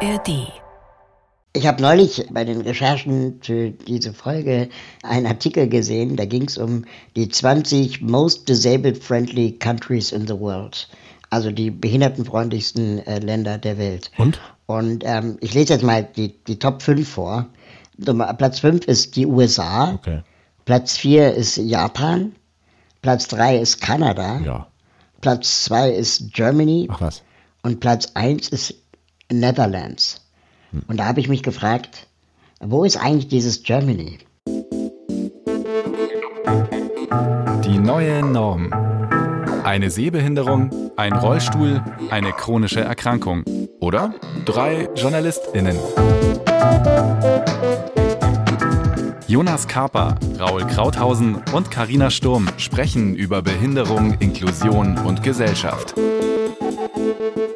ARD. 0.00 0.52
Ich 1.54 1.66
habe 1.66 1.80
neulich 1.80 2.26
bei 2.30 2.44
den 2.44 2.60
Recherchen 2.60 3.40
für 3.42 3.70
diese 3.70 4.12
Folge 4.12 4.68
einen 5.02 5.26
Artikel 5.26 5.68
gesehen, 5.68 6.16
da 6.16 6.26
ging 6.26 6.44
es 6.44 6.58
um 6.58 6.84
die 7.16 7.28
20 7.30 8.02
most 8.02 8.46
disabled 8.48 9.02
friendly 9.02 9.52
countries 9.52 10.12
in 10.12 10.26
the 10.26 10.38
world. 10.38 10.88
Also 11.30 11.50
die 11.50 11.70
behindertenfreundlichsten 11.70 12.98
äh, 13.06 13.20
Länder 13.20 13.56
der 13.56 13.78
Welt. 13.78 14.10
Und? 14.18 14.38
Und 14.66 15.02
ähm, 15.06 15.38
ich 15.40 15.54
lese 15.54 15.72
jetzt 15.74 15.82
mal 15.82 16.04
die, 16.04 16.36
die 16.44 16.58
Top 16.58 16.82
5 16.82 17.08
vor. 17.08 17.46
Nummer- 17.96 18.34
Platz 18.34 18.60
5 18.60 18.84
ist 18.86 19.16
die 19.16 19.24
USA. 19.26 19.94
Okay. 19.94 20.20
Platz 20.66 20.98
4 20.98 21.32
ist 21.34 21.56
Japan. 21.56 22.32
Platz 23.00 23.28
3 23.28 23.58
ist 23.58 23.80
Kanada. 23.80 24.40
Ja. 24.40 24.66
Platz 25.22 25.64
2 25.64 25.90
ist 25.92 26.32
Germany. 26.34 26.86
Ach 26.90 27.00
was. 27.00 27.22
Und 27.62 27.80
Platz 27.80 28.08
1 28.14 28.50
ist 28.50 28.74
Netherlands. 29.30 30.20
Und 30.88 30.98
da 30.98 31.06
habe 31.06 31.20
ich 31.20 31.28
mich 31.28 31.42
gefragt, 31.42 32.06
wo 32.60 32.84
ist 32.84 32.96
eigentlich 32.96 33.28
dieses 33.28 33.62
Germany? 33.62 34.18
Die 37.64 37.78
neue 37.78 38.24
Norm. 38.24 38.72
Eine 39.64 39.90
Sehbehinderung, 39.90 40.70
ein 40.96 41.12
Rollstuhl, 41.12 41.82
eine 42.10 42.32
chronische 42.32 42.80
Erkrankung. 42.80 43.44
Oder 43.80 44.14
drei 44.44 44.88
JournalistInnen. 44.94 45.76
Jonas 49.26 49.66
Karper, 49.66 50.14
Raul 50.38 50.66
Krauthausen 50.66 51.42
und 51.52 51.70
Karina 51.70 52.10
Sturm 52.10 52.48
sprechen 52.58 53.16
über 53.16 53.42
Behinderung, 53.42 54.14
Inklusion 54.20 54.98
und 54.98 55.22
Gesellschaft. 55.22 55.94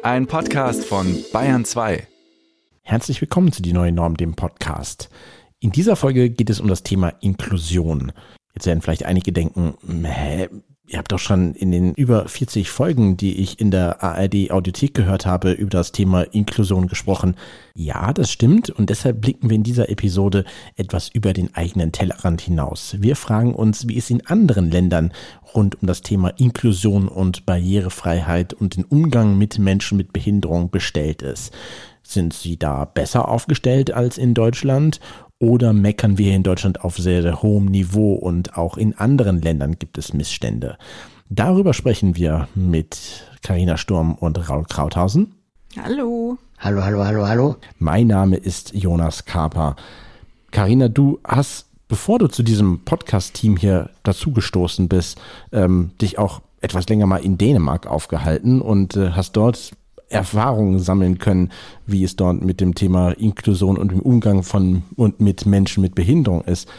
Ein 0.03 0.27
Podcast 0.27 0.85
von 0.85 1.23
Bayern 1.31 1.63
2. 1.65 2.07
Herzlich 2.81 3.21
willkommen 3.21 3.51
zu 3.51 3.61
Die 3.61 3.73
Neue 3.73 3.91
Norm, 3.91 4.17
dem 4.17 4.33
Podcast. 4.35 5.09
In 5.59 5.71
dieser 5.71 5.95
Folge 5.95 6.29
geht 6.29 6.49
es 6.49 6.59
um 6.59 6.67
das 6.67 6.83
Thema 6.83 7.09
Inklusion. 7.21 8.11
Jetzt 8.53 8.65
werden 8.65 8.81
vielleicht 8.81 9.05
einige 9.05 9.31
denken, 9.31 9.75
hä, 10.03 10.49
ihr 10.91 10.97
habt 10.97 11.11
doch 11.11 11.19
schon 11.19 11.53
in 11.53 11.71
den 11.71 11.93
über 11.93 12.27
40 12.27 12.69
Folgen, 12.69 13.15
die 13.15 13.39
ich 13.39 13.61
in 13.61 13.71
der 13.71 14.03
ARD 14.03 14.51
Audiothek 14.51 14.93
gehört 14.93 15.25
habe, 15.25 15.51
über 15.51 15.69
das 15.69 15.93
Thema 15.93 16.23
Inklusion 16.23 16.87
gesprochen. 16.87 17.35
Ja, 17.73 18.11
das 18.11 18.29
stimmt 18.29 18.69
und 18.69 18.89
deshalb 18.89 19.21
blicken 19.21 19.49
wir 19.49 19.55
in 19.55 19.63
dieser 19.63 19.89
Episode 19.89 20.43
etwas 20.75 21.07
über 21.07 21.31
den 21.31 21.55
eigenen 21.55 21.93
Tellerrand 21.93 22.41
hinaus. 22.41 22.97
Wir 22.99 23.15
fragen 23.15 23.55
uns, 23.55 23.87
wie 23.87 23.97
es 23.97 24.09
in 24.09 24.25
anderen 24.27 24.69
Ländern 24.69 25.13
rund 25.55 25.81
um 25.81 25.87
das 25.87 26.01
Thema 26.01 26.29
Inklusion 26.37 27.07
und 27.07 27.45
Barrierefreiheit 27.45 28.53
und 28.53 28.75
den 28.75 28.83
Umgang 28.83 29.37
mit 29.37 29.59
Menschen 29.59 29.97
mit 29.97 30.11
Behinderung 30.11 30.71
bestellt 30.71 31.21
ist. 31.21 31.53
Sind 32.03 32.33
sie 32.33 32.57
da 32.57 32.83
besser 32.83 33.29
aufgestellt 33.29 33.91
als 33.91 34.17
in 34.17 34.33
Deutschland? 34.33 34.99
Oder 35.41 35.73
meckern 35.73 36.19
wir 36.19 36.35
in 36.35 36.43
Deutschland 36.43 36.83
auf 36.83 36.97
sehr, 36.97 37.23
sehr 37.23 37.41
hohem 37.41 37.65
Niveau 37.65 38.13
und 38.13 38.59
auch 38.59 38.77
in 38.77 38.95
anderen 38.99 39.41
Ländern 39.41 39.79
gibt 39.79 39.97
es 39.97 40.13
Missstände? 40.13 40.77
Darüber 41.31 41.73
sprechen 41.73 42.15
wir 42.15 42.47
mit 42.53 43.25
Karina 43.41 43.77
Sturm 43.77 44.13
und 44.13 44.47
Raul 44.47 44.65
Krauthausen. 44.65 45.33
Hallo. 45.81 46.37
Hallo, 46.59 46.83
hallo, 46.83 47.03
hallo, 47.03 47.27
hallo. 47.27 47.55
Mein 47.79 48.05
Name 48.05 48.37
ist 48.37 48.75
Jonas 48.75 49.25
Kaper. 49.25 49.77
Karina, 50.51 50.89
du 50.89 51.19
hast, 51.23 51.65
bevor 51.87 52.19
du 52.19 52.27
zu 52.27 52.43
diesem 52.43 52.85
Podcast-Team 52.85 53.57
hier 53.57 53.89
dazugestoßen 54.03 54.89
bist, 54.89 55.19
ähm, 55.51 55.89
dich 55.99 56.19
auch 56.19 56.43
etwas 56.61 56.87
länger 56.87 57.07
mal 57.07 57.17
in 57.17 57.39
Dänemark 57.39 57.87
aufgehalten 57.87 58.61
und 58.61 58.95
äh, 58.95 59.13
hast 59.13 59.35
dort 59.35 59.71
Erfahrungen 60.11 60.79
sammeln 60.79 61.17
können, 61.17 61.51
wie 61.85 62.03
es 62.03 62.15
dort 62.15 62.41
mit 62.41 62.61
dem 62.61 62.75
Thema 62.75 63.11
Inklusion 63.11 63.77
und 63.77 63.91
dem 63.91 64.01
Umgang 64.01 64.43
von 64.43 64.83
und 64.95 65.19
mit 65.19 65.45
Menschen 65.45 65.81
mit 65.81 65.95
Behinderung 65.95 66.43
ist. 66.43 66.69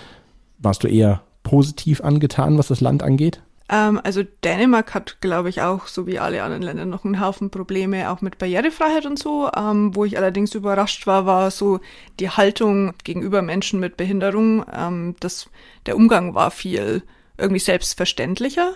Warst 0.59 0.84
du 0.84 0.88
eher 0.88 1.22
positiv 1.42 2.00
angetan, 2.03 2.59
was 2.59 2.69
das 2.69 2.81
Land 2.81 3.03
angeht? 3.03 3.42
Ähm, 3.69 4.00
also 4.04 4.22
Dänemark 4.44 4.94
hat, 4.94 5.21
glaube 5.21 5.48
ich, 5.48 5.62
auch, 5.62 5.87
so 5.87 6.06
wie 6.06 6.19
alle 6.19 6.42
anderen 6.42 6.62
Länder, 6.62 6.84
noch 6.84 7.04
einen 7.04 7.21
Haufen 7.21 7.50
Probleme, 7.50 8.10
auch 8.10 8.21
mit 8.21 8.38
Barrierefreiheit 8.38 9.06
und 9.06 9.19
so. 9.19 9.50
Ähm, 9.56 9.97
wo 9.97 10.04
ich 10.04 10.19
allerdings 10.19 10.54
überrascht 10.54 11.06
war, 11.06 11.26
war 11.26 11.50
so 11.50 11.81
die 12.21 12.28
Haltung 12.28 12.92
gegenüber 13.03 13.41
Menschen 13.41 13.81
mit 13.81 13.97
Behinderung. 13.97 14.65
Ähm, 14.72 15.16
das, 15.21 15.48
der 15.87 15.97
Umgang 15.97 16.34
war 16.34 16.50
viel 16.50 17.03
irgendwie 17.38 17.60
selbstverständlicher. 17.60 18.75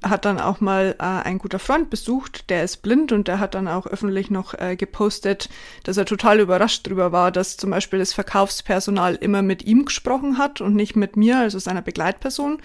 Hat 0.00 0.24
dann 0.24 0.38
auch 0.38 0.60
mal 0.60 0.94
äh, 1.00 1.02
ein 1.02 1.38
guter 1.38 1.58
Freund 1.58 1.90
besucht, 1.90 2.50
der 2.50 2.62
ist 2.62 2.82
blind 2.82 3.10
und 3.10 3.26
der 3.26 3.40
hat 3.40 3.54
dann 3.56 3.66
auch 3.66 3.84
öffentlich 3.84 4.30
noch 4.30 4.54
äh, 4.54 4.76
gepostet, 4.76 5.48
dass 5.82 5.96
er 5.96 6.04
total 6.04 6.38
überrascht 6.38 6.86
drüber 6.86 7.10
war, 7.10 7.32
dass 7.32 7.56
zum 7.56 7.70
Beispiel 7.70 7.98
das 7.98 8.12
Verkaufspersonal 8.12 9.16
immer 9.16 9.42
mit 9.42 9.64
ihm 9.64 9.86
gesprochen 9.86 10.38
hat 10.38 10.60
und 10.60 10.76
nicht 10.76 10.94
mit 10.94 11.16
mir, 11.16 11.38
also 11.38 11.58
seiner 11.58 11.82
Begleitperson. 11.82 12.58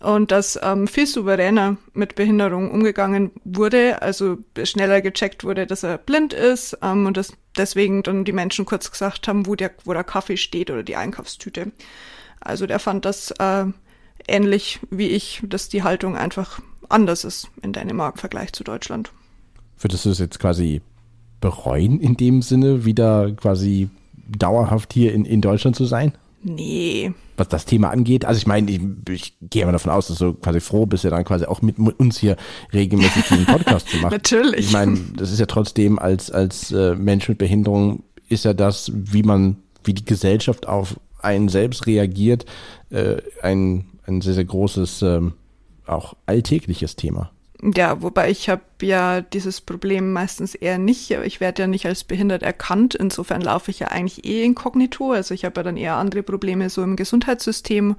Und 0.00 0.32
dass 0.32 0.58
ähm, 0.60 0.88
viel 0.88 1.06
souveräner 1.06 1.76
mit 1.92 2.16
Behinderung 2.16 2.72
umgegangen 2.72 3.30
wurde, 3.44 4.02
also 4.02 4.38
schneller 4.64 5.02
gecheckt 5.02 5.44
wurde, 5.44 5.68
dass 5.68 5.84
er 5.84 5.98
blind 5.98 6.32
ist 6.32 6.76
ähm, 6.82 7.06
und 7.06 7.16
dass 7.16 7.32
deswegen 7.56 8.02
dann 8.02 8.24
die 8.24 8.32
Menschen 8.32 8.64
kurz 8.64 8.90
gesagt 8.90 9.28
haben, 9.28 9.46
wo 9.46 9.54
der, 9.54 9.70
wo 9.84 9.92
der 9.92 10.02
Kaffee 10.02 10.36
steht 10.36 10.68
oder 10.68 10.82
die 10.82 10.96
Einkaufstüte. 10.96 11.70
Also 12.40 12.66
der 12.66 12.80
fand 12.80 13.04
das 13.04 13.30
äh, 13.38 13.66
ähnlich 14.26 14.80
wie 14.90 15.08
ich, 15.08 15.42
dass 15.44 15.68
die 15.68 15.84
Haltung 15.84 16.16
einfach 16.16 16.60
anders 16.92 17.24
ist 17.24 17.48
in 17.62 17.72
Dänemark 17.72 18.16
im 18.16 18.20
Vergleich 18.20 18.52
zu 18.52 18.64
Deutschland. 18.64 19.12
Würdest 19.78 20.04
du 20.04 20.10
es 20.10 20.18
jetzt 20.18 20.38
quasi 20.38 20.80
bereuen, 21.40 22.00
in 22.00 22.16
dem 22.16 22.42
Sinne, 22.42 22.84
wieder 22.84 23.32
quasi 23.32 23.90
dauerhaft 24.28 24.92
hier 24.92 25.12
in, 25.12 25.24
in 25.24 25.40
Deutschland 25.40 25.76
zu 25.76 25.84
sein? 25.84 26.12
Nee, 26.44 27.12
was 27.36 27.48
das 27.48 27.64
Thema 27.66 27.90
angeht. 27.90 28.24
Also 28.24 28.38
ich 28.38 28.46
meine, 28.46 28.70
ich, 28.70 28.80
ich 29.08 29.34
gehe 29.42 29.64
mal 29.64 29.72
davon 29.72 29.92
aus, 29.92 30.08
dass 30.08 30.18
du 30.18 30.34
quasi 30.34 30.60
froh 30.60 30.86
bist, 30.86 31.04
ja 31.04 31.10
dann 31.10 31.24
quasi 31.24 31.44
auch 31.44 31.62
mit 31.62 31.78
uns 31.78 32.18
hier 32.18 32.36
regelmäßig 32.72 33.28
diesen 33.28 33.46
Podcast 33.46 33.88
zu 33.88 33.96
machen. 34.00 34.12
Natürlich. 34.12 34.66
Ich 34.66 34.72
meine, 34.72 34.98
das 35.16 35.30
ist 35.30 35.38
ja 35.38 35.46
trotzdem 35.46 35.98
als, 35.98 36.30
als 36.30 36.72
äh, 36.72 36.94
Mensch 36.94 37.28
mit 37.28 37.38
Behinderung 37.38 38.02
ist 38.28 38.44
ja 38.44 38.54
das, 38.54 38.90
wie 38.94 39.22
man, 39.22 39.56
wie 39.84 39.94
die 39.94 40.04
Gesellschaft 40.04 40.66
auf 40.66 40.98
einen 41.20 41.48
selbst 41.48 41.86
reagiert, 41.86 42.44
äh, 42.90 43.16
ein, 43.42 43.86
ein 44.06 44.20
sehr, 44.20 44.34
sehr 44.34 44.44
großes, 44.44 45.02
ähm, 45.02 45.34
auch 45.86 46.14
alltägliches 46.26 46.96
Thema. 46.96 47.30
Ja, 47.62 48.02
wobei 48.02 48.28
ich 48.28 48.48
habe 48.48 48.62
ja 48.82 49.20
dieses 49.20 49.60
Problem 49.60 50.12
meistens 50.12 50.56
eher 50.56 50.78
nicht. 50.78 51.12
Ich 51.12 51.38
werde 51.38 51.62
ja 51.62 51.68
nicht 51.68 51.86
als 51.86 52.02
behindert 52.02 52.42
erkannt. 52.42 52.96
Insofern 52.96 53.40
laufe 53.40 53.70
ich 53.70 53.78
ja 53.78 53.88
eigentlich 53.88 54.24
eh 54.24 54.42
inkognito. 54.42 55.12
Also 55.12 55.32
ich 55.32 55.44
habe 55.44 55.60
ja 55.60 55.62
dann 55.62 55.76
eher 55.76 55.94
andere 55.94 56.24
Probleme 56.24 56.70
so 56.70 56.82
im 56.82 56.96
Gesundheitssystem. 56.96 57.94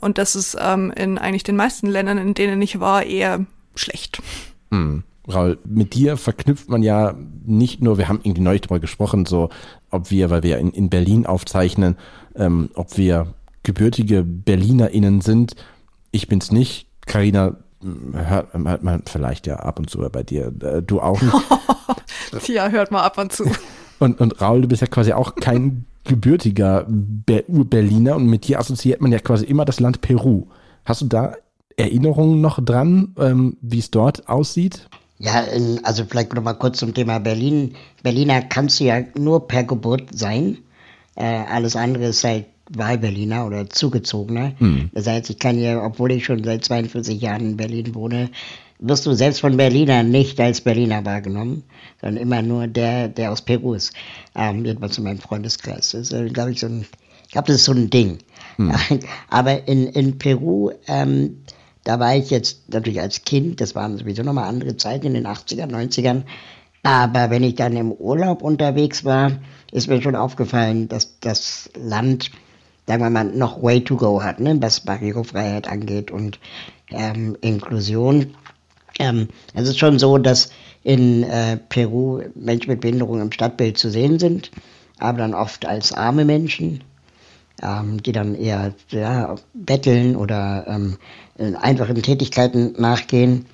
Und 0.00 0.16
das 0.16 0.34
ist 0.34 0.56
ähm, 0.58 0.92
in 0.96 1.18
eigentlich 1.18 1.42
den 1.42 1.56
meisten 1.56 1.88
Ländern, 1.88 2.16
in 2.16 2.32
denen 2.32 2.62
ich 2.62 2.80
war, 2.80 3.02
eher 3.04 3.44
schlecht. 3.74 4.22
Hm. 4.70 5.04
Raul, 5.28 5.58
mit 5.64 5.94
dir 5.94 6.16
verknüpft 6.16 6.70
man 6.70 6.82
ja 6.82 7.14
nicht 7.44 7.82
nur, 7.82 7.98
wir 7.98 8.08
haben 8.08 8.20
irgendwie 8.22 8.40
neulich 8.40 8.62
darüber 8.62 8.80
gesprochen, 8.80 9.26
so 9.26 9.50
ob 9.90 10.10
wir, 10.10 10.30
weil 10.30 10.42
wir 10.42 10.58
in, 10.58 10.70
in 10.70 10.88
Berlin 10.88 11.26
aufzeichnen, 11.26 11.96
ähm, 12.34 12.70
ob 12.74 12.96
wir 12.96 13.34
gebürtige 13.62 14.24
BerlinerInnen 14.24 15.20
sind. 15.20 15.54
Ich 16.10 16.28
bin's 16.28 16.50
nicht. 16.50 16.88
Carina 17.12 17.56
hört, 18.14 18.54
hört 18.54 18.82
man 18.82 19.02
vielleicht 19.06 19.46
ja 19.46 19.56
ab 19.56 19.78
und 19.78 19.90
zu 19.90 19.98
bei 20.10 20.22
dir. 20.22 20.52
Äh, 20.62 20.82
Du 20.82 21.00
auch 21.00 21.20
nicht. 22.32 22.48
ja, 22.48 22.68
hört 22.68 22.90
mal 22.90 23.02
ab 23.02 23.18
und 23.18 23.32
zu. 23.32 23.44
Und, 23.98 24.20
und 24.20 24.40
Raul, 24.40 24.62
du 24.62 24.68
bist 24.68 24.80
ja 24.80 24.88
quasi 24.88 25.12
auch 25.12 25.34
kein 25.34 25.84
gebürtiger 26.04 26.86
Ber 26.88 27.42
Berliner 27.46 28.16
und 28.16 28.26
mit 28.26 28.48
dir 28.48 28.58
assoziiert 28.58 29.00
man 29.00 29.12
ja 29.12 29.18
quasi 29.18 29.44
immer 29.44 29.64
das 29.64 29.78
Land 29.78 30.00
Peru. 30.00 30.46
Hast 30.84 31.02
du 31.02 31.06
da 31.06 31.34
Erinnerungen 31.76 32.40
noch 32.40 32.64
dran, 32.64 33.14
ähm, 33.18 33.56
wie 33.60 33.78
es 33.78 33.90
dort 33.90 34.28
aussieht? 34.28 34.88
Ja, 35.18 35.44
also 35.84 36.04
vielleicht 36.04 36.32
noch 36.32 36.42
mal 36.42 36.54
kurz 36.54 36.78
zum 36.78 36.94
Thema 36.94 37.20
Berlin. 37.20 37.74
Berliner 38.02 38.42
kannst 38.42 38.80
du 38.80 38.84
ja 38.84 39.02
nur 39.16 39.46
per 39.46 39.62
Geburt 39.64 40.08
sein. 40.12 40.58
Äh, 41.14 41.44
alles 41.48 41.76
andere 41.76 42.06
ist 42.06 42.24
halt 42.24 42.46
Wahlberliner 42.76 43.46
oder 43.46 43.68
Zugezogener. 43.68 44.52
Das 44.92 45.06
heißt, 45.06 45.30
ich 45.30 45.38
kann 45.38 45.58
ja, 45.58 45.82
obwohl 45.82 46.12
ich 46.12 46.24
schon 46.24 46.42
seit 46.44 46.64
42 46.64 47.20
Jahren 47.20 47.40
in 47.40 47.56
Berlin 47.56 47.94
wohne, 47.94 48.30
wirst 48.78 49.06
du 49.06 49.12
selbst 49.14 49.40
von 49.40 49.56
Berlinern 49.56 50.10
nicht 50.10 50.40
als 50.40 50.60
Berliner 50.60 51.04
wahrgenommen, 51.04 51.62
sondern 52.00 52.22
immer 52.22 52.42
nur 52.42 52.66
der, 52.66 53.08
der 53.08 53.30
aus 53.32 53.42
Peru 53.42 53.74
ist. 53.74 53.92
Ähm, 54.34 54.64
jedenfalls 54.64 54.98
in 54.98 55.04
meinem 55.04 55.18
Freundeskreis. 55.18 55.90
Das 55.90 56.10
ist, 56.10 56.12
äh, 56.12 56.28
glaube 56.28 56.52
ich, 56.52 56.60
so 56.60 56.66
ein, 56.66 56.84
ich 57.24 57.32
glaube, 57.32 57.46
das 57.46 57.56
ist 57.56 57.64
so 57.64 57.72
ein 57.72 57.90
Ding. 57.90 58.18
Aber 59.30 59.68
in, 59.68 59.86
in 59.86 60.18
Peru, 60.18 60.72
ähm, 60.88 61.42
da 61.84 61.98
war 61.98 62.16
ich 62.16 62.30
jetzt 62.30 62.72
natürlich 62.72 63.00
als 63.00 63.24
Kind, 63.24 63.60
das 63.60 63.74
waren 63.74 63.96
sowieso 63.96 64.22
nochmal 64.22 64.48
andere 64.48 64.76
Zeiten 64.76 65.06
in 65.06 65.14
den 65.14 65.26
80ern, 65.26 65.70
90ern. 65.70 66.22
Aber 66.82 67.30
wenn 67.30 67.44
ich 67.44 67.54
dann 67.54 67.76
im 67.76 67.92
Urlaub 67.92 68.42
unterwegs 68.42 69.04
war, 69.04 69.32
ist 69.70 69.88
mir 69.88 70.02
schon 70.02 70.16
aufgefallen, 70.16 70.88
dass 70.88 71.18
das 71.20 71.70
Land, 71.76 72.30
sagen 72.86 73.02
wir 73.02 73.10
mal, 73.10 73.24
noch 73.24 73.62
way 73.62 73.82
to 73.82 73.96
go 73.96 74.22
hat, 74.22 74.40
ne, 74.40 74.56
was 74.60 74.80
Barrierefreiheit 74.80 75.68
angeht 75.68 76.10
und 76.10 76.38
ähm, 76.90 77.36
Inklusion. 77.40 78.34
Ähm, 78.98 79.28
es 79.54 79.68
ist 79.68 79.78
schon 79.78 79.98
so, 79.98 80.18
dass 80.18 80.50
in 80.82 81.22
äh, 81.22 81.56
Peru 81.56 82.22
Menschen 82.34 82.70
mit 82.70 82.80
Behinderung 82.80 83.20
im 83.20 83.32
Stadtbild 83.32 83.78
zu 83.78 83.90
sehen 83.90 84.18
sind, 84.18 84.50
aber 84.98 85.18
dann 85.18 85.34
oft 85.34 85.64
als 85.64 85.92
arme 85.92 86.24
Menschen, 86.24 86.82
ähm, 87.62 88.02
die 88.02 88.12
dann 88.12 88.34
eher 88.34 88.74
ja, 88.90 89.36
betteln 89.54 90.16
oder 90.16 90.64
ähm, 90.68 90.98
einfachen 91.60 92.02
Tätigkeiten 92.02 92.74
nachgehen. 92.78 93.46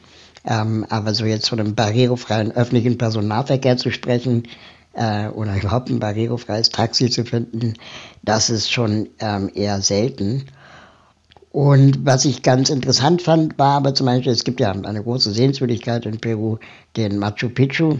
Ähm, 0.45 0.87
aber 0.89 1.15
so 1.15 1.27
jetzt 1.27 1.49
von 1.49 1.61
einem 1.61 1.75
barrierefreien 1.75 2.53
öffentlichen 2.53 2.97
Personennahverkehr 2.97 3.77
zu 3.77 3.91
sprechen 3.91 4.45
äh, 4.99 5.29
oder 5.29 5.56
überhaupt 5.56 5.89
ein 5.89 6.00
barrierefreies 6.00 6.71
Taxi 6.71 7.09
zu 7.09 7.25
finden, 7.25 7.75
das 8.23 8.50
ist 8.50 8.71
schon 8.71 9.09
ähm, 9.21 9.50
eher 9.55 9.81
selten. 9.81 10.47
Und 11.50 12.05
was 12.05 12.25
ich 12.25 12.43
ganz 12.43 12.69
interessant 12.69 13.23
fand, 13.23 13.59
war 13.59 13.77
aber 13.77 13.95
zum 13.95 14.06
Beispiel, 14.06 14.33
es 14.33 14.45
gibt 14.45 14.61
ja 14.61 14.73
eine 14.73 15.03
große 15.03 15.33
Sehenswürdigkeit 15.33 16.05
in 16.05 16.19
Peru, 16.19 16.59
den 16.97 17.19
Machu 17.19 17.49
Picchu, 17.49 17.99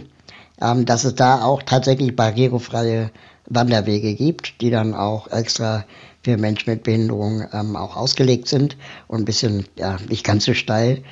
ähm, 0.61 0.85
dass 0.85 1.05
es 1.05 1.15
da 1.15 1.43
auch 1.43 1.63
tatsächlich 1.63 2.15
barrierefreie 2.15 3.11
Wanderwege 3.47 4.13
gibt, 4.13 4.61
die 4.61 4.69
dann 4.69 4.93
auch 4.93 5.31
extra 5.31 5.85
für 6.23 6.37
Menschen 6.37 6.69
mit 6.69 6.83
Behinderung 6.83 7.47
ähm, 7.53 7.75
auch 7.75 7.95
ausgelegt 7.95 8.47
sind 8.47 8.77
und 9.07 9.21
ein 9.21 9.25
bisschen, 9.25 9.65
ja, 9.77 9.97
nicht 10.09 10.25
ganz 10.25 10.45
so 10.45 10.53
steil. 10.53 11.03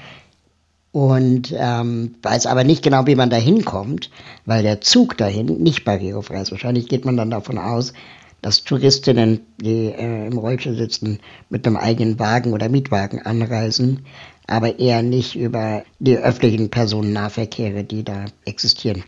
Und 0.97 1.53
ähm, 1.55 2.15
weiß 2.23 2.47
aber 2.47 2.63
nicht 2.63 2.81
genau, 2.81 3.05
wie 3.05 3.13
man 3.13 3.29
da 3.29 3.35
hinkommt, 3.35 4.09
weil 4.47 4.63
der 4.63 4.81
Zug 4.81 5.15
dahin 5.15 5.45
nicht 5.61 5.85
barrierefrei 5.85 6.41
ist. 6.41 6.49
Wahrscheinlich 6.49 6.89
geht 6.89 7.05
man 7.05 7.15
dann 7.15 7.29
davon 7.29 7.59
aus, 7.59 7.93
dass 8.41 8.63
Touristinnen, 8.63 9.41
die 9.61 9.91
äh, 9.91 10.25
im 10.25 10.39
Rollstuhl 10.39 10.75
sitzen, 10.75 11.19
mit 11.51 11.67
einem 11.67 11.77
eigenen 11.77 12.17
Wagen 12.17 12.51
oder 12.51 12.67
Mietwagen 12.67 13.21
anreisen, 13.21 14.07
aber 14.47 14.79
eher 14.79 15.03
nicht 15.03 15.35
über 15.35 15.83
die 15.99 16.17
öffentlichen 16.17 16.71
Personennahverkehre, 16.71 17.83
die 17.83 18.03
da 18.03 18.25
existieren. 18.45 19.03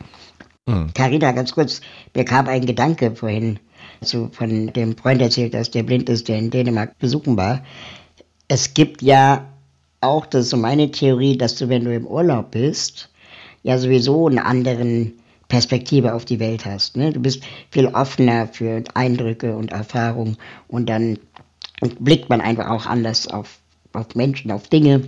Carina, 0.94 1.32
mhm. 1.32 1.36
ganz 1.38 1.54
kurz, 1.54 1.82
mir 2.16 2.24
kam 2.24 2.48
ein 2.50 2.68
Gedanke 2.68 3.16
vorhin, 3.16 3.60
so 4.00 4.30
von 4.32 4.72
dem 4.74 4.96
Freund 4.96 5.24
erzählt, 5.24 5.56
dass 5.56 5.72
der 5.72 5.82
blind 5.82 6.08
ist, 6.08 6.28
der 6.28 6.38
in 6.38 6.52
Dänemark 6.52 7.00
besuchen 7.00 7.36
war. 7.36 7.64
Es 8.48 8.76
gibt 8.76 9.02
ja 9.02 9.48
auch, 10.02 10.26
das 10.26 10.46
ist 10.46 10.50
so 10.52 10.58
meine 10.58 10.92
Theorie, 10.92 11.38
dass 11.38 11.56
du, 11.56 11.70
wenn 11.70 11.86
du 11.86 11.94
im 11.94 12.08
Urlaub 12.08 12.52
bist, 12.52 13.10
ja 13.64 13.78
sowieso 13.78 14.28
einen 14.28 14.40
anderen 14.40 15.14
Perspektive 15.48 16.14
auf 16.14 16.26
die 16.26 16.40
Welt 16.40 16.66
hast. 16.66 16.96
Ne? 16.96 17.12
Du 17.12 17.20
bist 17.20 17.44
viel 17.72 17.88
offener 17.88 18.48
für 18.48 18.84
Eindrücke 18.94 19.56
und 19.56 19.72
Erfahrungen 19.72 20.38
und 20.68 20.88
dann 20.88 21.18
blickt 22.00 22.30
man 22.30 22.42
einfach 22.42 22.70
auch 22.70 22.86
anders 22.86 23.28
auf, 23.28 23.60
auf 23.94 24.16
Menschen, 24.16 24.52
auf 24.52 24.68
Dinge 24.68 25.04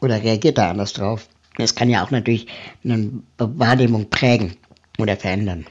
oder 0.00 0.22
reagiert 0.22 0.58
da 0.58 0.70
anders 0.70 0.92
drauf. 0.92 1.28
Das 1.56 1.74
kann 1.74 1.88
ja 1.88 2.04
auch 2.04 2.10
natürlich 2.10 2.46
eine 2.84 3.10
Wahrnehmung 3.38 4.10
prägen 4.10 4.56
oder 4.98 5.16
verändern. 5.16 5.66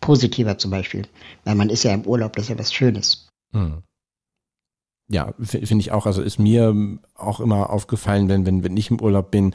Positiver 0.00 0.58
zum 0.58 0.70
Beispiel, 0.70 1.06
weil 1.44 1.54
man 1.54 1.70
ist 1.70 1.84
ja 1.84 1.92
im 1.92 2.02
Urlaub, 2.02 2.34
das 2.34 2.44
ist 2.44 2.50
ja 2.50 2.58
was 2.58 2.72
Schönes. 2.72 3.28
Hm. 3.52 3.82
Ja, 5.10 5.34
finde 5.40 5.80
ich 5.80 5.90
auch. 5.90 6.06
Also 6.06 6.22
ist 6.22 6.38
mir 6.38 6.74
auch 7.16 7.40
immer 7.40 7.70
aufgefallen, 7.70 8.28
wenn, 8.28 8.46
wenn, 8.46 8.62
wenn 8.62 8.76
ich 8.76 8.90
im 8.90 9.00
Urlaub 9.00 9.32
bin, 9.32 9.54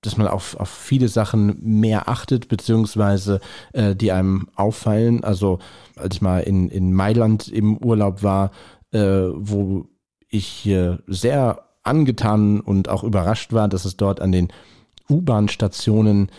dass 0.00 0.16
man 0.16 0.26
auf, 0.28 0.56
auf 0.58 0.68
viele 0.68 1.08
Sachen 1.08 1.58
mehr 1.62 2.08
achtet, 2.08 2.48
beziehungsweise 2.48 3.40
äh, 3.72 3.94
die 3.94 4.12
einem 4.12 4.48
auffallen. 4.54 5.22
Also 5.22 5.58
als 5.96 6.16
ich 6.16 6.22
mal 6.22 6.40
in, 6.40 6.68
in 6.70 6.92
Mailand 6.94 7.48
im 7.48 7.76
Urlaub 7.78 8.22
war, 8.22 8.50
äh, 8.92 9.00
wo 9.00 9.86
ich 10.28 10.66
äh, 10.66 10.96
sehr 11.06 11.64
angetan 11.82 12.60
und 12.60 12.88
auch 12.88 13.04
überrascht 13.04 13.52
war, 13.52 13.68
dass 13.68 13.84
es 13.84 13.96
dort 13.96 14.20
an 14.20 14.32
den 14.32 14.48
U-Bahn-Stationen 15.10 16.30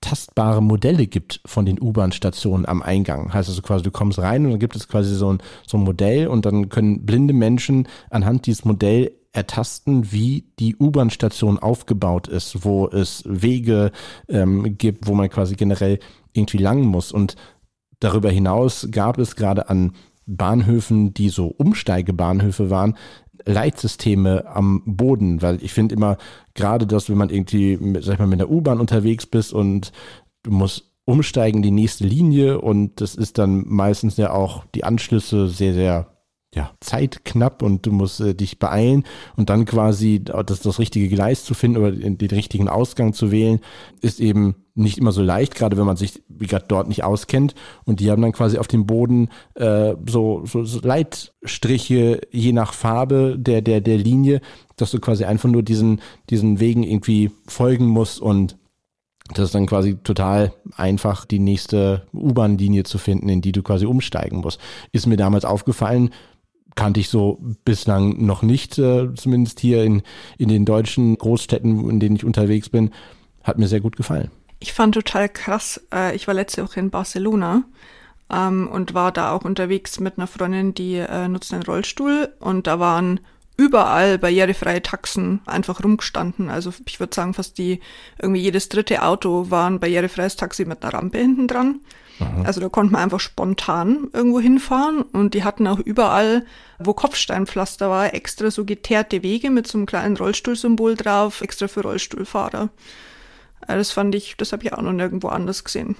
tastbare 0.00 0.62
Modelle 0.62 1.06
gibt 1.06 1.40
von 1.44 1.66
den 1.66 1.80
U-Bahn-Stationen 1.80 2.66
am 2.66 2.82
Eingang. 2.82 3.32
Heißt 3.32 3.48
also 3.48 3.62
quasi, 3.62 3.82
du 3.82 3.90
kommst 3.90 4.18
rein 4.18 4.44
und 4.44 4.52
dann 4.52 4.60
gibt 4.60 4.76
es 4.76 4.88
quasi 4.88 5.14
so 5.14 5.32
ein, 5.32 5.38
so 5.66 5.76
ein 5.76 5.84
Modell 5.84 6.28
und 6.28 6.46
dann 6.46 6.68
können 6.68 7.04
blinde 7.04 7.34
Menschen 7.34 7.88
anhand 8.10 8.46
dieses 8.46 8.64
Modells 8.64 9.12
ertasten, 9.32 10.10
wie 10.10 10.46
die 10.58 10.76
U-Bahn-Station 10.76 11.58
aufgebaut 11.58 12.28
ist, 12.28 12.64
wo 12.64 12.88
es 12.88 13.22
Wege 13.26 13.92
ähm, 14.28 14.76
gibt, 14.78 15.06
wo 15.06 15.14
man 15.14 15.28
quasi 15.28 15.54
generell 15.54 15.98
irgendwie 16.32 16.58
lang 16.58 16.82
muss. 16.82 17.12
Und 17.12 17.36
darüber 18.00 18.30
hinaus 18.30 18.88
gab 18.90 19.18
es 19.18 19.36
gerade 19.36 19.68
an 19.68 19.92
Bahnhöfen, 20.26 21.14
die 21.14 21.30
so 21.30 21.46
Umsteigebahnhöfe 21.46 22.70
waren, 22.70 22.96
Leitsysteme 23.44 24.46
am 24.46 24.82
Boden, 24.84 25.42
weil 25.42 25.62
ich 25.62 25.72
finde 25.72 25.94
immer 25.94 26.18
gerade 26.54 26.86
das, 26.86 27.08
wenn 27.08 27.18
man 27.18 27.30
irgendwie, 27.30 27.78
sag 28.00 28.14
ich 28.14 28.18
mal, 28.18 28.26
mit 28.26 28.40
der 28.40 28.50
U-Bahn 28.50 28.80
unterwegs 28.80 29.26
bist 29.26 29.52
und 29.52 29.92
du 30.42 30.50
musst 30.50 30.84
umsteigen 31.04 31.62
die 31.62 31.70
nächste 31.70 32.04
Linie 32.04 32.60
und 32.60 33.00
das 33.00 33.14
ist 33.14 33.38
dann 33.38 33.64
meistens 33.66 34.18
ja 34.18 34.32
auch 34.32 34.64
die 34.74 34.84
Anschlüsse 34.84 35.48
sehr, 35.48 35.72
sehr 35.72 36.17
ja, 36.54 36.70
zeitknapp 36.80 37.62
und 37.62 37.84
du 37.84 37.92
musst 37.92 38.20
äh, 38.20 38.34
dich 38.34 38.58
beeilen 38.58 39.04
und 39.36 39.50
dann 39.50 39.66
quasi 39.66 40.22
das, 40.24 40.60
das 40.60 40.78
richtige 40.78 41.08
Gleis 41.08 41.44
zu 41.44 41.52
finden 41.52 41.76
oder 41.76 41.92
den, 41.92 42.16
den, 42.16 42.30
richtigen 42.30 42.68
Ausgang 42.68 43.12
zu 43.12 43.30
wählen, 43.30 43.60
ist 44.00 44.18
eben 44.18 44.56
nicht 44.74 44.96
immer 44.96 45.12
so 45.12 45.22
leicht, 45.22 45.54
gerade 45.54 45.76
wenn 45.76 45.84
man 45.84 45.96
sich, 45.96 46.22
wie 46.28 46.46
gesagt, 46.46 46.70
dort 46.70 46.88
nicht 46.88 47.04
auskennt. 47.04 47.54
Und 47.84 48.00
die 48.00 48.10
haben 48.10 48.22
dann 48.22 48.32
quasi 48.32 48.58
auf 48.58 48.68
dem 48.68 48.86
Boden 48.86 49.28
äh, 49.56 49.94
so, 50.08 50.42
so, 50.46 50.64
so 50.64 50.80
Leitstriche 50.80 52.20
je 52.30 52.52
nach 52.52 52.72
Farbe 52.72 53.36
der, 53.38 53.60
der, 53.60 53.80
der 53.82 53.98
Linie, 53.98 54.40
dass 54.76 54.92
du 54.92 55.00
quasi 55.00 55.24
einfach 55.24 55.50
nur 55.50 55.62
diesen, 55.62 56.00
diesen 56.30 56.60
Wegen 56.60 56.82
irgendwie 56.82 57.30
folgen 57.46 57.86
musst 57.86 58.20
und 58.20 58.56
das 59.34 59.46
ist 59.46 59.54
dann 59.54 59.66
quasi 59.66 59.96
total 59.96 60.52
einfach, 60.76 61.26
die 61.26 61.38
nächste 61.38 62.06
U-Bahn-Linie 62.14 62.84
zu 62.84 62.96
finden, 62.96 63.28
in 63.28 63.42
die 63.42 63.52
du 63.52 63.62
quasi 63.62 63.84
umsteigen 63.84 64.38
musst. 64.38 64.58
Ist 64.92 65.06
mir 65.06 65.18
damals 65.18 65.44
aufgefallen, 65.44 66.10
kannte 66.78 67.00
ich 67.00 67.08
so 67.08 67.40
bislang 67.64 68.24
noch 68.24 68.42
nicht, 68.42 68.78
äh, 68.78 69.12
zumindest 69.14 69.58
hier 69.58 69.82
in, 69.82 70.02
in 70.38 70.48
den 70.48 70.64
deutschen 70.64 71.18
Großstädten, 71.18 71.90
in 71.90 71.98
denen 71.98 72.14
ich 72.14 72.24
unterwegs 72.24 72.68
bin. 72.68 72.92
Hat 73.42 73.58
mir 73.58 73.66
sehr 73.66 73.80
gut 73.80 73.96
gefallen. 73.96 74.30
Ich 74.60 74.72
fand 74.72 74.94
total 74.94 75.28
krass, 75.28 75.80
äh, 75.92 76.14
ich 76.14 76.28
war 76.28 76.34
letzte 76.34 76.62
Woche 76.62 76.78
in 76.78 76.90
Barcelona 76.90 77.64
ähm, 78.32 78.68
und 78.68 78.94
war 78.94 79.10
da 79.10 79.32
auch 79.32 79.44
unterwegs 79.44 79.98
mit 79.98 80.18
einer 80.18 80.28
Freundin, 80.28 80.72
die 80.72 80.94
äh, 80.94 81.26
nutzt 81.26 81.52
einen 81.52 81.64
Rollstuhl 81.64 82.32
und 82.38 82.68
da 82.68 82.78
waren 82.78 83.18
überall 83.56 84.16
barrierefreie 84.16 84.80
Taxen 84.80 85.40
einfach 85.46 85.82
rumgestanden. 85.82 86.48
Also 86.48 86.72
ich 86.86 87.00
würde 87.00 87.14
sagen, 87.14 87.34
fast 87.34 87.58
die, 87.58 87.80
irgendwie 88.22 88.40
jedes 88.40 88.68
dritte 88.68 89.02
Auto 89.02 89.50
war 89.50 89.68
ein 89.68 89.80
barrierefreies 89.80 90.36
Taxi 90.36 90.64
mit 90.64 90.84
einer 90.84 90.94
Rampe 90.94 91.18
hinten 91.18 91.48
dran. 91.48 91.80
Aha. 92.20 92.42
Also 92.44 92.60
da 92.60 92.68
konnte 92.68 92.92
man 92.92 93.02
einfach 93.02 93.20
spontan 93.20 94.08
irgendwo 94.12 94.40
hinfahren 94.40 95.02
und 95.02 95.34
die 95.34 95.44
hatten 95.44 95.66
auch 95.66 95.78
überall, 95.78 96.44
wo 96.78 96.92
Kopfsteinpflaster 96.94 97.88
war, 97.90 98.14
extra 98.14 98.50
so 98.50 98.64
geteerte 98.64 99.22
Wege 99.22 99.50
mit 99.50 99.66
so 99.66 99.78
einem 99.78 99.86
kleinen 99.86 100.16
Rollstuhlsymbol 100.16 100.96
drauf, 100.96 101.40
extra 101.42 101.68
für 101.68 101.82
Rollstuhlfahrer. 101.82 102.70
Also 103.60 103.78
das 103.78 103.90
fand 103.92 104.14
ich, 104.14 104.36
das 104.36 104.52
habe 104.52 104.64
ich 104.64 104.72
auch 104.72 104.82
noch 104.82 104.92
nirgendwo 104.92 105.28
anders 105.28 105.64
gesehen. 105.64 105.96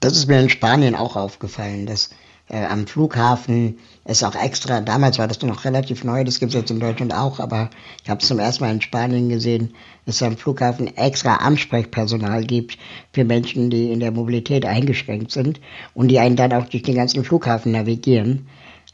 Das 0.00 0.16
ist 0.16 0.26
mir 0.26 0.40
in 0.40 0.50
Spanien 0.50 0.94
auch 0.94 1.16
aufgefallen, 1.16 1.86
dass 1.86 2.10
äh, 2.48 2.64
am 2.64 2.86
Flughafen 2.86 3.78
ist 4.04 4.24
auch 4.24 4.34
extra, 4.34 4.80
damals 4.80 5.18
war 5.18 5.28
das 5.28 5.40
noch 5.42 5.64
relativ 5.64 6.04
neu, 6.04 6.24
das 6.24 6.40
gibt 6.40 6.50
es 6.52 6.60
jetzt 6.60 6.70
in 6.70 6.80
Deutschland 6.80 7.14
auch, 7.14 7.40
aber 7.40 7.70
ich 8.02 8.10
habe 8.10 8.20
es 8.20 8.28
zum 8.28 8.38
ersten 8.38 8.64
Mal 8.64 8.74
in 8.74 8.80
Spanien 8.80 9.28
gesehen, 9.28 9.74
dass 10.06 10.16
es 10.16 10.22
am 10.22 10.36
Flughafen 10.36 10.96
extra 10.96 11.36
Ansprechpersonal 11.36 12.44
gibt 12.44 12.78
für 13.12 13.24
Menschen, 13.24 13.70
die 13.70 13.92
in 13.92 14.00
der 14.00 14.10
Mobilität 14.10 14.66
eingeschränkt 14.66 15.30
sind 15.30 15.60
und 15.94 16.08
die 16.08 16.18
einen 16.18 16.36
dann 16.36 16.52
auch 16.52 16.66
durch 16.68 16.82
den 16.82 16.96
ganzen 16.96 17.24
Flughafen 17.24 17.72
navigieren. 17.72 18.48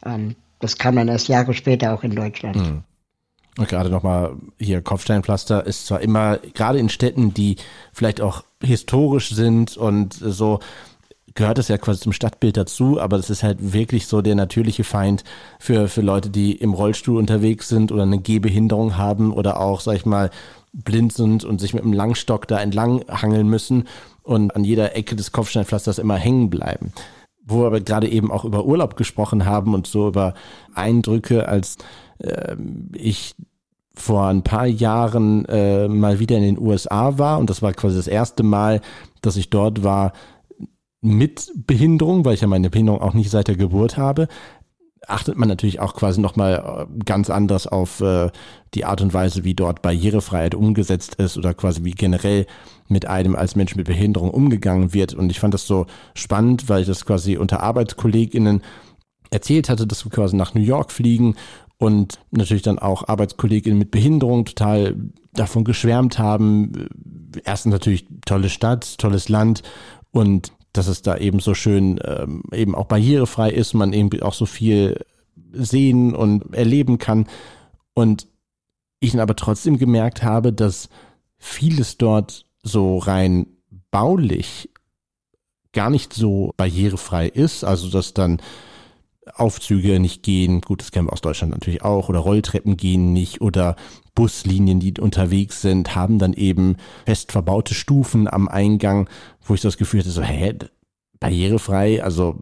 Ähm, 0.05 0.37
das 0.61 0.77
kam 0.77 0.97
dann 0.97 1.09
erst 1.09 1.29
Jahre 1.29 1.55
später 1.55 1.95
auch 1.95 2.03
in 2.03 2.15
Deutschland. 2.15 2.57
Mhm. 2.57 2.83
Und 3.59 3.69
gerade 3.69 3.91
nochmal 3.91 4.37
hier 4.59 4.83
Kopfsteinpflaster 4.83 5.67
ist 5.67 5.87
zwar 5.87 6.01
immer, 6.01 6.39
gerade 6.55 6.79
in 6.79 6.89
Städten, 6.89 7.35
die 7.35 7.57
vielleicht 7.93 8.21
auch 8.21 8.45
historisch 8.63 9.31
sind 9.31 9.77
und 9.77 10.15
so, 10.15 10.61
gehört 11.39 11.59
es 11.61 11.69
ja 11.69 11.79
quasi 11.79 12.01
zum 12.01 12.13
Stadtbild 12.13 12.57
dazu, 12.57 13.01
aber 13.01 13.17
das 13.17 13.31
ist 13.31 13.45
halt 13.45 13.73
wirklich 13.73 14.09
so 14.09 14.23
der 14.23 14.35
natürliche 14.35 14.83
Feind 14.83 15.23
für, 15.61 15.87
für 15.87 16.01
Leute, 16.01 16.31
die 16.31 16.51
im 16.53 16.75
Rollstuhl 16.75 17.17
unterwegs 17.17 17.69
sind 17.69 17.93
oder 17.93 18.03
eine 18.03 18.19
Gehbehinderung 18.19 18.99
haben 18.99 19.33
oder 19.33 19.61
auch, 19.61 19.81
sag 19.81 19.95
ich 19.95 20.05
mal, 20.05 20.31
blind 20.73 21.13
sind 21.13 21.45
und 21.45 21.61
sich 21.61 21.75
mit 21.75 21.85
einem 21.85 21.93
Langstock 21.93 22.49
da 22.49 22.59
entlang 22.59 23.05
hangeln 23.09 23.49
müssen 23.49 23.87
und 24.25 24.57
an 24.57 24.65
jeder 24.65 24.97
Ecke 24.97 25.15
des 25.15 25.31
Kopfsteinpflasters 25.31 26.01
immer 26.01 26.17
hängen 26.17 26.51
bleiben. 26.51 26.93
Wo 27.45 27.61
wir 27.61 27.69
aber 27.69 27.81
gerade 27.81 28.09
eben 28.09 28.33
auch 28.33 28.45
über 28.45 28.65
Urlaub 28.65 28.97
gesprochen 28.97 29.47
haben 29.47 29.75
und 29.75 29.87
so 29.87 30.09
über 30.09 30.35
Eindrücke, 30.75 31.49
als 31.49 31.79
äh, 32.19 32.57
ich 32.95 33.37
vor 33.95 34.27
ein 34.27 34.43
paar 34.43 34.67
Jahren 34.67 35.45
äh, 35.45 35.87
mal 35.87 36.19
wieder 36.19 36.37
in 36.37 36.43
den 36.43 36.59
USA 36.59 37.17
war 37.17 37.39
und 37.39 37.49
das 37.49 37.63
war 37.63 37.73
quasi 37.75 37.97
das 37.97 38.09
erste 38.09 38.43
Mal, 38.43 38.81
dass 39.23 39.37
ich 39.37 39.51
dort 39.51 39.85
war, 39.85 40.13
mit 41.01 41.53
Behinderung, 41.55 42.25
weil 42.25 42.35
ich 42.35 42.41
ja 42.41 42.49
meine 42.49 42.71
Behinderung 42.71 43.01
auch 43.01 43.15
nicht 43.15 43.31
seit 43.31 43.49
der 43.49 43.57
Geburt 43.57 43.97
habe, 43.97 44.29
achtet 45.07 45.37
man 45.37 45.49
natürlich 45.49 45.81
auch 45.81 45.95
quasi 45.95 46.21
nochmal 46.21 46.89
äh, 46.91 47.05
ganz 47.05 47.31
anders 47.31 47.67
auf 47.67 48.01
äh, 48.01 48.31
die 48.75 48.85
Art 48.85 49.01
und 49.01 49.15
Weise, 49.15 49.45
wie 49.45 49.55
dort 49.55 49.83
Barrierefreiheit 49.83 50.55
umgesetzt 50.55 51.15
ist 51.17 51.39
oder 51.39 51.55
quasi 51.55 51.85
wie 51.85 51.93
generell 51.93 52.47
mit 52.89 53.07
einem 53.07 53.37
als 53.37 53.55
Mensch 53.57 53.77
mit 53.77 53.87
Behinderung 53.87 54.31
umgegangen 54.31 54.93
wird. 54.93 55.15
Und 55.15 55.31
ich 55.31 55.41
fand 55.41 55.55
das 55.55 55.67
so 55.67 55.87
spannend, 56.15 56.69
weil 56.69 56.83
ich 56.83 56.87
das 56.87 57.07
quasi 57.07 57.37
unter 57.37 57.63
ArbeitskollegInnen 57.63 58.63
erzählt 59.31 59.69
hatte, 59.69 59.87
dass 59.87 60.05
wir 60.05 60.11
quasi 60.11 60.37
nach 60.37 60.55
New 60.55 60.63
York 60.63 60.91
fliegen 60.91 61.37
und 61.79 62.19
natürlich 62.31 62.63
dann 62.63 62.79
auch 62.79 63.09
Arbeitskolleginnen 63.09 63.79
mit 63.79 63.91
Behinderung 63.91 64.45
total 64.45 64.97
davon 65.33 65.65
geschwärmt 65.65 66.19
haben. 66.19 66.89
Erstens 67.45 67.73
natürlich 67.73 68.07
tolle 68.25 68.49
Stadt, 68.49 68.99
tolles 68.99 69.29
Land 69.29 69.63
und 70.11 70.53
dass 70.73 70.87
es 70.87 71.03
da 71.03 71.17
eben 71.17 71.41
so 71.41 71.55
schön 71.55 71.99
ähm, 72.05 72.43
eben 72.53 72.75
auch 72.75 72.87
barrierefrei 72.87 73.51
ist, 73.51 73.75
man 73.75 73.93
eben 73.93 74.23
auch 74.23 74.35
so 74.35 74.47
viel 74.47 75.05
sehen 75.53 76.15
und 76.15 76.55
erleben 76.55 76.99
kann. 76.99 77.27
Und 77.95 78.29
ich 79.01 79.19
aber 79.19 79.37
trotzdem 79.37 79.79
gemerkt 79.79 80.23
habe, 80.23 80.53
dass 80.53 80.89
vieles 81.39 81.99
dort 81.99 82.47
so 82.63 82.99
rein 82.99 83.47
baulich 83.91 84.71
gar 85.73 85.91
nicht 85.91 86.13
so 86.13 86.53
barrierefrei 86.57 87.29
ist. 87.29 87.65
Also 87.65 87.91
dass 87.91 88.15
dann 88.15 88.41
Aufzüge 89.35 90.01
nicht 90.01 90.23
gehen, 90.23 90.61
gut, 90.61 90.81
das 90.81 90.91
kennen 90.91 91.09
wir 91.09 91.13
aus 91.13 91.21
Deutschland 91.21 91.53
natürlich 91.53 91.83
auch, 91.83 92.09
oder 92.09 92.19
Rolltreppen 92.21 92.77
gehen 92.77 93.13
nicht, 93.13 93.41
oder 93.41 93.77
Buslinien, 94.19 94.81
die 94.81 94.95
unterwegs 94.99 95.63
sind, 95.63 95.95
haben 95.95 96.19
dann 96.19 96.33
eben 96.33 96.77
fest 97.07 97.31
verbaute 97.31 97.73
Stufen 97.73 98.27
am 98.27 98.49
Eingang, 98.49 99.09
wo 99.45 99.55
ich 99.55 99.61
das 99.61 99.79
Gefühl 99.79 100.01
hatte, 100.01 100.11
so, 100.11 100.23
hä, 100.23 100.55
barrierefrei, 101.21 102.03
also 102.03 102.37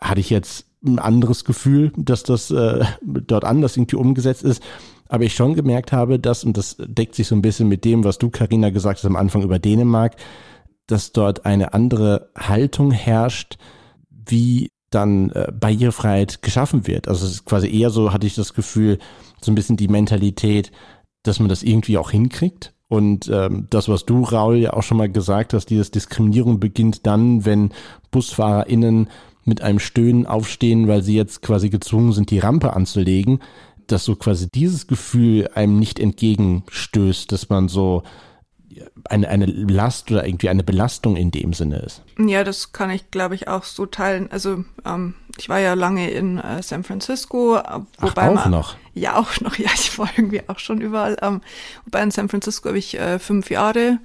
hatte 0.00 0.20
ich 0.20 0.30
jetzt 0.30 0.66
ein 0.86 1.00
anderes 1.00 1.44
Gefühl, 1.44 1.90
dass 1.96 2.22
das 2.22 2.52
äh, 2.52 2.84
dort 3.02 3.44
anders 3.44 3.76
irgendwie 3.76 3.96
umgesetzt 3.96 4.44
ist. 4.44 4.62
Aber 5.08 5.24
ich 5.24 5.34
schon 5.34 5.54
gemerkt 5.54 5.90
habe, 5.90 6.20
dass, 6.20 6.44
und 6.44 6.56
das 6.56 6.76
deckt 6.78 7.16
sich 7.16 7.26
so 7.26 7.34
ein 7.34 7.42
bisschen 7.42 7.68
mit 7.68 7.84
dem, 7.84 8.04
was 8.04 8.18
du, 8.18 8.30
Karina, 8.30 8.70
gesagt 8.70 8.98
hast 8.98 9.04
am 9.04 9.16
Anfang 9.16 9.42
über 9.42 9.58
Dänemark, 9.58 10.14
dass 10.86 11.10
dort 11.10 11.44
eine 11.46 11.74
andere 11.74 12.30
Haltung 12.38 12.92
herrscht, 12.92 13.58
wie 14.08 14.70
dann 14.90 15.30
äh, 15.30 15.50
Barrierefreiheit 15.52 16.42
geschaffen 16.42 16.86
wird. 16.86 17.08
Also 17.08 17.26
es 17.26 17.32
ist 17.32 17.44
quasi 17.44 17.68
eher 17.68 17.90
so, 17.90 18.12
hatte 18.12 18.28
ich 18.28 18.36
das 18.36 18.54
Gefühl, 18.54 19.00
so 19.40 19.50
ein 19.50 19.56
bisschen 19.56 19.76
die 19.76 19.88
Mentalität, 19.88 20.70
dass 21.22 21.40
man 21.40 21.48
das 21.48 21.62
irgendwie 21.62 21.98
auch 21.98 22.10
hinkriegt. 22.10 22.74
Und 22.88 23.28
ähm, 23.28 23.66
das, 23.70 23.88
was 23.88 24.06
du, 24.06 24.22
Raul, 24.22 24.56
ja 24.56 24.72
auch 24.72 24.82
schon 24.82 24.96
mal 24.96 25.10
gesagt 25.10 25.52
hast, 25.52 25.66
dieses 25.66 25.90
Diskriminierung 25.90 26.58
beginnt 26.58 27.06
dann, 27.06 27.44
wenn 27.44 27.70
BusfahrerInnen 28.10 29.08
mit 29.44 29.62
einem 29.62 29.78
Stöhnen 29.78 30.26
aufstehen, 30.26 30.88
weil 30.88 31.02
sie 31.02 31.14
jetzt 31.14 31.42
quasi 31.42 31.68
gezwungen 31.68 32.12
sind, 32.12 32.30
die 32.30 32.38
Rampe 32.38 32.74
anzulegen, 32.74 33.40
dass 33.86 34.04
so 34.04 34.16
quasi 34.16 34.48
dieses 34.50 34.86
Gefühl 34.86 35.48
einem 35.54 35.78
nicht 35.78 35.98
entgegenstößt, 35.98 37.30
dass 37.32 37.48
man 37.48 37.68
so 37.68 38.02
eine, 39.08 39.28
eine 39.28 39.46
Last 39.46 40.10
oder 40.10 40.26
irgendwie 40.26 40.48
eine 40.48 40.62
Belastung 40.62 41.16
in 41.16 41.30
dem 41.30 41.52
Sinne 41.52 41.78
ist. 41.78 42.02
Ja, 42.18 42.44
das 42.44 42.72
kann 42.72 42.90
ich, 42.90 43.10
glaube 43.10 43.34
ich, 43.34 43.48
auch 43.48 43.64
so 43.64 43.86
teilen. 43.86 44.30
Also 44.30 44.64
ähm, 44.84 45.14
ich 45.38 45.48
war 45.48 45.60
ja 45.60 45.74
lange 45.74 46.10
in 46.10 46.38
äh, 46.38 46.62
San 46.62 46.84
Francisco, 46.84 47.56
äh, 47.56 47.80
wobei 47.98 48.22
Ach, 48.22 48.28
auch 48.28 48.34
man, 48.34 48.50
noch. 48.50 48.76
Ja, 48.94 49.16
auch 49.16 49.40
noch. 49.40 49.56
Ja, 49.58 49.70
ich 49.74 49.98
war 49.98 50.08
irgendwie 50.16 50.42
auch 50.48 50.58
schon 50.58 50.80
überall. 50.80 51.16
Ähm, 51.22 51.40
wobei 51.84 52.02
in 52.02 52.10
San 52.10 52.28
Francisco 52.28 52.68
habe 52.68 52.78
ich 52.78 52.98
äh, 52.98 53.18
fünf 53.18 53.50
Jahre 53.50 53.98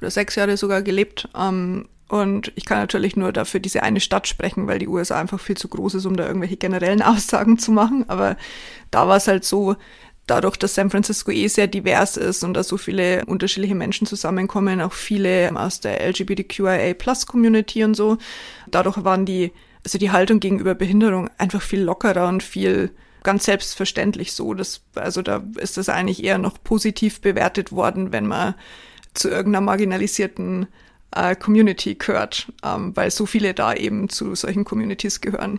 oder 0.00 0.10
sechs 0.10 0.34
Jahre 0.34 0.56
sogar 0.56 0.82
gelebt. 0.82 1.28
Ähm, 1.36 1.86
und 2.08 2.52
ich 2.56 2.64
kann 2.64 2.78
natürlich 2.78 3.16
nur 3.16 3.32
dafür 3.32 3.60
diese 3.60 3.82
eine 3.82 4.00
Stadt 4.00 4.26
sprechen, 4.26 4.66
weil 4.66 4.78
die 4.78 4.88
USA 4.88 5.20
einfach 5.20 5.38
viel 5.38 5.58
zu 5.58 5.68
groß 5.68 5.94
ist, 5.94 6.06
um 6.06 6.16
da 6.16 6.26
irgendwelche 6.26 6.56
generellen 6.56 7.02
Aussagen 7.02 7.58
zu 7.58 7.70
machen. 7.70 8.04
Aber 8.08 8.36
da 8.90 9.06
war 9.06 9.16
es 9.16 9.28
halt 9.28 9.44
so, 9.44 9.76
dadurch, 10.28 10.56
dass 10.56 10.74
San 10.74 10.90
Francisco 10.90 11.30
eh 11.32 11.48
sehr 11.48 11.66
divers 11.66 12.16
ist 12.16 12.44
und 12.44 12.54
da 12.54 12.62
so 12.62 12.76
viele 12.76 13.24
unterschiedliche 13.24 13.74
Menschen 13.74 14.06
zusammenkommen, 14.06 14.80
auch 14.80 14.92
viele 14.92 15.50
aus 15.54 15.80
der 15.80 16.00
LGBTQIA-Plus-Community 16.08 17.84
und 17.84 17.94
so, 17.94 18.18
dadurch 18.70 19.02
waren 19.04 19.24
die, 19.24 19.52
also 19.84 19.98
die 19.98 20.10
Haltung 20.10 20.38
gegenüber 20.38 20.74
Behinderung 20.74 21.30
einfach 21.38 21.62
viel 21.62 21.80
lockerer 21.80 22.28
und 22.28 22.42
viel 22.42 22.90
ganz 23.22 23.44
selbstverständlich 23.44 24.32
so. 24.32 24.54
Das, 24.54 24.82
also 24.94 25.22
da 25.22 25.42
ist 25.56 25.76
das 25.76 25.88
eigentlich 25.88 26.22
eher 26.22 26.38
noch 26.38 26.62
positiv 26.62 27.20
bewertet 27.20 27.72
worden, 27.72 28.12
wenn 28.12 28.26
man 28.26 28.54
zu 29.14 29.28
irgendeiner 29.28 29.64
marginalisierten 29.64 30.68
äh, 31.14 31.34
Community 31.34 31.94
gehört, 31.94 32.52
ähm, 32.62 32.94
weil 32.96 33.10
so 33.10 33.26
viele 33.26 33.54
da 33.54 33.74
eben 33.74 34.08
zu 34.08 34.34
solchen 34.34 34.64
Communities 34.64 35.20
gehören. 35.20 35.58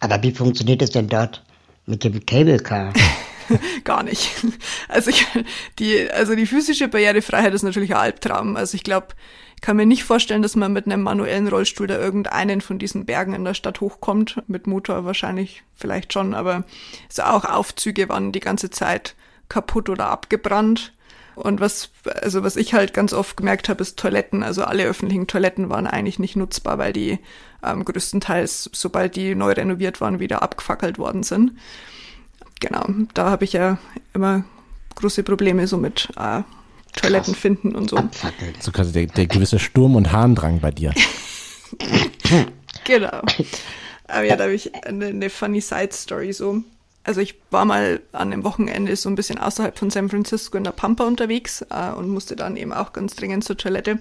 Aber 0.00 0.22
wie 0.22 0.32
funktioniert 0.32 0.82
es 0.82 0.90
denn 0.90 1.08
dort 1.08 1.44
mit 1.86 2.04
dem 2.04 2.24
Cable 2.26 2.58
Car? 2.58 2.92
gar 3.84 4.02
nicht. 4.02 4.30
Also 4.88 5.10
ich, 5.10 5.26
die, 5.78 6.10
also 6.10 6.34
die 6.34 6.46
physische 6.46 6.88
Barrierefreiheit 6.88 7.54
ist 7.54 7.62
natürlich 7.62 7.94
ein 7.94 8.00
Albtraum. 8.00 8.56
Also 8.56 8.74
ich 8.74 8.84
glaube, 8.84 9.08
ich 9.56 9.62
kann 9.62 9.76
mir 9.76 9.86
nicht 9.86 10.04
vorstellen, 10.04 10.42
dass 10.42 10.56
man 10.56 10.72
mit 10.72 10.86
einem 10.86 11.02
manuellen 11.02 11.48
Rollstuhl 11.48 11.86
da 11.86 11.98
irgendeinen 11.98 12.60
von 12.60 12.78
diesen 12.78 13.06
Bergen 13.06 13.34
in 13.34 13.44
der 13.44 13.54
Stadt 13.54 13.80
hochkommt. 13.80 14.42
Mit 14.48 14.66
Motor 14.66 15.04
wahrscheinlich 15.04 15.62
vielleicht 15.74 16.12
schon, 16.12 16.34
aber 16.34 16.64
so 17.08 17.22
auch 17.22 17.44
Aufzüge 17.44 18.08
waren 18.08 18.32
die 18.32 18.40
ganze 18.40 18.70
Zeit 18.70 19.14
kaputt 19.48 19.88
oder 19.88 20.06
abgebrannt. 20.08 20.92
Und 21.34 21.60
was, 21.60 21.90
also 22.04 22.42
was 22.42 22.56
ich 22.56 22.74
halt 22.74 22.92
ganz 22.92 23.12
oft 23.14 23.38
gemerkt 23.38 23.68
habe, 23.68 23.80
ist 23.80 23.98
Toiletten. 23.98 24.42
Also 24.42 24.64
alle 24.64 24.84
öffentlichen 24.84 25.26
Toiletten 25.26 25.70
waren 25.70 25.86
eigentlich 25.86 26.18
nicht 26.18 26.36
nutzbar, 26.36 26.76
weil 26.78 26.92
die 26.92 27.18
ähm, 27.62 27.84
größtenteils, 27.84 28.68
sobald 28.72 29.16
die 29.16 29.34
neu 29.34 29.52
renoviert 29.52 30.00
waren, 30.00 30.20
wieder 30.20 30.42
abgefackelt 30.42 30.98
worden 30.98 31.22
sind 31.22 31.52
genau, 32.62 32.86
da 33.12 33.28
habe 33.28 33.44
ich 33.44 33.52
ja 33.52 33.76
immer 34.14 34.44
große 34.94 35.22
Probleme 35.22 35.66
so 35.66 35.76
mit 35.76 36.08
äh, 36.16 36.42
Toiletten 36.94 37.34
finden 37.34 37.74
und 37.74 37.90
so. 37.90 37.96
Abfackeln. 37.96 38.54
So 38.60 38.70
quasi 38.70 38.92
der, 38.92 39.06
der 39.06 39.26
gewisse 39.26 39.58
Sturm- 39.58 39.96
und 39.96 40.12
Harndrang 40.12 40.60
bei 40.60 40.70
dir. 40.70 40.94
genau. 42.84 43.22
Aber 44.06 44.24
ja, 44.24 44.36
da 44.36 44.44
habe 44.44 44.54
ich 44.54 44.74
eine, 44.86 45.06
eine 45.06 45.30
funny 45.30 45.60
Side-Story 45.60 46.32
so. 46.32 46.62
Also 47.04 47.20
ich 47.20 47.34
war 47.50 47.64
mal 47.64 48.00
an 48.12 48.32
einem 48.32 48.44
Wochenende 48.44 48.94
so 48.94 49.08
ein 49.08 49.16
bisschen 49.16 49.38
außerhalb 49.38 49.76
von 49.76 49.90
San 49.90 50.08
Francisco 50.08 50.56
in 50.56 50.64
der 50.64 50.70
Pampa 50.70 51.04
unterwegs 51.04 51.64
äh, 51.70 51.92
und 51.92 52.08
musste 52.08 52.36
dann 52.36 52.56
eben 52.56 52.72
auch 52.72 52.92
ganz 52.92 53.16
dringend 53.16 53.42
zur 53.42 53.56
Toilette. 53.56 53.98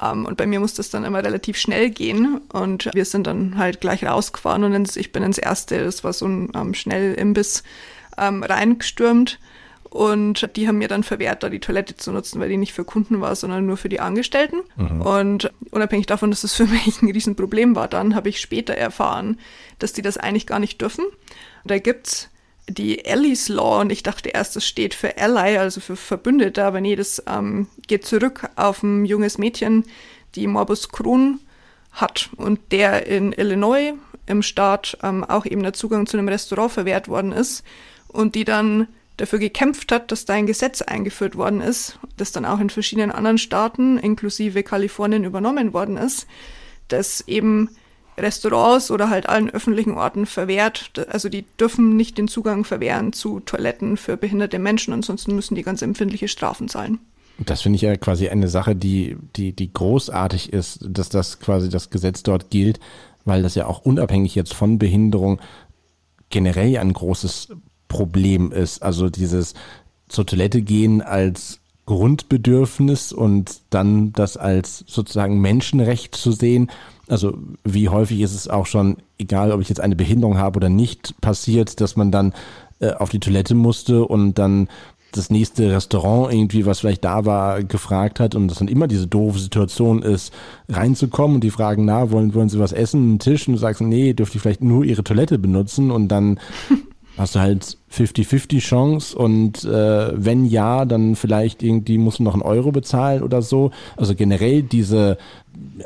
Um, 0.00 0.20
ähm, 0.20 0.26
und 0.26 0.36
bei 0.36 0.46
mir 0.46 0.60
musste 0.60 0.80
es 0.80 0.90
dann 0.90 1.04
immer 1.04 1.24
relativ 1.24 1.56
schnell 1.56 1.90
gehen 1.90 2.40
und 2.52 2.90
wir 2.94 3.04
sind 3.04 3.26
dann 3.26 3.58
halt 3.58 3.80
gleich 3.80 4.04
rausgefahren 4.04 4.64
und 4.64 4.72
ins, 4.72 4.96
ich 4.96 5.12
bin 5.12 5.22
ins 5.22 5.38
erste, 5.38 5.82
das 5.82 6.04
war 6.04 6.12
so 6.12 6.26
ein 6.26 6.50
um, 6.50 6.68
ähm, 6.68 6.74
Schnellimbiss, 6.74 7.62
um, 8.16 8.24
ähm, 8.24 8.42
reingestürmt 8.42 9.38
und 9.90 10.54
die 10.56 10.68
haben 10.68 10.78
mir 10.78 10.88
dann 10.88 11.02
verwehrt, 11.02 11.42
da 11.42 11.48
die 11.48 11.60
Toilette 11.60 11.96
zu 11.96 12.12
nutzen, 12.12 12.40
weil 12.40 12.48
die 12.48 12.56
nicht 12.56 12.74
für 12.74 12.84
Kunden 12.84 13.20
war, 13.20 13.34
sondern 13.34 13.64
nur 13.66 13.76
für 13.76 13.88
die 13.88 14.00
Angestellten. 14.00 14.58
Mhm. 14.76 15.00
Und 15.00 15.52
unabhängig 15.70 16.06
davon, 16.06 16.30
dass 16.30 16.42
das 16.42 16.54
für 16.54 16.66
mich 16.66 17.00
ein 17.02 17.10
Riesenproblem 17.10 17.74
war, 17.74 17.88
dann 17.88 18.14
habe 18.14 18.28
ich 18.28 18.40
später 18.40 18.74
erfahren, 18.74 19.38
dass 19.78 19.92
die 19.92 20.02
das 20.02 20.18
eigentlich 20.18 20.46
gar 20.46 20.58
nicht 20.58 20.80
dürfen. 20.80 21.04
Da 21.64 21.78
gibt's 21.78 22.28
die 22.68 23.04
Allies 23.06 23.48
Law 23.48 23.80
und 23.80 23.90
ich 23.90 24.02
dachte 24.02 24.28
erst, 24.28 24.56
das 24.56 24.66
steht 24.66 24.94
für 24.94 25.16
Ally, 25.16 25.56
also 25.56 25.80
für 25.80 25.96
Verbündete, 25.96 26.64
aber 26.64 26.80
nee, 26.80 26.96
das 26.96 27.22
ähm, 27.26 27.66
geht 27.86 28.04
zurück 28.04 28.48
auf 28.56 28.82
ein 28.82 29.04
junges 29.04 29.38
Mädchen, 29.38 29.84
die 30.34 30.46
Morbus 30.46 30.90
Crohn 30.90 31.40
hat 31.92 32.30
und 32.36 32.60
der 32.70 33.06
in 33.06 33.32
Illinois 33.32 33.94
im 34.26 34.42
Staat 34.42 34.98
ähm, 35.02 35.24
auch 35.24 35.46
eben 35.46 35.62
der 35.62 35.72
Zugang 35.72 36.06
zu 36.06 36.18
einem 36.18 36.28
Restaurant 36.28 36.72
verwehrt 36.72 37.08
worden 37.08 37.32
ist 37.32 37.64
und 38.08 38.34
die 38.34 38.44
dann 38.44 38.88
dafür 39.16 39.38
gekämpft 39.38 39.90
hat, 39.90 40.12
dass 40.12 40.26
da 40.26 40.34
ein 40.34 40.46
Gesetz 40.46 40.82
eingeführt 40.82 41.36
worden 41.36 41.60
ist, 41.60 41.98
das 42.16 42.32
dann 42.32 42.44
auch 42.44 42.60
in 42.60 42.70
verschiedenen 42.70 43.10
anderen 43.10 43.38
Staaten, 43.38 43.98
inklusive 43.98 44.62
Kalifornien, 44.62 45.24
übernommen 45.24 45.72
worden 45.72 45.96
ist, 45.96 46.26
das 46.88 47.22
eben 47.26 47.70
Restaurants 48.18 48.90
oder 48.90 49.10
halt 49.10 49.28
allen 49.28 49.50
öffentlichen 49.50 49.92
Orten 49.92 50.26
verwehrt. 50.26 50.92
Also 51.10 51.28
die 51.28 51.44
dürfen 51.58 51.96
nicht 51.96 52.18
den 52.18 52.28
Zugang 52.28 52.64
verwehren 52.64 53.12
zu 53.12 53.40
Toiletten 53.40 53.96
für 53.96 54.16
behinderte 54.16 54.58
Menschen, 54.58 54.92
ansonsten 54.92 55.34
müssen 55.34 55.54
die 55.54 55.62
ganz 55.62 55.82
empfindliche 55.82 56.28
Strafen 56.28 56.68
zahlen. 56.68 56.98
Das 57.38 57.62
finde 57.62 57.76
ich 57.76 57.82
ja 57.82 57.96
quasi 57.96 58.28
eine 58.28 58.48
Sache, 58.48 58.74
die, 58.74 59.16
die, 59.36 59.52
die 59.52 59.72
großartig 59.72 60.52
ist, 60.52 60.80
dass 60.82 61.08
das 61.08 61.38
quasi 61.38 61.68
das 61.68 61.90
Gesetz 61.90 62.24
dort 62.24 62.50
gilt, 62.50 62.80
weil 63.24 63.42
das 63.42 63.54
ja 63.54 63.66
auch 63.66 63.80
unabhängig 63.84 64.34
jetzt 64.34 64.54
von 64.54 64.78
Behinderung 64.78 65.40
generell 66.30 66.76
ein 66.78 66.92
großes 66.92 67.48
Problem 67.86 68.50
ist. 68.50 68.82
Also 68.82 69.08
dieses 69.08 69.54
zur 70.08 70.26
Toilette 70.26 70.62
gehen 70.62 71.00
als 71.00 71.60
Grundbedürfnis 71.88 73.14
und 73.14 73.62
dann 73.70 74.12
das 74.12 74.36
als 74.36 74.84
sozusagen 74.86 75.40
Menschenrecht 75.40 76.14
zu 76.14 76.32
sehen. 76.32 76.70
Also 77.08 77.38
wie 77.64 77.88
häufig 77.88 78.20
ist 78.20 78.34
es 78.34 78.46
auch 78.46 78.66
schon, 78.66 78.98
egal 79.16 79.52
ob 79.52 79.62
ich 79.62 79.70
jetzt 79.70 79.80
eine 79.80 79.96
Behinderung 79.96 80.36
habe 80.36 80.58
oder 80.58 80.68
nicht, 80.68 81.18
passiert, 81.22 81.80
dass 81.80 81.96
man 81.96 82.12
dann 82.12 82.34
äh, 82.80 82.92
auf 82.92 83.08
die 83.08 83.20
Toilette 83.20 83.54
musste 83.54 84.04
und 84.04 84.34
dann 84.34 84.68
das 85.12 85.30
nächste 85.30 85.70
Restaurant 85.70 86.30
irgendwie, 86.30 86.66
was 86.66 86.80
vielleicht 86.80 87.04
da 87.04 87.24
war, 87.24 87.64
gefragt 87.64 88.20
hat 88.20 88.34
und 88.34 88.48
das 88.48 88.58
dann 88.58 88.68
immer 88.68 88.86
diese 88.86 89.06
doofe 89.06 89.38
Situation 89.38 90.02
ist, 90.02 90.34
reinzukommen 90.68 91.36
und 91.36 91.44
die 91.44 91.50
fragen, 91.50 91.86
na, 91.86 92.10
wollen, 92.10 92.34
wollen 92.34 92.50
sie 92.50 92.58
was 92.58 92.74
essen, 92.74 93.02
einen 93.02 93.18
Tisch? 93.18 93.48
Und 93.48 93.54
du 93.54 93.58
sagst, 93.58 93.80
nee, 93.80 94.12
dürfte 94.12 94.36
ich 94.36 94.42
vielleicht 94.42 94.62
nur 94.62 94.84
ihre 94.84 95.04
Toilette 95.04 95.38
benutzen? 95.38 95.90
Und 95.90 96.08
dann 96.08 96.38
hast 97.16 97.34
du 97.34 97.40
halt 97.40 97.77
50-50 97.92 98.60
Chance 98.60 99.16
und 99.16 99.64
äh, 99.64 100.12
wenn 100.14 100.44
ja, 100.44 100.84
dann 100.84 101.16
vielleicht 101.16 101.62
irgendwie 101.62 101.98
musst 101.98 102.18
du 102.18 102.22
noch 102.22 102.34
einen 102.34 102.42
Euro 102.42 102.70
bezahlen 102.70 103.22
oder 103.22 103.40
so. 103.40 103.70
Also 103.96 104.14
generell 104.14 104.62
diese, 104.62 105.16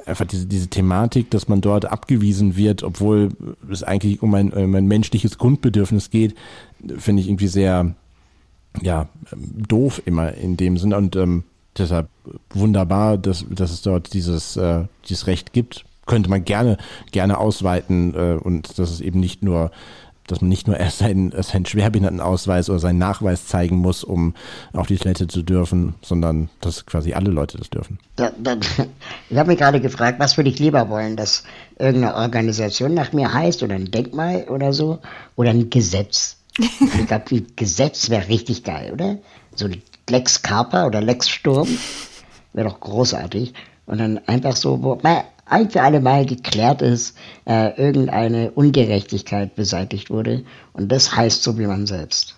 einfach 0.05 0.27
diese, 0.27 0.47
diese 0.47 0.69
Thematik, 0.69 1.31
dass 1.31 1.49
man 1.49 1.61
dort 1.61 1.85
abgewiesen 1.87 2.57
wird, 2.57 2.83
obwohl 2.83 3.31
es 3.71 3.83
eigentlich 3.83 4.23
um 4.23 4.35
ein, 4.35 4.53
um 4.53 4.75
ein 4.75 4.87
menschliches 4.87 5.39
Grundbedürfnis 5.39 6.11
geht, 6.11 6.35
finde 6.99 7.23
ich 7.23 7.29
irgendwie 7.29 7.49
sehr, 7.49 7.95
ja, 8.81 9.09
doof 9.69 10.03
immer 10.05 10.35
in 10.35 10.57
dem 10.57 10.79
Sinne 10.79 10.97
und 10.97 11.15
ähm, 11.15 11.45
deshalb 11.79 12.09
wunderbar, 12.51 13.19
dass, 13.19 13.45
dass 13.49 13.71
es 13.71 13.83
dort 13.83 14.13
dieses, 14.13 14.57
äh, 14.57 14.85
dieses 15.09 15.27
Recht 15.27 15.53
gibt. 15.53 15.85
Könnte 16.05 16.29
man 16.31 16.45
gerne, 16.45 16.79
gerne 17.13 17.39
ausweiten 17.39 18.15
äh, 18.15 18.39
und 18.43 18.79
dass 18.79 18.91
es 18.91 19.01
eben 19.01 19.21
nicht 19.21 19.45
nur 19.45 19.71
dass 20.27 20.41
man 20.41 20.49
nicht 20.49 20.67
nur 20.67 20.79
erst 20.79 20.99
seinen, 20.99 21.33
seinen 21.43 21.67
Schwerbehindertenausweis 21.67 22.71
oder 22.71 22.79
seinen 22.79 22.99
Nachweis 22.99 23.47
zeigen 23.47 23.77
muss, 23.77 24.05
um 24.05 24.35
auf 24.73 24.87
die 24.87 24.97
Toilette 24.97 25.27
zu 25.27 25.43
dürfen, 25.43 25.95
sondern 26.03 26.49
dass 26.61 26.87
quasi 26.87 27.13
alle 27.13 27.31
Leute 27.31 27.59
das 27.59 27.71
dürfen. 27.71 27.99
Da, 28.17 28.31
da, 28.39 28.57
ich 29.31 29.37
habe 29.37 29.51
mich 29.51 29.59
gerade 29.59 29.81
gefragt, 29.81 30.21
was 30.21 30.37
würde 30.37 30.51
ich 30.51 30.59
lieber 30.59 30.89
wollen, 30.89 31.17
dass 31.17 31.45
irgendeine 31.79 32.17
Organisation 32.17 32.95
nach 32.95 33.13
mir 33.13 33.33
heißt 33.33 33.63
oder 33.63 33.75
ein 33.75 33.91
Denkmal 33.91 34.45
oder 34.49 34.73
so 34.73 35.01
oder 35.37 35.51
ein 35.51 35.71
Gesetz. 35.71 36.37
Ich 36.59 37.07
glaube, 37.07 37.25
ein 37.31 37.47
Gesetz 37.57 38.11
wäre 38.11 38.29
richtig 38.29 38.63
geil, 38.63 38.93
oder? 38.93 39.19
So 39.55 39.69
Lex 40.09 40.43
Carper 40.43 40.87
oder 40.87 41.01
Lex 41.01 41.29
Sturm 41.29 41.69
wäre 42.53 42.69
doch 42.69 42.81
großartig. 42.81 43.55
Und 43.87 43.99
dann 43.99 44.21
einfach 44.27 44.57
so, 44.57 44.83
wo 44.83 44.99
ein 45.47 45.71
für 45.71 45.83
alle 45.83 46.01
Mal 46.01 46.27
geklärt 46.27 46.83
ist, 46.83 47.17
äh, 47.47 47.77
irgendeine 47.81 48.53
Ungerechtigkeit 48.53 49.55
beseitigt 49.55 50.11
wurde. 50.11 50.45
Und 50.73 50.91
das 50.91 51.15
heißt 51.15 51.43
so 51.43 51.59
wie 51.59 51.67
man 51.67 51.87
selbst. 51.87 52.37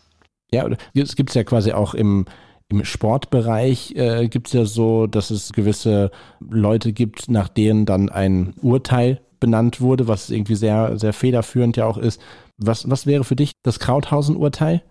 Ja, 0.50 0.68
es 0.94 1.16
gibt 1.16 1.30
es 1.30 1.34
ja 1.34 1.44
quasi 1.44 1.72
auch 1.72 1.94
im, 1.94 2.26
im 2.68 2.84
Sportbereich 2.84 3.94
äh, 3.96 4.28
gibt 4.28 4.48
es 4.48 4.52
ja 4.52 4.64
so, 4.64 5.06
dass 5.06 5.30
es 5.30 5.52
gewisse 5.52 6.10
Leute 6.40 6.92
gibt, 6.92 7.28
nach 7.28 7.48
denen 7.48 7.86
dann 7.86 8.08
ein 8.08 8.54
Urteil 8.62 9.20
benannt 9.40 9.80
wurde, 9.80 10.08
was 10.08 10.30
irgendwie 10.30 10.54
sehr, 10.54 10.98
sehr 10.98 11.12
federführend 11.12 11.76
ja 11.76 11.86
auch 11.86 11.98
ist. 11.98 12.20
Was, 12.56 12.88
was 12.88 13.06
wäre 13.06 13.24
für 13.24 13.36
dich 13.36 13.52
das 13.62 13.80
Krauthausen-Urteil? 13.80 14.82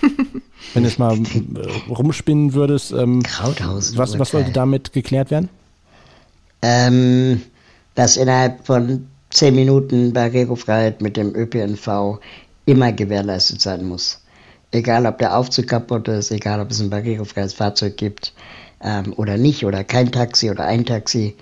Wenn 0.74 0.82
du 0.82 0.88
es 0.88 0.98
mal 0.98 1.16
äh, 1.16 1.92
rumspinnen 1.92 2.54
würdest, 2.54 2.92
ähm, 2.92 3.22
Krauthausen 3.22 3.98
was, 3.98 4.18
was 4.18 4.30
sollte 4.30 4.52
damit 4.52 4.92
geklärt 4.92 5.30
werden? 5.30 5.48
Ähm, 6.62 7.42
dass 7.94 8.16
innerhalb 8.16 8.66
von 8.66 9.08
zehn 9.30 9.54
Minuten 9.54 10.12
Barrierefreiheit 10.12 11.00
mit 11.00 11.16
dem 11.16 11.34
ÖPNV 11.34 12.20
immer 12.66 12.92
gewährleistet 12.92 13.60
sein 13.60 13.84
muss. 13.84 14.22
Egal, 14.70 15.06
ob 15.06 15.18
der 15.18 15.36
Aufzug 15.36 15.66
kaputt 15.66 16.08
ist, 16.08 16.30
egal, 16.30 16.60
ob 16.60 16.70
es 16.70 16.80
ein 16.80 16.90
barrierefreies 16.90 17.54
Fahrzeug 17.54 17.96
gibt 17.96 18.34
ähm, 18.82 19.14
oder 19.16 19.38
nicht, 19.38 19.64
oder 19.64 19.82
kein 19.82 20.12
Taxi 20.12 20.50
oder 20.50 20.64
ein 20.64 20.84
Taxi, 20.84 21.36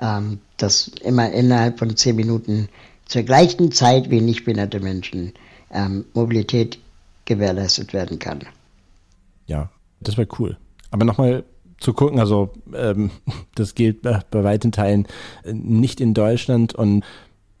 ähm, 0.00 0.40
dass 0.56 0.88
immer 1.02 1.30
innerhalb 1.30 1.78
von 1.78 1.96
zehn 1.96 2.16
Minuten 2.16 2.68
zur 3.06 3.22
gleichen 3.22 3.72
Zeit 3.72 4.10
wie 4.10 4.20
nicht 4.20 4.44
behinderte 4.44 4.80
Menschen 4.80 5.34
ähm, 5.72 6.06
Mobilität 6.14 6.78
gewährleistet 7.24 7.92
werden 7.92 8.18
kann. 8.18 8.40
Ja, 9.46 9.70
das 10.00 10.16
wäre 10.16 10.28
cool. 10.38 10.56
Aber 10.90 11.04
nochmal 11.04 11.44
zu 11.80 11.92
gucken, 11.92 12.20
also 12.20 12.52
ähm, 12.74 13.10
das 13.54 13.74
gilt 13.74 14.02
bei, 14.02 14.20
bei 14.30 14.44
weiten 14.44 14.72
Teilen 14.72 15.06
äh, 15.44 15.52
nicht 15.52 16.00
in 16.00 16.14
Deutschland 16.14 16.74
und 16.74 17.04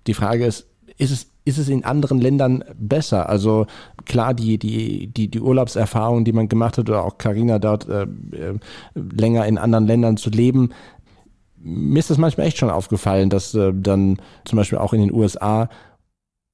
die 0.06 0.14
Frage 0.14 0.46
ist, 0.46 0.66
ist 0.96 1.10
es 1.10 1.30
ist 1.44 1.58
es 1.58 1.68
in 1.68 1.84
anderen 1.84 2.20
Ländern 2.20 2.62
besser? 2.78 3.28
Also 3.28 3.66
klar, 4.04 4.34
die, 4.34 4.58
die, 4.58 5.06
die, 5.08 5.28
die 5.28 5.40
Urlaubserfahrung, 5.40 6.24
die 6.24 6.32
man 6.32 6.48
gemacht 6.48 6.78
hat, 6.78 6.88
oder 6.88 7.04
auch 7.04 7.18
Carina 7.18 7.58
dort 7.58 7.88
äh, 7.88 8.02
äh, 8.02 8.58
länger 8.94 9.46
in 9.46 9.58
anderen 9.58 9.86
Ländern 9.86 10.16
zu 10.16 10.30
leben, 10.30 10.70
mir 11.56 11.98
ist 11.98 12.10
das 12.10 12.18
manchmal 12.18 12.46
echt 12.46 12.58
schon 12.58 12.70
aufgefallen, 12.70 13.30
dass 13.30 13.54
äh, 13.54 13.72
dann 13.74 14.18
zum 14.44 14.56
Beispiel 14.56 14.78
auch 14.78 14.92
in 14.92 15.00
den 15.00 15.12
USA 15.12 15.68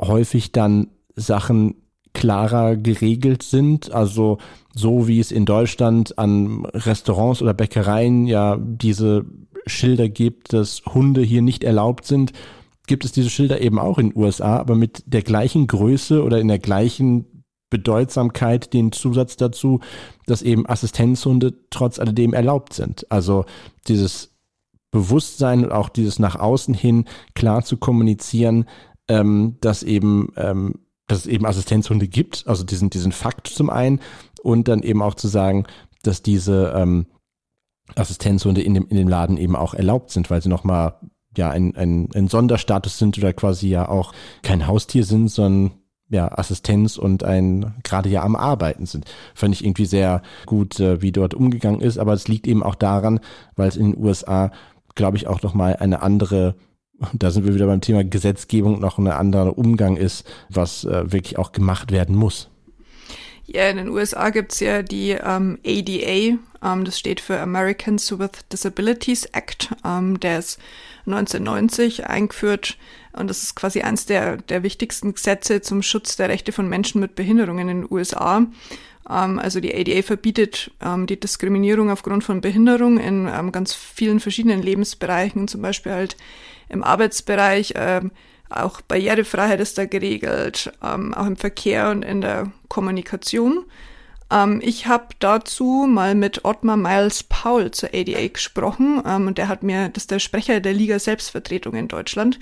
häufig 0.01 0.53
dann 0.53 0.89
Sachen 1.15 1.75
klarer 2.27 2.77
geregelt 2.77 3.45
sind. 3.45 3.93
Also 3.93 4.39
so 4.75 5.07
wie 5.07 5.21
es 5.21 5.31
in 5.31 5.45
Deutschland 5.45 6.19
an 6.19 6.67
Restaurants 6.67 7.41
oder 7.41 7.55
Bäckereien 7.55 8.27
ja 8.27 8.57
diese 8.61 9.25
Schilder 9.65 10.09
gibt, 10.09 10.53
dass 10.53 10.83
Hunde 10.93 11.23
hier 11.23 11.41
nicht 11.41 11.63
erlaubt 11.63 12.05
sind, 12.05 12.33
gibt 12.89 13.05
es 13.05 13.13
diese 13.13 13.31
Schilder 13.31 13.61
eben 13.61 13.79
auch 13.79 13.99
in 13.99 14.11
den 14.11 14.21
USA, 14.21 14.57
aber 14.59 14.75
mit 14.75 15.05
der 15.07 15.23
gleichen 15.23 15.69
Größe 15.69 16.25
oder 16.25 16.41
in 16.41 16.49
der 16.49 16.59
gleichen 16.59 17.45
Bedeutsamkeit 17.71 18.73
den 18.73 18.91
Zusatz 18.91 19.37
dazu, 19.37 19.79
dass 20.27 20.43
eben 20.43 20.67
Assistenzhunde 20.67 21.55
trotz 21.71 22.01
alledem 22.01 22.33
erlaubt 22.33 22.73
sind. 22.73 23.07
Also 23.09 23.45
dieses 23.87 24.33
Bewusstsein 24.91 25.63
und 25.65 25.71
auch 25.71 25.91
dieses 25.91 26.19
nach 26.19 26.35
außen 26.35 26.75
hin 26.75 27.05
klar 27.37 27.65
zu 27.65 27.77
kommunizieren, 27.77 28.65
ähm, 29.09 29.59
dass 29.61 29.85
eben 29.85 30.33
ähm, 30.37 30.75
dass 31.07 31.19
es 31.21 31.27
eben 31.27 31.47
Assistenzhunde 31.47 32.09
gibt, 32.09 32.45
also 32.47 32.65
diesen, 32.65 32.91
diesen 32.91 33.13
Fakt 33.13 33.47
zum 33.49 33.71
einen. 33.71 34.01
Und 34.43 34.69
dann 34.69 34.83
eben 34.83 35.03
auch 35.03 35.15
zu 35.15 35.29
sagen, 35.29 35.67
dass 36.03 36.23
diese 36.23 36.73
ähm, 36.77 37.07
Assistenzhunde 37.95 38.63
in 38.63 38.75
dem, 38.75 38.87
in 38.89 38.97
dem 38.97 39.09
Laden 39.09 39.37
eben 39.37 39.57
auch 39.57 39.75
erlaubt 39.75 40.11
sind, 40.11 40.31
weil 40.31 40.43
sie 40.43 40.49
nochmal 40.49 41.01
ja 41.37 41.51
ein, 41.51 41.77
ein, 41.77 42.09
ein 42.15 42.29
Sonderstatus 42.29 42.99
sind 42.99 43.19
oder 43.19 43.33
quasi 43.33 43.69
ja 43.69 43.89
auch 43.89 44.13
kein 44.43 44.67
Haustier 44.67 45.05
sind, 45.05 45.29
sondern 45.29 45.79
ja, 46.09 46.31
Assistenz 46.39 46.99
und 46.99 47.25
ein 47.25 47.75
gerade 47.83 48.09
ja 48.09 48.23
am 48.23 48.37
Arbeiten 48.37 48.87
sind. 48.87 49.07
Fand 49.35 49.53
ich 49.55 49.65
irgendwie 49.65 49.87
sehr 49.87 50.23
gut, 50.47 50.79
äh, 50.79 51.03
wie 51.03 51.11
dort 51.11 51.35
umgegangen 51.35 51.81
ist, 51.81 51.99
aber 51.99 52.13
es 52.13 52.29
liegt 52.29 52.47
eben 52.47 52.63
auch 52.63 52.77
daran, 52.77 53.19
weil 53.57 53.69
es 53.69 53.77
in 53.77 53.93
den 53.93 54.05
USA 54.05 54.53
glaube 54.97 55.17
ich, 55.17 55.29
auch 55.29 55.43
nochmal 55.43 55.77
eine 55.77 56.03
andere 56.03 56.57
da 57.13 57.31
sind 57.31 57.45
wir 57.47 57.55
wieder 57.55 57.67
beim 57.67 57.81
Thema 57.81 58.05
Gesetzgebung, 58.05 58.81
noch 58.81 58.99
ein 58.99 59.07
anderer 59.09 59.57
Umgang 59.57 59.97
ist, 59.97 60.27
was 60.49 60.85
äh, 60.85 61.13
wirklich 61.13 61.39
auch 61.39 61.53
gemacht 61.53 61.93
werden 61.93 62.17
muss. 62.17 62.51
Ja, 63.47 63.69
in 63.69 63.77
den 63.77 63.89
USA 63.91 64.31
gibt's 64.31 64.59
ja 64.59 64.83
die 64.83 65.11
ähm, 65.11 65.59
ADA, 65.65 66.39
ähm, 66.63 66.85
das 66.85 66.99
steht 66.99 67.21
für 67.21 67.39
Americans 67.39 68.19
with 68.19 68.31
Disabilities 68.53 69.27
Act, 69.27 69.71
ähm, 69.85 70.19
der 70.19 70.41
ist 70.41 70.59
1990 71.07 72.07
eingeführt 72.07 72.77
und 73.13 73.29
das 73.31 73.45
ist 73.45 73.55
quasi 73.55 73.83
eines 73.83 74.07
der, 74.07 74.39
der 74.39 74.65
wichtigsten 74.65 75.15
Gesetze 75.15 75.61
zum 75.61 75.83
Schutz 75.83 76.17
der 76.17 76.29
Rechte 76.29 76.51
von 76.51 76.69
Menschen 76.69 77.01
mit 77.01 77.15
Behinderungen 77.15 77.69
in 77.69 77.83
den 77.83 77.93
USA. 77.93 78.47
Ähm, 79.09 79.39
also 79.39 79.61
die 79.61 79.75
ADA 79.75 80.03
verbietet 80.03 80.73
ähm, 80.85 81.07
die 81.07 81.21
Diskriminierung 81.21 81.91
aufgrund 81.91 82.25
von 82.25 82.41
Behinderung 82.41 82.99
in 82.99 83.29
ähm, 83.33 83.53
ganz 83.53 83.75
vielen 83.75 84.19
verschiedenen 84.19 84.61
Lebensbereichen, 84.61 85.47
zum 85.47 85.63
Beispiel 85.63 85.93
halt 85.93 86.17
im 86.69 86.83
Arbeitsbereich. 86.83 87.75
auch 88.49 88.81
Barrierefreiheit 88.81 89.61
ist 89.61 89.79
da 89.79 89.87
geregelt, 89.87 90.73
auch 90.81 91.27
im 91.27 91.37
Verkehr 91.37 91.91
und 91.91 92.05
in 92.05 92.21
der 92.21 92.53
Kommunikation. 92.69 93.65
ich 94.61 94.87
habe 94.87 95.07
dazu 95.19 95.87
mal 95.89 96.15
mit 96.15 96.45
Ottmar 96.45 96.77
Miles 96.77 97.23
Paul 97.25 97.71
zur 97.71 97.91
ADA 97.93 98.29
gesprochen 98.29 99.01
und 99.01 99.39
der 99.39 99.49
hat 99.49 99.63
mir, 99.63 99.89
das 99.89 100.05
ist 100.05 100.11
der 100.11 100.19
Sprecher 100.19 100.61
der 100.61 100.75
Liga 100.75 100.99
Selbstvertretung 100.99 101.75
in 101.75 101.89
Deutschland 101.89 102.39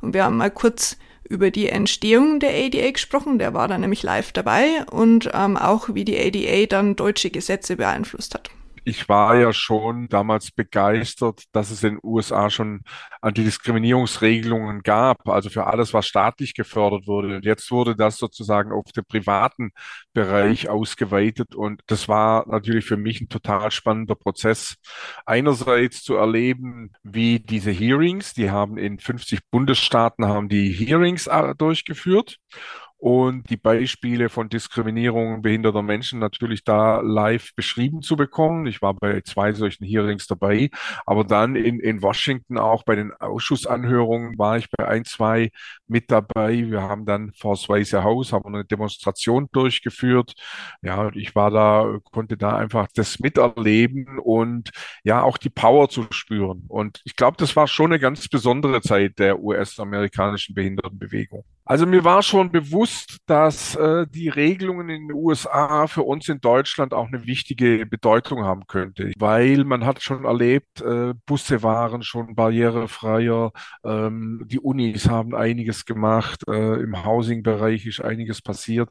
und 0.00 0.14
wir 0.14 0.24
haben 0.24 0.36
mal 0.36 0.50
kurz 0.50 0.96
über 1.28 1.50
die 1.50 1.68
Entstehung 1.68 2.40
der 2.40 2.50
ADA 2.50 2.90
gesprochen. 2.90 3.38
Der 3.38 3.54
war 3.54 3.68
da 3.68 3.78
nämlich 3.78 4.02
live 4.02 4.32
dabei 4.32 4.84
und 4.90 5.30
ähm, 5.34 5.56
auch 5.56 5.94
wie 5.94 6.04
die 6.04 6.18
ADA 6.18 6.66
dann 6.66 6.96
deutsche 6.96 7.30
Gesetze 7.30 7.76
beeinflusst 7.76 8.34
hat 8.34 8.50
ich 8.88 9.08
war 9.08 9.36
ja 9.36 9.52
schon 9.52 10.08
damals 10.08 10.50
begeistert, 10.50 11.44
dass 11.52 11.70
es 11.70 11.84
in 11.84 11.96
den 11.96 12.00
USA 12.02 12.48
schon 12.48 12.80
Antidiskriminierungsregelungen 13.20 14.82
gab, 14.82 15.28
also 15.28 15.50
für 15.50 15.66
alles, 15.66 15.92
was 15.92 16.06
staatlich 16.06 16.54
gefördert 16.54 17.06
wurde. 17.06 17.36
Und 17.36 17.44
jetzt 17.44 17.70
wurde 17.70 17.94
das 17.94 18.16
sozusagen 18.16 18.72
auf 18.72 18.90
den 18.92 19.04
privaten 19.04 19.72
Bereich 20.14 20.70
ausgeweitet 20.70 21.54
und 21.54 21.82
das 21.86 22.08
war 22.08 22.48
natürlich 22.48 22.86
für 22.86 22.96
mich 22.96 23.20
ein 23.20 23.28
total 23.28 23.70
spannender 23.70 24.14
Prozess. 24.14 24.76
Einerseits 25.26 26.02
zu 26.02 26.14
erleben, 26.14 26.92
wie 27.02 27.40
diese 27.40 27.70
Hearings, 27.70 28.32
die 28.32 28.50
haben 28.50 28.78
in 28.78 28.98
50 28.98 29.40
Bundesstaaten 29.50 30.26
haben 30.26 30.48
die 30.48 30.72
Hearings 30.72 31.26
äh, 31.26 31.54
durchgeführt 31.54 32.38
und 32.98 33.48
die 33.48 33.56
Beispiele 33.56 34.28
von 34.28 34.48
Diskriminierung 34.48 35.40
behinderter 35.40 35.82
Menschen 35.82 36.18
natürlich 36.18 36.64
da 36.64 37.00
live 37.00 37.54
beschrieben 37.54 38.02
zu 38.02 38.16
bekommen. 38.16 38.66
Ich 38.66 38.82
war 38.82 38.94
bei 38.94 39.20
zwei 39.20 39.52
solchen 39.52 39.84
Hearings 39.84 40.26
dabei, 40.26 40.70
aber 41.06 41.22
dann 41.24 41.54
in, 41.54 41.78
in 41.78 42.02
Washington 42.02 42.58
auch 42.58 42.82
bei 42.82 42.96
den 42.96 43.12
Ausschussanhörungen 43.12 44.36
war 44.36 44.58
ich 44.58 44.68
bei 44.70 44.86
ein, 44.88 45.04
zwei 45.04 45.50
mit 45.86 46.10
dabei. 46.10 46.68
Wir 46.68 46.82
haben 46.82 47.06
dann 47.06 47.32
vor 47.34 47.54
das 47.54 47.68
Weiße 47.68 48.02
Haus, 48.02 48.32
haben 48.32 48.52
eine 48.52 48.64
Demonstration 48.64 49.48
durchgeführt. 49.52 50.34
Ja, 50.82 51.10
ich 51.14 51.34
war 51.36 51.50
da, 51.52 51.98
konnte 52.10 52.36
da 52.36 52.56
einfach 52.56 52.88
das 52.94 53.20
miterleben 53.20 54.18
und 54.18 54.70
ja, 55.04 55.22
auch 55.22 55.38
die 55.38 55.50
Power 55.50 55.88
zu 55.88 56.06
spüren. 56.10 56.64
Und 56.68 57.00
ich 57.04 57.14
glaube, 57.16 57.36
das 57.38 57.54
war 57.54 57.68
schon 57.68 57.92
eine 57.92 58.00
ganz 58.00 58.28
besondere 58.28 58.80
Zeit 58.82 59.18
der 59.20 59.38
US-amerikanischen 59.40 60.54
Behindertenbewegung. 60.54 61.44
Also 61.68 61.84
mir 61.84 62.02
war 62.02 62.22
schon 62.22 62.50
bewusst, 62.50 63.18
dass 63.26 63.74
äh, 63.74 64.06
die 64.08 64.30
Regelungen 64.30 64.88
in 64.88 65.08
den 65.08 65.14
USA 65.14 65.86
für 65.86 66.02
uns 66.02 66.26
in 66.30 66.40
Deutschland 66.40 66.94
auch 66.94 67.08
eine 67.08 67.26
wichtige 67.26 67.84
Bedeutung 67.84 68.42
haben 68.42 68.66
könnte, 68.66 69.12
weil 69.18 69.64
man 69.64 69.84
hat 69.84 70.02
schon 70.02 70.24
erlebt, 70.24 70.80
äh, 70.80 71.12
Busse 71.26 71.62
waren 71.62 72.02
schon 72.02 72.34
barrierefreier, 72.34 73.52
ähm, 73.84 74.44
die 74.46 74.60
Unis 74.60 75.10
haben 75.10 75.34
einiges 75.34 75.84
gemacht, 75.84 76.42
äh, 76.48 76.80
im 76.80 77.04
Housing-Bereich 77.04 77.84
ist 77.84 78.00
einiges 78.00 78.40
passiert, 78.40 78.88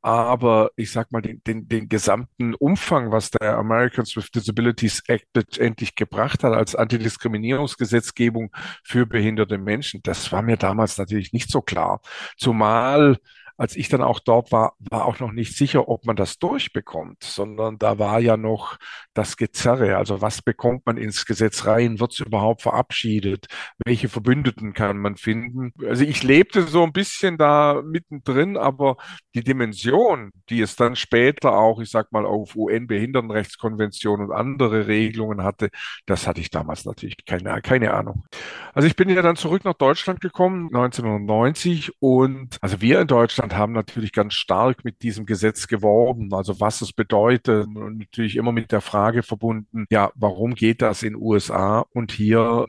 aber 0.00 0.70
ich 0.76 0.92
sag 0.92 1.10
mal, 1.10 1.22
den, 1.22 1.42
den, 1.42 1.66
den 1.66 1.88
gesamten 1.88 2.54
Umfang, 2.54 3.10
was 3.10 3.32
der 3.32 3.58
Americans 3.58 4.14
with 4.14 4.30
Disabilities 4.30 5.02
Act 5.08 5.26
letztendlich 5.34 5.96
gebracht 5.96 6.44
hat 6.44 6.52
als 6.52 6.76
Antidiskriminierungsgesetzgebung 6.76 8.52
für 8.84 9.04
behinderte 9.04 9.58
Menschen, 9.58 10.00
das 10.04 10.30
war 10.30 10.42
mir 10.42 10.56
damals 10.56 10.96
natürlich 10.96 11.32
nicht 11.32 11.50
so 11.50 11.60
klar. 11.60 12.00
Zumal 12.36 13.16
als 13.60 13.76
ich 13.76 13.90
dann 13.90 14.02
auch 14.02 14.20
dort 14.20 14.52
war, 14.52 14.72
war 14.78 15.04
auch 15.04 15.20
noch 15.20 15.32
nicht 15.32 15.54
sicher, 15.54 15.86
ob 15.86 16.06
man 16.06 16.16
das 16.16 16.38
durchbekommt, 16.38 17.22
sondern 17.22 17.76
da 17.78 17.98
war 17.98 18.18
ja 18.18 18.38
noch 18.38 18.78
das 19.12 19.36
Gezerre. 19.36 19.98
Also 19.98 20.22
was 20.22 20.40
bekommt 20.40 20.86
man 20.86 20.96
ins 20.96 21.26
Gesetz 21.26 21.66
rein? 21.66 22.00
Wird 22.00 22.12
es 22.14 22.20
überhaupt 22.20 22.62
verabschiedet? 22.62 23.48
Welche 23.84 24.08
Verbündeten 24.08 24.72
kann 24.72 24.96
man 24.96 25.16
finden? 25.16 25.74
Also 25.86 26.04
ich 26.04 26.22
lebte 26.22 26.62
so 26.62 26.82
ein 26.84 26.94
bisschen 26.94 27.36
da 27.36 27.82
mittendrin, 27.84 28.56
aber 28.56 28.96
die 29.34 29.44
Dimension, 29.44 30.30
die 30.48 30.62
es 30.62 30.76
dann 30.76 30.96
später 30.96 31.52
auch, 31.52 31.80
ich 31.80 31.90
sag 31.90 32.12
mal, 32.12 32.24
auf 32.24 32.56
UN-Behindertenrechtskonvention 32.56 34.22
und 34.22 34.32
andere 34.32 34.86
Regelungen 34.86 35.42
hatte, 35.44 35.68
das 36.06 36.26
hatte 36.26 36.40
ich 36.40 36.48
damals 36.48 36.86
natürlich 36.86 37.26
keine, 37.26 37.60
keine 37.60 37.92
Ahnung. 37.92 38.24
Also 38.72 38.88
ich 38.88 38.96
bin 38.96 39.10
ja 39.10 39.20
dann 39.20 39.36
zurück 39.36 39.66
nach 39.66 39.74
Deutschland 39.74 40.22
gekommen, 40.22 40.68
1990 40.74 41.92
und 42.00 42.56
also 42.62 42.80
wir 42.80 43.02
in 43.02 43.06
Deutschland 43.06 43.49
Deutschland 43.50 43.54
haben 43.56 43.72
natürlich 43.72 44.12
ganz 44.12 44.34
stark 44.34 44.84
mit 44.84 45.02
diesem 45.02 45.26
Gesetz 45.26 45.66
geworben, 45.66 46.32
also 46.32 46.60
was 46.60 46.82
es 46.82 46.92
bedeutet 46.92 47.66
und 47.66 47.98
natürlich 47.98 48.36
immer 48.36 48.52
mit 48.52 48.72
der 48.72 48.80
Frage 48.80 49.22
verbunden, 49.22 49.86
ja, 49.90 50.10
warum 50.14 50.54
geht 50.54 50.82
das 50.82 51.02
in 51.02 51.16
USA 51.16 51.84
und 51.92 52.12
hier 52.12 52.66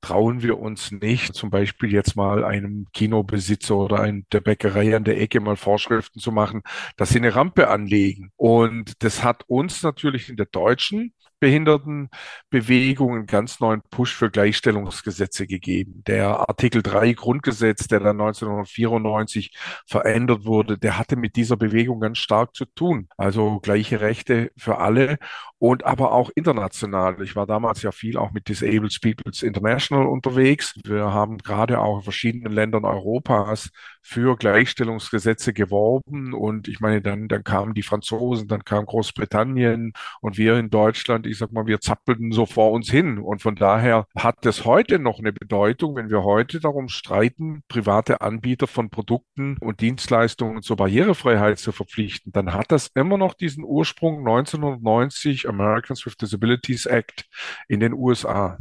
trauen 0.00 0.42
wir 0.42 0.58
uns 0.58 0.92
nicht, 0.92 1.34
zum 1.34 1.50
Beispiel 1.50 1.92
jetzt 1.92 2.16
mal 2.16 2.44
einem 2.44 2.86
Kinobesitzer 2.92 3.76
oder 3.76 4.00
einem 4.00 4.24
der 4.32 4.40
Bäckerei 4.40 4.96
an 4.96 5.04
der 5.04 5.20
Ecke 5.20 5.40
mal 5.40 5.56
Vorschriften 5.56 6.20
zu 6.20 6.32
machen, 6.32 6.62
dass 6.96 7.10
sie 7.10 7.18
eine 7.18 7.34
Rampe 7.34 7.68
anlegen. 7.68 8.30
Und 8.36 9.02
das 9.02 9.22
hat 9.22 9.44
uns 9.48 9.82
natürlich 9.82 10.28
in 10.28 10.36
der 10.36 10.46
deutschen 10.46 11.12
Behindertenbewegung 11.40 13.14
einen 13.16 13.26
ganz 13.26 13.60
neuen 13.60 13.82
Push 13.90 14.14
für 14.14 14.30
Gleichstellungsgesetze 14.30 15.46
gegeben. 15.46 16.02
Der 16.06 16.48
Artikel 16.48 16.82
3 16.82 17.14
Grundgesetz, 17.14 17.88
der 17.88 18.00
dann 18.00 18.20
1994 18.20 19.52
verändert 19.86 20.44
wurde, 20.44 20.78
der 20.78 20.98
hatte 20.98 21.16
mit 21.16 21.36
dieser 21.36 21.56
Bewegung 21.56 22.00
ganz 22.00 22.18
stark 22.18 22.54
zu 22.54 22.66
tun. 22.66 23.08
Also 23.16 23.58
gleiche 23.60 24.00
Rechte 24.00 24.52
für 24.56 24.78
alle 24.78 25.18
und 25.60 25.84
aber 25.84 26.12
auch 26.12 26.30
international. 26.34 27.20
Ich 27.22 27.36
war 27.36 27.46
damals 27.46 27.82
ja 27.82 27.92
viel 27.92 28.16
auch 28.16 28.32
mit 28.32 28.48
Disabled 28.48 28.98
Peoples 29.02 29.42
International 29.42 30.06
unterwegs. 30.06 30.74
Wir 30.84 31.12
haben 31.12 31.36
gerade 31.36 31.80
auch 31.80 31.98
in 31.98 32.02
verschiedenen 32.02 32.50
Ländern 32.50 32.86
Europas 32.86 33.68
für 34.00 34.36
Gleichstellungsgesetze 34.36 35.52
geworben 35.52 36.32
und 36.32 36.66
ich 36.66 36.80
meine, 36.80 37.02
dann, 37.02 37.28
dann 37.28 37.44
kamen 37.44 37.74
die 37.74 37.82
Franzosen, 37.82 38.48
dann 38.48 38.64
kam 38.64 38.86
Großbritannien 38.86 39.92
und 40.22 40.38
wir 40.38 40.56
in 40.56 40.70
Deutschland, 40.70 41.26
ich 41.26 41.36
sag 41.36 41.52
mal, 41.52 41.66
wir 41.66 41.80
zappelten 41.80 42.32
so 42.32 42.46
vor 42.46 42.72
uns 42.72 42.90
hin 42.90 43.18
und 43.18 43.42
von 43.42 43.54
daher 43.54 44.06
hat 44.16 44.46
es 44.46 44.64
heute 44.64 44.98
noch 44.98 45.18
eine 45.18 45.34
Bedeutung, 45.34 45.94
wenn 45.94 46.08
wir 46.08 46.24
heute 46.24 46.60
darum 46.60 46.88
streiten, 46.88 47.62
private 47.68 48.22
Anbieter 48.22 48.66
von 48.66 48.88
Produkten 48.88 49.58
und 49.60 49.82
Dienstleistungen 49.82 50.62
zur 50.62 50.76
Barrierefreiheit 50.76 51.58
zu 51.58 51.70
verpflichten, 51.70 52.32
dann 52.32 52.54
hat 52.54 52.72
das 52.72 52.90
immer 52.94 53.18
noch 53.18 53.34
diesen 53.34 53.62
Ursprung 53.62 54.20
1990 54.20 55.49
Americans 55.50 56.06
with 56.06 56.16
Disabilities 56.16 56.86
Act 56.86 57.26
in 57.68 57.80
den 57.80 57.92
USA. 57.92 58.58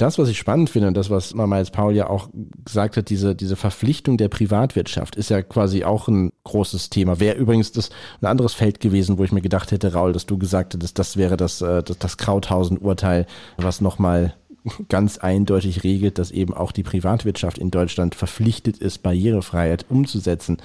Das, 0.00 0.18
was 0.18 0.30
ich 0.30 0.38
spannend 0.38 0.70
finde, 0.70 0.88
und 0.88 0.96
das, 0.96 1.10
was 1.10 1.34
Miles 1.34 1.70
Paul 1.70 1.94
ja 1.94 2.08
auch 2.08 2.30
gesagt 2.64 2.96
hat, 2.96 3.10
diese, 3.10 3.34
diese 3.34 3.54
Verpflichtung 3.54 4.16
der 4.16 4.28
Privatwirtschaft 4.28 5.14
ist 5.14 5.28
ja 5.28 5.42
quasi 5.42 5.84
auch 5.84 6.08
ein 6.08 6.32
großes 6.44 6.88
Thema. 6.88 7.20
Wäre 7.20 7.36
übrigens 7.36 7.70
das 7.72 7.90
ein 8.22 8.26
anderes 8.26 8.54
Feld 8.54 8.80
gewesen, 8.80 9.18
wo 9.18 9.24
ich 9.24 9.32
mir 9.32 9.42
gedacht 9.42 9.72
hätte, 9.72 9.92
Raul, 9.92 10.14
dass 10.14 10.24
du 10.24 10.38
gesagt 10.38 10.72
hättest, 10.72 10.98
das 10.98 11.18
wäre 11.18 11.36
das, 11.36 11.60
äh, 11.60 11.82
das, 11.82 11.98
das 11.98 12.16
Krauthausen-Urteil, 12.16 13.26
was 13.58 13.82
nochmal 13.82 14.32
ganz 14.88 15.18
eindeutig 15.18 15.84
regelt, 15.84 16.18
dass 16.18 16.30
eben 16.30 16.54
auch 16.54 16.72
die 16.72 16.82
Privatwirtschaft 16.82 17.58
in 17.58 17.70
Deutschland 17.70 18.14
verpflichtet 18.14 18.78
ist, 18.78 19.02
Barrierefreiheit 19.02 19.84
umzusetzen. 19.90 20.62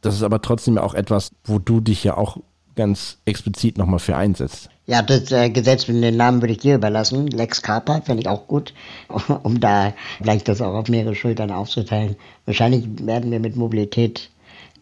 Das 0.00 0.14
ist 0.14 0.22
aber 0.22 0.40
trotzdem 0.40 0.78
auch 0.78 0.94
etwas, 0.94 1.32
wo 1.44 1.58
du 1.58 1.82
dich 1.82 2.02
ja 2.02 2.16
auch 2.16 2.38
ganz 2.76 3.18
explizit 3.24 3.78
nochmal 3.78 3.98
für 3.98 4.16
einsetzt. 4.16 4.70
Ja, 4.86 5.00
das 5.00 5.32
äh, 5.32 5.48
Gesetz 5.48 5.88
mit 5.88 6.02
den 6.02 6.16
Namen 6.16 6.42
würde 6.42 6.52
ich 6.52 6.58
dir 6.58 6.74
überlassen. 6.74 7.26
Lex 7.28 7.62
Carpa 7.62 8.02
fände 8.02 8.22
ich 8.22 8.28
auch 8.28 8.46
gut, 8.46 8.74
um 9.42 9.58
da 9.60 9.94
vielleicht 10.18 10.48
das 10.48 10.60
auch 10.60 10.74
auf 10.74 10.88
mehrere 10.88 11.14
Schultern 11.14 11.50
aufzuteilen. 11.50 12.16
Wahrscheinlich 12.44 12.84
werden 13.06 13.30
wir 13.30 13.40
mit 13.40 13.56
Mobilität 13.56 14.30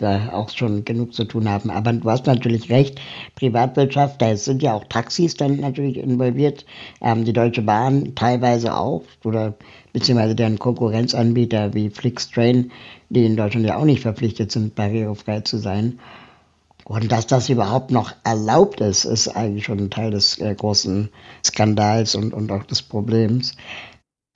da 0.03 0.31
auch 0.33 0.51
schon 0.51 0.85
genug 0.85 1.15
zu 1.15 1.25
tun 1.25 1.49
haben. 1.49 1.71
Aber 1.71 1.93
du 1.93 2.11
hast 2.11 2.27
natürlich 2.27 2.69
recht, 2.71 3.01
Privatwirtschaft, 3.37 4.21
da 4.21 4.37
sind 4.37 4.63
ja 4.63 4.75
auch 4.75 4.85
Taxis 4.89 5.35
dann 5.35 5.61
natürlich 5.61 5.97
involviert, 5.97 6.67
ähm, 7.01 7.25
die 7.25 7.33
Deutsche 7.33 7.63
Bahn 7.63 8.15
teilweise 8.15 8.75
auch, 8.75 9.03
oder 9.25 9.55
beziehungsweise 9.93 10.35
deren 10.35 10.59
Konkurrenzanbieter 10.59 11.75
wie 11.75 11.91
Flixtrain, 11.91 12.73
die 13.09 13.25
in 13.25 13.37
Deutschland 13.37 13.67
ja 13.67 13.77
auch 13.77 13.85
nicht 13.85 14.01
verpflichtet 14.03 14.51
sind, 14.51 14.75
barrierefrei 14.75 15.41
zu 15.41 15.59
sein. 15.59 15.99
Und 16.93 17.11
dass 17.11 17.27
das 17.27 17.49
überhaupt 17.49 17.91
noch 17.91 18.13
erlaubt 18.23 18.83
ist, 18.83 19.07
ist 19.07 19.29
eigentlich 19.29 19.65
schon 19.65 19.79
ein 19.79 19.89
Teil 19.89 20.11
des 20.11 20.39
äh, 20.39 20.55
großen 20.55 21.09
Skandals 21.43 22.15
und, 22.15 22.35
und 22.35 22.53
auch 22.53 22.65
des 22.65 22.83
Problems. 22.83 23.57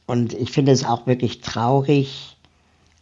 Und 0.06 0.32
ich 0.32 0.52
finde 0.52 0.72
es 0.72 0.82
auch 0.82 1.06
wirklich 1.06 1.42
traurig, 1.42 2.38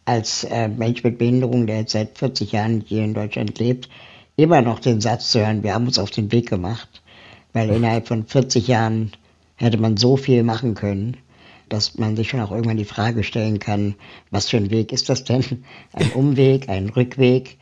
als 0.03 0.43
äh, 0.43 0.67
Mensch 0.67 1.05
mit 1.05 1.19
Behinderung, 1.19 1.67
der 1.67 1.77
jetzt 1.77 1.93
seit 1.93 2.17
40 2.17 2.51
Jahren 2.51 2.83
hier 2.85 3.05
in 3.05 3.13
Deutschland 3.13 3.57
lebt, 3.57 3.87
immer 4.35 4.61
noch 4.61 4.79
den 4.79 4.99
Satz 4.99 5.31
zu 5.31 5.39
hören, 5.39 5.63
wir 5.63 5.73
haben 5.73 5.87
uns 5.87 5.99
auf 5.99 6.11
den 6.11 6.33
Weg 6.33 6.49
gemacht. 6.49 7.01
Weil 7.53 7.69
innerhalb 7.69 8.09
von 8.09 8.25
40 8.25 8.67
Jahren 8.67 9.13
hätte 9.55 9.77
man 9.77 9.95
so 9.95 10.17
viel 10.17 10.43
machen 10.43 10.73
können, 10.73 11.15
dass 11.69 11.97
man 11.97 12.17
sich 12.17 12.27
schon 12.27 12.41
auch 12.41 12.51
irgendwann 12.51 12.75
die 12.75 12.83
Frage 12.83 13.23
stellen 13.23 13.59
kann, 13.59 13.95
was 14.31 14.49
für 14.49 14.57
ein 14.57 14.69
Weg 14.69 14.91
ist 14.91 15.07
das 15.07 15.23
denn? 15.23 15.63
Ein 15.93 16.11
Umweg, 16.11 16.67
ein 16.67 16.89
Rückweg? 16.89 17.57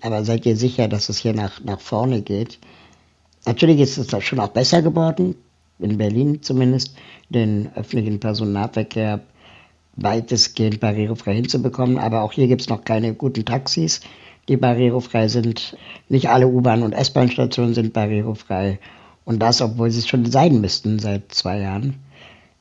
Aber 0.00 0.24
seid 0.24 0.46
ihr 0.46 0.56
sicher, 0.56 0.88
dass 0.88 1.08
es 1.08 1.18
hier 1.18 1.34
nach, 1.34 1.62
nach 1.64 1.80
vorne 1.80 2.22
geht? 2.22 2.58
Natürlich 3.46 3.80
ist 3.80 3.98
es 3.98 4.24
schon 4.24 4.40
auch 4.40 4.48
besser 4.48 4.82
geworden, 4.82 5.34
in 5.78 5.98
Berlin 5.98 6.42
zumindest, 6.42 6.94
den 7.28 7.70
öffentlichen 7.74 8.20
Personennahverkehr 8.20 9.20
weitestgehend 9.96 10.80
barrierefrei 10.80 11.34
hinzubekommen. 11.34 11.98
Aber 11.98 12.22
auch 12.22 12.32
hier 12.32 12.48
gibt 12.48 12.60
es 12.60 12.68
noch 12.68 12.84
keine 12.84 13.14
guten 13.14 13.44
Taxis, 13.44 14.00
die 14.48 14.56
barrierefrei 14.56 15.28
sind. 15.28 15.76
Nicht 16.08 16.28
alle 16.28 16.48
U-Bahn- 16.48 16.82
und 16.82 16.92
S-Bahn-Stationen 16.92 17.74
sind 17.74 17.92
barrierefrei. 17.92 18.78
Und 19.24 19.40
das, 19.40 19.60
obwohl 19.60 19.90
sie 19.90 20.00
es 20.00 20.08
schon 20.08 20.30
sein 20.30 20.60
müssten 20.60 20.98
seit 20.98 21.32
zwei 21.32 21.60
Jahren. 21.60 21.96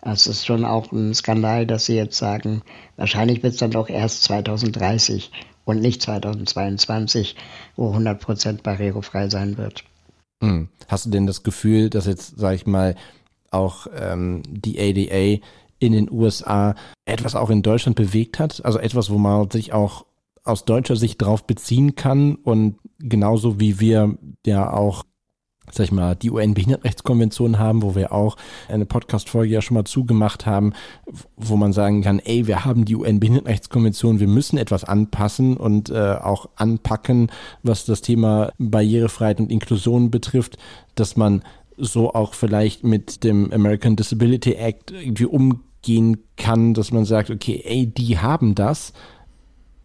Es 0.02 0.28
ist 0.28 0.46
schon 0.46 0.64
auch 0.64 0.92
ein 0.92 1.14
Skandal, 1.14 1.66
dass 1.66 1.86
sie 1.86 1.96
jetzt 1.96 2.18
sagen, 2.18 2.62
wahrscheinlich 2.98 3.44
wird 3.44 3.54
es 3.54 3.60
dann 3.60 3.72
doch 3.72 3.90
erst 3.90 4.24
2030 4.24 5.32
und 5.68 5.82
nicht 5.82 6.02
2022, 6.02 7.36
wo 7.76 7.94
100% 7.94 8.64
barrierefrei 8.64 9.28
sein 9.30 9.58
wird. 9.58 9.84
Hm. 10.42 10.70
Hast 10.88 11.06
du 11.06 11.10
denn 11.10 11.28
das 11.28 11.44
Gefühl, 11.44 11.90
dass 11.90 12.06
jetzt, 12.06 12.38
sag 12.38 12.56
ich 12.56 12.66
mal, 12.66 12.96
auch 13.52 13.88
ähm, 13.94 14.44
die 14.50 14.80
ADA 14.80 15.44
in 15.80 15.92
den 15.92 16.10
USA 16.10 16.74
etwas 17.06 17.36
auch 17.36 17.50
in 17.50 17.64
Deutschland 17.64 17.98
bewegt 17.98 18.40
hat? 18.40 18.64
Also 18.64 18.80
etwas, 18.80 19.10
wo 19.10 19.18
man 19.18 19.52
sich 19.52 19.74
auch 19.74 20.06
aus 20.46 20.64
deutscher 20.64 20.96
Sicht 20.96 21.22
drauf 21.22 21.46
beziehen 21.46 21.96
kann 21.96 22.36
und 22.36 22.78
genauso 23.00 23.60
wie 23.60 23.82
wir 23.82 24.18
ja 24.46 24.72
auch 24.72 25.04
sag 25.78 25.86
ich 25.86 25.92
mal, 25.92 26.16
die 26.16 26.32
UN-Behindertenrechtskonvention 26.32 27.60
haben, 27.60 27.82
wo 27.82 27.96
wir 27.96 28.12
auch 28.12 28.36
eine 28.68 28.86
Podcast-Folge 28.86 29.54
ja 29.54 29.62
schon 29.62 29.76
mal 29.76 29.86
zugemacht 29.86 30.46
haben, 30.46 30.74
wo 31.36 31.56
man 31.56 31.74
sagen 31.74 32.02
kann, 32.02 32.20
ey, 32.20 32.48
wir 32.48 32.66
haben 32.66 32.86
die 32.86 32.96
UN-Behindertenrechtskonvention, 32.96 34.20
wir 34.20 34.28
müssen 34.28 34.58
etwas 34.58 34.84
anpassen 34.84 35.56
und 35.56 35.90
äh, 35.90 36.16
auch 36.22 36.50
anpacken, 36.56 37.32
was 37.64 37.86
das 37.86 38.02
Thema 38.02 38.52
Barrierefreiheit 38.58 39.40
und 39.40 39.52
Inklusion 39.52 40.12
betrifft, 40.12 40.58
dass 40.96 41.16
man 41.16 41.44
so 41.78 42.14
auch 42.14 42.34
vielleicht 42.34 42.84
mit 42.84 43.24
dem 43.24 43.54
American 43.54 43.96
Disability 43.96 44.54
Act 44.54 44.92
irgendwie 44.92 45.26
umgehen 45.26 46.18
kann, 46.36 46.74
dass 46.74 46.92
man 46.92 47.06
sagt, 47.06 47.30
okay, 47.30 47.62
ey, 47.64 47.86
die 47.86 48.18
haben 48.18 48.56
das, 48.56 48.94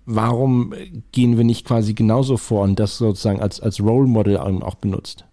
warum 0.07 0.72
gehen 1.12 1.37
wir 1.37 1.44
nicht 1.44 1.66
quasi 1.66 1.94
genauso 1.94 2.38
vor 2.38 2.62
und 2.62 2.78
das 2.78 2.96
sozusagen 2.96 3.40
als, 3.40 3.61
als 3.61 3.81
Role 3.81 4.09
Model 4.09 4.38
auch 4.38 4.74
benutzt? 4.76 5.26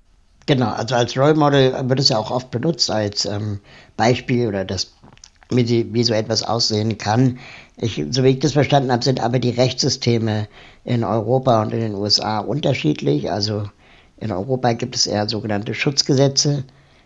Genau, 0.49 0.71
also 0.71 0.95
als 0.95 1.15
Role 1.15 1.35
Model 1.35 1.75
wird 1.89 1.99
es 1.99 2.09
ja 2.09 2.17
auch 2.17 2.31
oft 2.31 2.49
benutzt 2.49 2.89
als 2.89 3.25
ähm, 3.25 3.59
Beispiel 3.95 4.47
oder 4.47 4.65
das, 4.65 4.93
wie, 5.51 5.63
die, 5.63 5.93
wie 5.93 6.03
so 6.03 6.15
etwas 6.15 6.41
aussehen 6.41 6.97
kann. 6.97 7.37
Ich, 7.77 8.03
so 8.09 8.23
wie 8.23 8.29
ich 8.29 8.39
das 8.39 8.53
verstanden 8.53 8.91
habe, 8.91 9.03
sind 9.03 9.19
aber 9.21 9.37
die 9.37 9.51
Rechtssysteme 9.51 10.47
in 10.83 11.03
Europa 11.03 11.61
und 11.61 11.71
in 11.71 11.81
den 11.81 11.93
USA 11.93 12.39
unterschiedlich. 12.39 13.31
Also 13.31 13.69
in 14.17 14.31
Europa 14.31 14.73
gibt 14.73 14.95
es 14.95 15.05
eher 15.05 15.29
sogenannte 15.29 15.75
Schutzgesetze. 15.75 16.63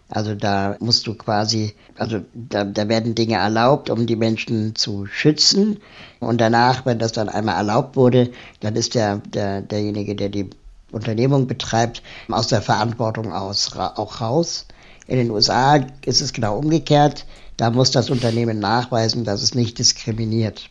Also 0.08 0.36
da 0.36 0.78
musst 0.80 1.06
du 1.08 1.14
quasi, 1.14 1.74
also 1.98 2.22
da, 2.34 2.64
da 2.64 2.88
werden 2.88 3.14
Dinge 3.14 3.36
erlaubt, 3.36 3.90
um 3.90 4.08
die 4.08 4.16
Menschen 4.16 4.74
zu 4.76 5.06
schützen. 5.06 5.82
Und 6.22 6.40
danach, 6.40 6.86
wenn 6.86 6.98
das 6.98 7.12
dann 7.12 7.28
einmal 7.28 7.58
erlaubt 7.58 7.98
wurde, 7.98 8.32
dann 8.62 8.78
ist 8.78 8.96
der, 8.96 9.18
der, 9.18 9.62
derjenige, 9.62 10.16
der 10.16 10.30
die 10.30 10.50
Unternehmung 10.94 11.48
betreibt, 11.48 12.02
aus 12.30 12.48
der 12.48 12.62
Verantwortung 12.62 13.34
aus, 13.34 13.76
auch 13.76 14.22
raus. 14.22 14.66
In 15.08 15.18
den 15.18 15.32
USA 15.32 15.80
ist 16.06 16.22
es 16.22 16.34
genau 16.34 16.58
umgekehrt. 16.58 17.26
Da 17.58 17.70
muss 17.70 17.92
das 17.92 18.10
Unternehmen 18.10 18.60
nachweisen, 18.60 19.26
dass 19.26 19.42
es 19.42 19.54
nicht 19.54 19.78
diskriminiert. 19.80 20.70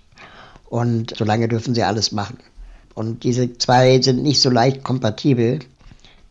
Und 0.68 1.14
solange 1.16 1.48
dürfen 1.48 1.74
sie 1.74 1.82
alles 1.82 2.12
machen. 2.12 2.38
Und 2.94 3.24
diese 3.24 3.56
zwei 3.58 4.00
sind 4.00 4.22
nicht 4.22 4.40
so 4.40 4.50
leicht 4.50 4.82
kompatibel. 4.82 5.60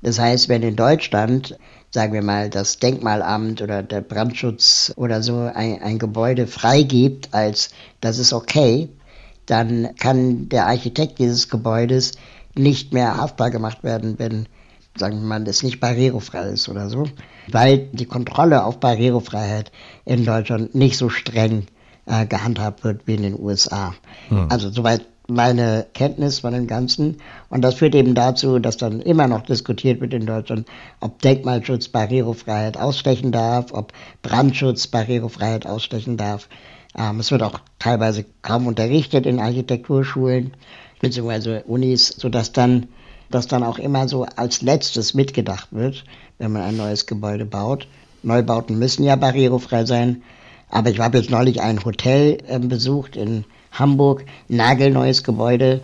Das 0.02 0.20
heißt, 0.20 0.50
wenn 0.50 0.64
in 0.64 0.76
Deutschland 0.76 1.56
sagen 1.92 2.14
wir 2.14 2.24
mal, 2.24 2.50
das 2.50 2.80
Denkmalamt 2.80 3.62
oder 3.62 3.84
der 3.84 4.02
Brandschutz 4.02 4.94
oder 4.96 5.22
so 5.22 5.52
ein, 5.54 5.82
ein 5.82 6.00
Gebäude 6.00 6.48
freigibt, 6.48 7.34
als 7.34 7.70
das 8.00 8.18
ist 8.18 8.34
okay, 8.34 8.90
dann 9.46 9.94
kann 9.98 10.48
der 10.48 10.68
Architekt 10.68 11.20
dieses 11.20 11.50
Gebäudes 11.50 12.14
nicht 12.56 12.94
mehr 12.94 13.18
haftbar 13.18 13.52
gemacht 13.52 13.84
werden, 13.84 14.18
wenn, 14.18 14.48
sagen 14.96 15.22
wir 15.22 15.28
mal, 15.28 15.44
das 15.44 15.64
nicht 15.64 15.80
barrierefrei 15.80 16.50
ist 16.50 16.70
oder 16.70 16.90
so, 16.90 17.06
weil 17.50 17.90
die 17.92 18.06
Kontrolle 18.06 18.64
auf 18.64 18.80
Barrierefreiheit 18.80 19.72
in 20.06 20.26
Deutschland 20.26 20.76
nicht 20.76 20.98
so 20.98 21.10
streng 21.10 21.68
äh, 22.06 22.26
gehandhabt 22.26 22.84
wird 22.84 23.08
wie 23.08 23.16
in 23.16 23.24
den 23.24 23.40
USA. 23.40 23.94
Hm. 24.30 24.48
Also 24.50 24.70
soweit 24.70 25.06
meine 25.32 25.86
Kenntnis 25.94 26.40
von 26.40 26.54
dem 26.54 26.68
Ganzen. 26.68 27.18
Und 27.50 27.62
das 27.62 27.76
führt 27.76 27.96
eben 27.96 28.16
dazu, 28.16 28.60
dass 28.60 28.78
dann 28.78 29.00
immer 29.00 29.28
noch 29.28 29.44
diskutiert 29.44 30.02
wird 30.02 30.14
in 30.14 30.26
Deutschland, 30.26 30.68
ob 31.00 31.22
Denkmalschutz 31.22 31.88
Barrierefreiheit 31.88 32.78
ausstechen 32.78 33.32
darf, 33.32 33.72
ob 33.72 33.94
Brandschutz 34.22 34.88
Barrierefreiheit 34.88 35.66
ausstechen 35.66 36.18
darf. 36.18 36.50
Ähm, 36.98 37.20
es 37.20 37.32
wird 37.32 37.44
auch 37.44 37.60
teilweise 37.80 38.26
kaum 38.42 38.68
unterrichtet 38.68 39.26
in 39.26 39.40
Architekturschulen 39.40 40.52
bzw. 41.02 41.62
Unis, 41.68 42.08
sodass 42.08 42.52
dann 42.52 42.88
das 43.32 43.48
dann 43.48 43.64
auch 43.64 43.80
immer 43.80 44.08
so 44.08 44.26
als 44.36 44.62
letztes 44.62 45.14
mitgedacht 45.14 45.70
wird, 45.72 46.04
wenn 46.38 46.52
man 46.52 46.64
ein 46.64 46.78
neues 46.78 47.06
Gebäude 47.06 47.46
baut. 47.46 47.88
Neubauten 48.24 48.78
müssen 48.78 49.04
ja 49.04 49.16
barrierefrei 49.16 49.86
sein. 49.86 50.22
Aber 50.70 50.90
ich 50.90 51.00
habe 51.00 51.18
jetzt 51.18 51.30
neulich 51.30 51.62
ein 51.62 51.84
Hotel 51.84 52.38
äh, 52.48 52.60
besucht 52.60 53.16
in 53.16 53.46
Hamburg, 53.72 54.26
nagelneues 54.48 55.24
Gebäude, 55.24 55.82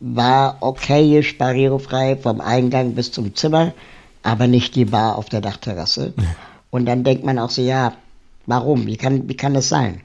war 0.00 0.58
okayisch 0.60 1.36
barrierefrei 1.38 2.16
vom 2.16 2.40
Eingang 2.40 2.94
bis 2.94 3.12
zum 3.12 3.34
Zimmer, 3.34 3.72
aber 4.22 4.46
nicht 4.46 4.74
die 4.74 4.86
Bar 4.86 5.16
auf 5.16 5.28
der 5.28 5.40
Dachterrasse. 5.42 6.14
Und 6.70 6.86
dann 6.86 7.04
denkt 7.04 7.24
man 7.24 7.38
auch 7.38 7.50
so, 7.50 7.62
ja, 7.62 7.94
warum? 8.46 8.86
Wie 8.86 8.96
kann, 8.96 9.28
wie 9.28 9.36
kann 9.36 9.54
das 9.54 9.68
sein? 9.68 10.00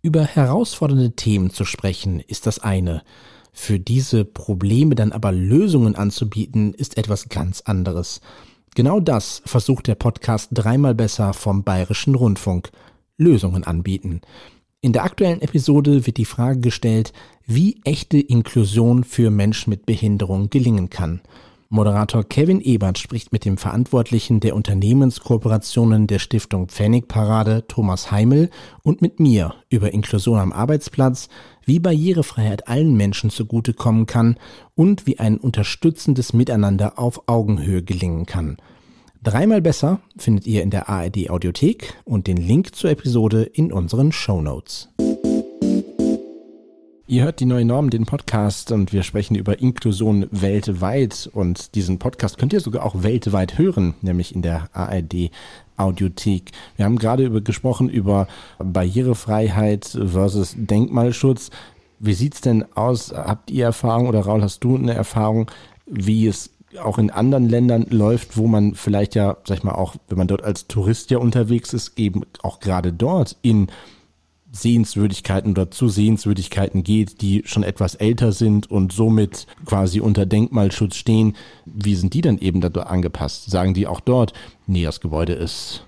Über 0.00 0.22
herausfordernde 0.22 1.12
Themen 1.12 1.50
zu 1.50 1.64
sprechen 1.64 2.20
ist 2.20 2.46
das 2.46 2.60
eine. 2.60 3.02
Für 3.52 3.80
diese 3.80 4.24
Probleme 4.24 4.94
dann 4.94 5.10
aber 5.10 5.32
Lösungen 5.32 5.96
anzubieten, 5.96 6.72
ist 6.72 6.96
etwas 6.96 7.28
ganz 7.28 7.62
anderes. 7.62 8.20
Genau 8.76 9.00
das 9.00 9.42
versucht 9.44 9.88
der 9.88 9.96
Podcast 9.96 10.50
dreimal 10.52 10.94
besser 10.94 11.32
vom 11.32 11.64
Bayerischen 11.64 12.14
Rundfunk. 12.14 12.70
Lösungen 13.16 13.64
anbieten. 13.64 14.20
In 14.80 14.92
der 14.92 15.02
aktuellen 15.02 15.42
Episode 15.42 16.06
wird 16.06 16.18
die 16.18 16.24
Frage 16.24 16.60
gestellt, 16.60 17.12
wie 17.44 17.80
echte 17.82 18.20
Inklusion 18.20 19.02
für 19.02 19.30
Menschen 19.30 19.70
mit 19.70 19.84
Behinderung 19.86 20.50
gelingen 20.50 20.90
kann. 20.90 21.20
Moderator 21.70 22.24
Kevin 22.24 22.62
Ebert 22.62 22.96
spricht 22.96 23.30
mit 23.30 23.44
dem 23.44 23.58
Verantwortlichen 23.58 24.40
der 24.40 24.56
Unternehmenskooperationen 24.56 26.06
der 26.06 26.18
Stiftung 26.18 26.68
Pfennigparade, 26.68 27.66
Thomas 27.68 28.10
Heimel, 28.10 28.48
und 28.82 29.02
mit 29.02 29.20
mir 29.20 29.54
über 29.68 29.92
Inklusion 29.92 30.38
am 30.38 30.52
Arbeitsplatz, 30.52 31.28
wie 31.66 31.78
Barrierefreiheit 31.78 32.68
allen 32.68 32.96
Menschen 32.96 33.28
zugutekommen 33.28 34.06
kann 34.06 34.38
und 34.74 35.06
wie 35.06 35.18
ein 35.18 35.36
unterstützendes 35.36 36.32
Miteinander 36.32 36.98
auf 36.98 37.28
Augenhöhe 37.28 37.82
gelingen 37.82 38.24
kann. 38.24 38.56
Dreimal 39.22 39.60
besser 39.60 40.00
findet 40.16 40.46
ihr 40.46 40.62
in 40.62 40.70
der 40.70 40.88
ARD 40.88 41.28
Audiothek 41.28 41.92
und 42.04 42.28
den 42.28 42.38
Link 42.38 42.74
zur 42.76 42.88
Episode 42.88 43.42
in 43.42 43.72
unseren 43.72 44.10
Show 44.12 44.40
Notes. 44.40 44.88
Ihr 47.10 47.24
hört 47.24 47.40
die 47.40 47.46
neue 47.46 47.64
Norm, 47.64 47.88
den 47.88 48.04
Podcast, 48.04 48.70
und 48.70 48.92
wir 48.92 49.02
sprechen 49.02 49.34
über 49.34 49.60
Inklusion 49.60 50.26
weltweit. 50.30 51.30
Und 51.32 51.74
diesen 51.74 51.98
Podcast 51.98 52.36
könnt 52.36 52.52
ihr 52.52 52.60
sogar 52.60 52.84
auch 52.84 53.02
weltweit 53.02 53.56
hören, 53.56 53.94
nämlich 54.02 54.34
in 54.34 54.42
der 54.42 54.68
ARD 54.74 55.30
Audiothek. 55.78 56.50
Wir 56.76 56.84
haben 56.84 56.98
gerade 56.98 57.24
über, 57.24 57.40
gesprochen 57.40 57.88
über 57.88 58.28
Barrierefreiheit 58.58 59.86
versus 59.86 60.54
Denkmalschutz. 60.58 61.48
Wie 61.98 62.12
sieht's 62.12 62.42
denn 62.42 62.66
aus? 62.74 63.10
Habt 63.10 63.50
ihr 63.50 63.64
Erfahrung 63.64 64.06
oder 64.06 64.20
Raul, 64.20 64.42
hast 64.42 64.62
du 64.62 64.76
eine 64.76 64.92
Erfahrung, 64.92 65.50
wie 65.86 66.26
es 66.26 66.50
auch 66.78 66.98
in 66.98 67.10
anderen 67.10 67.48
Ländern 67.48 67.86
läuft, 67.88 68.36
wo 68.36 68.48
man 68.48 68.74
vielleicht 68.74 69.14
ja, 69.14 69.38
sag 69.46 69.56
ich 69.56 69.64
mal, 69.64 69.72
auch, 69.72 69.96
wenn 70.08 70.18
man 70.18 70.28
dort 70.28 70.44
als 70.44 70.66
Tourist 70.66 71.10
ja 71.10 71.16
unterwegs 71.16 71.72
ist, 71.72 71.98
eben 71.98 72.26
auch 72.42 72.60
gerade 72.60 72.92
dort 72.92 73.34
in 73.40 73.68
Sehenswürdigkeiten 74.52 75.52
oder 75.52 75.70
zu 75.70 75.88
Sehenswürdigkeiten 75.88 76.84
geht, 76.84 77.20
die 77.20 77.42
schon 77.44 77.62
etwas 77.62 77.94
älter 77.94 78.32
sind 78.32 78.70
und 78.70 78.92
somit 78.92 79.46
quasi 79.66 80.00
unter 80.00 80.26
Denkmalschutz 80.26 80.96
stehen. 80.96 81.36
Wie 81.66 81.94
sind 81.94 82.14
die 82.14 82.22
dann 82.22 82.38
eben 82.38 82.60
da 82.60 82.68
angepasst? 82.68 83.50
Sagen 83.50 83.74
die 83.74 83.86
auch 83.86 84.00
dort, 84.00 84.32
nee, 84.66 84.84
das 84.84 85.00
Gebäude 85.00 85.34
ist 85.34 85.84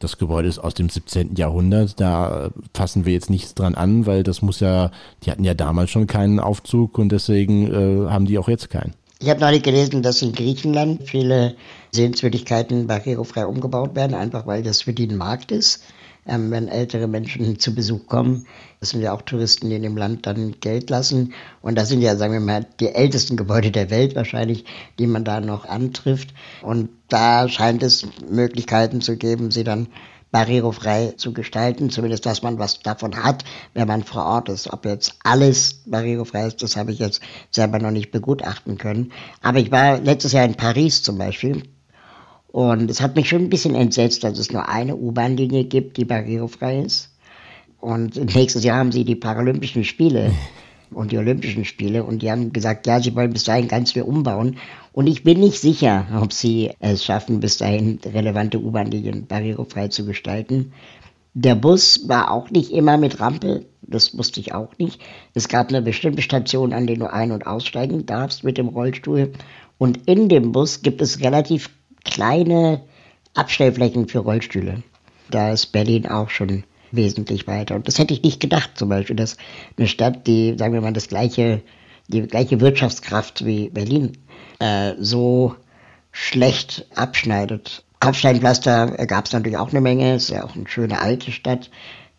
das 0.00 0.16
Gebäude 0.16 0.48
ist 0.48 0.58
aus 0.58 0.74
dem 0.74 0.88
17. 0.88 1.36
Jahrhundert, 1.36 2.00
da 2.00 2.50
fassen 2.74 3.04
wir 3.04 3.12
jetzt 3.12 3.28
nichts 3.30 3.54
dran 3.54 3.74
an, 3.74 4.06
weil 4.06 4.22
das 4.22 4.40
muss 4.40 4.58
ja, 4.60 4.90
die 5.22 5.30
hatten 5.30 5.44
ja 5.44 5.52
damals 5.54 5.90
schon 5.90 6.06
keinen 6.06 6.40
Aufzug 6.40 6.98
und 6.98 7.12
deswegen 7.12 7.66
äh, 7.70 8.10
haben 8.10 8.24
die 8.24 8.38
auch 8.38 8.48
jetzt 8.48 8.70
keinen. 8.70 8.94
Ich 9.20 9.28
habe 9.28 9.40
neulich 9.40 9.62
gelesen, 9.62 10.02
dass 10.02 10.22
in 10.22 10.32
Griechenland 10.32 11.02
viele 11.06 11.54
Sehenswürdigkeiten 11.92 12.86
barrierefrei 12.86 13.44
umgebaut 13.44 13.94
werden, 13.94 14.14
einfach 14.14 14.46
weil 14.46 14.62
das 14.62 14.80
für 14.82 14.94
die 14.94 15.06
ein 15.06 15.18
Markt 15.18 15.52
ist. 15.52 15.82
Ähm, 16.26 16.50
wenn 16.50 16.68
ältere 16.68 17.06
Menschen 17.06 17.58
zu 17.58 17.74
Besuch 17.74 18.06
kommen, 18.06 18.46
das 18.80 18.90
sind 18.90 19.02
ja 19.02 19.12
auch 19.12 19.22
Touristen, 19.22 19.68
die 19.68 19.76
in 19.76 19.82
dem 19.82 19.96
Land 19.96 20.26
dann 20.26 20.60
Geld 20.60 20.90
lassen. 20.90 21.32
Und 21.62 21.76
das 21.76 21.88
sind 21.88 22.02
ja, 22.02 22.16
sagen 22.16 22.32
wir 22.32 22.40
mal, 22.40 22.66
die 22.80 22.88
ältesten 22.88 23.36
Gebäude 23.36 23.70
der 23.70 23.90
Welt 23.90 24.14
wahrscheinlich, 24.14 24.64
die 24.98 25.06
man 25.06 25.24
da 25.24 25.40
noch 25.40 25.66
antrifft. 25.66 26.34
Und 26.62 26.90
da 27.08 27.48
scheint 27.48 27.82
es 27.82 28.06
Möglichkeiten 28.28 29.00
zu 29.00 29.16
geben, 29.16 29.50
sie 29.50 29.64
dann 29.64 29.88
barrierefrei 30.30 31.14
zu 31.16 31.32
gestalten, 31.32 31.90
zumindest 31.90 32.24
dass 32.26 32.42
man 32.42 32.58
was 32.58 32.80
davon 32.80 33.22
hat, 33.22 33.44
wenn 33.74 33.88
man 33.88 34.04
vor 34.04 34.24
Ort 34.24 34.48
ist. 34.48 34.72
Ob 34.72 34.84
jetzt 34.84 35.14
alles 35.24 35.82
barrierefrei 35.86 36.46
ist, 36.46 36.62
das 36.62 36.76
habe 36.76 36.92
ich 36.92 36.98
jetzt 36.98 37.20
selber 37.50 37.78
noch 37.78 37.90
nicht 37.90 38.12
begutachten 38.12 38.78
können. 38.78 39.12
Aber 39.42 39.58
ich 39.58 39.70
war 39.70 39.98
letztes 39.98 40.32
Jahr 40.32 40.44
in 40.44 40.54
Paris 40.54 41.02
zum 41.02 41.18
Beispiel 41.18 41.64
und 42.52 42.90
es 42.90 43.00
hat 43.00 43.16
mich 43.16 43.28
schon 43.28 43.42
ein 43.42 43.50
bisschen 43.50 43.74
entsetzt, 43.74 44.24
dass 44.24 44.38
es 44.38 44.52
nur 44.52 44.68
eine 44.68 44.96
U-Bahn-Linie 44.96 45.64
gibt, 45.64 45.96
die 45.96 46.04
barrierefrei 46.04 46.80
ist. 46.80 47.10
Und 47.78 48.16
nächstes 48.34 48.64
Jahr 48.64 48.78
haben 48.78 48.92
sie 48.92 49.04
die 49.04 49.14
Paralympischen 49.14 49.84
Spiele 49.84 50.32
und 50.90 51.12
die 51.12 51.18
Olympischen 51.18 51.64
Spiele 51.64 52.02
und 52.02 52.22
die 52.22 52.30
haben 52.30 52.52
gesagt, 52.52 52.86
ja, 52.86 53.00
sie 53.00 53.14
wollen 53.14 53.32
bis 53.32 53.44
dahin 53.44 53.68
ganz 53.68 53.92
viel 53.92 54.02
umbauen. 54.02 54.56
Und 54.92 55.06
ich 55.06 55.22
bin 55.22 55.38
nicht 55.38 55.60
sicher, 55.60 56.06
ob 56.20 56.32
sie 56.32 56.72
es 56.80 57.04
schaffen, 57.04 57.38
bis 57.38 57.58
dahin 57.58 58.00
relevante 58.04 58.60
U-Bahn-Linien 58.60 59.26
barrierefrei 59.26 59.88
zu 59.88 60.04
gestalten. 60.04 60.72
Der 61.32 61.54
Bus 61.54 62.08
war 62.08 62.32
auch 62.32 62.50
nicht 62.50 62.72
immer 62.72 62.98
mit 62.98 63.20
Rampe, 63.20 63.66
das 63.82 64.18
wusste 64.18 64.40
ich 64.40 64.52
auch 64.52 64.76
nicht. 64.78 65.00
Es 65.32 65.46
gab 65.46 65.68
eine 65.68 65.80
bestimmte 65.80 66.22
Station, 66.22 66.72
an 66.72 66.88
der 66.88 66.96
du 66.96 67.10
ein- 67.10 67.30
und 67.30 67.46
aussteigen 67.46 68.04
darfst 68.04 68.42
mit 68.42 68.58
dem 68.58 68.66
Rollstuhl. 68.66 69.32
Und 69.78 70.08
in 70.08 70.28
dem 70.28 70.50
Bus 70.50 70.82
gibt 70.82 71.00
es 71.00 71.20
relativ 71.20 71.70
kleine 72.04 72.82
Abstellflächen 73.34 74.08
für 74.08 74.20
Rollstühle. 74.20 74.82
Da 75.30 75.52
ist 75.52 75.66
Berlin 75.66 76.06
auch 76.06 76.30
schon 76.30 76.64
wesentlich 76.92 77.46
weiter. 77.46 77.76
Und 77.76 77.86
das 77.86 77.98
hätte 77.98 78.14
ich 78.14 78.22
nicht 78.22 78.40
gedacht, 78.40 78.70
zum 78.74 78.88
Beispiel, 78.88 79.16
dass 79.16 79.36
eine 79.76 79.86
Stadt, 79.86 80.26
die, 80.26 80.56
sagen 80.58 80.74
wir 80.74 80.80
mal, 80.80 80.92
das 80.92 81.08
gleiche, 81.08 81.62
die 82.08 82.22
gleiche 82.22 82.60
Wirtschaftskraft 82.60 83.44
wie 83.44 83.68
Berlin 83.68 84.18
äh, 84.58 84.94
so 84.98 85.54
schlecht 86.12 86.86
abschneidet. 86.94 87.84
Kopfsteinpflaster 88.00 89.06
gab 89.06 89.26
es 89.26 89.32
natürlich 89.32 89.58
auch 89.58 89.70
eine 89.70 89.80
Menge, 89.80 90.14
ist 90.14 90.30
ja 90.30 90.44
auch 90.44 90.56
eine 90.56 90.68
schöne 90.68 91.00
alte 91.00 91.30
Stadt. 91.32 91.70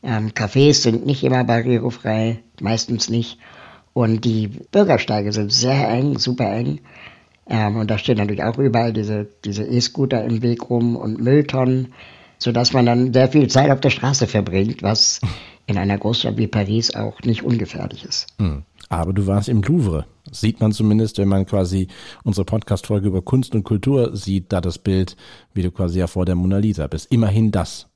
Ähm, 0.04 0.30
Cafés 0.30 0.82
sind 0.82 1.06
nicht 1.06 1.24
immer 1.24 1.44
barrierefrei, 1.44 2.40
meistens 2.62 3.10
nicht. 3.10 3.40
Und 3.94 4.24
die 4.24 4.48
Bürgersteige 4.48 5.34
sind 5.34 5.52
sehr 5.52 5.90
eng, 5.90 6.18
super 6.18 6.52
eng. 6.52 6.80
Ähm, 7.52 7.76
und 7.76 7.92
da 7.92 7.98
stehen 7.98 8.18
natürlich 8.18 8.44
auch 8.44 8.58
überall 8.58 8.94
diese, 8.94 9.28
diese 9.44 9.66
E-Scooter 9.66 10.24
im 10.24 10.42
Weg 10.42 10.70
rum 10.70 10.96
und 10.96 11.20
Mülltonnen, 11.20 11.94
sodass 12.40 12.72
man 12.72 12.86
dann 12.86 13.14
sehr 13.14 13.28
viel 13.28 13.50
Zeit 13.50 13.70
auf 13.70 13.82
der 13.82 13.90
Straße 13.90 14.26
verbringt, 14.26 14.82
was 14.82 15.20
in 15.68 15.78
einer 15.78 15.98
Großstadt 15.98 16.38
wie 16.38 16.48
Paris 16.48 16.96
auch 16.96 17.22
nicht 17.24 17.44
ungefährlich 17.44 18.06
ist. 18.06 18.28
Hm. 18.40 18.64
Aber 18.88 19.12
du 19.12 19.28
warst 19.28 19.50
im 19.50 19.62
Louvre. 19.62 20.06
Sieht 20.32 20.62
man 20.62 20.72
zumindest, 20.72 21.18
wenn 21.18 21.28
man 21.28 21.46
quasi 21.46 21.88
unsere 22.24 22.46
Podcast-Folge 22.46 23.08
über 23.08 23.22
Kunst 23.22 23.54
und 23.54 23.64
Kultur 23.64 24.16
sieht, 24.16 24.54
da 24.54 24.62
das 24.62 24.78
Bild, 24.78 25.18
wie 25.54 25.62
du 25.62 25.72
quasi 25.72 26.00
ja 26.00 26.08
vor 26.08 26.26
der 26.26 26.36
Mona 26.36 26.58
Lisa 26.58 26.88
bist. 26.88 27.12
Immerhin 27.12 27.52
das 27.52 27.91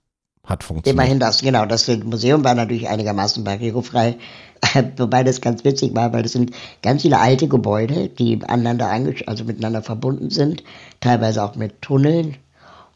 hat 0.45 0.63
funktioniert. 0.63 0.93
Immerhin 0.93 1.19
das, 1.19 1.41
genau. 1.41 1.65
Das 1.65 1.87
Museum 1.87 2.43
war 2.43 2.55
natürlich 2.55 2.87
einigermaßen 2.87 3.43
barrierefrei, 3.43 4.17
wobei 4.97 5.23
das 5.23 5.41
ganz 5.41 5.63
witzig 5.63 5.95
war, 5.95 6.13
weil 6.13 6.23
das 6.23 6.33
sind 6.33 6.51
ganz 6.81 7.01
viele 7.01 7.19
alte 7.19 7.47
Gebäude, 7.47 8.09
die 8.09 8.39
aneinander 8.43 8.89
also 9.25 9.43
miteinander 9.43 9.81
verbunden 9.81 10.29
sind, 10.29 10.63
teilweise 10.99 11.43
auch 11.43 11.55
mit 11.55 11.81
Tunneln. 11.81 12.37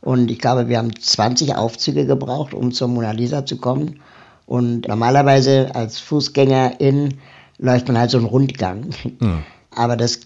Und 0.01 0.31
ich 0.31 0.39
glaube, 0.39 0.69
wir 0.69 0.77
haben 0.77 0.97
20 0.97 1.55
Aufzüge 1.55 2.05
gebraucht, 2.05 2.53
um 2.53 2.71
zur 2.71 2.87
Mona 2.87 3.11
Lisa 3.11 3.45
zu 3.45 3.57
kommen. 3.57 3.99
Und 4.45 4.87
normalerweise 4.87 5.75
als 5.75 5.99
Fußgängerin 5.99 7.15
läuft 7.57 7.87
man 7.87 7.97
halt 7.97 8.09
so 8.11 8.17
einen 8.17 8.25
Rundgang. 8.25 8.89
Mhm. 9.19 9.43
Aber 9.75 9.97
das, 9.97 10.21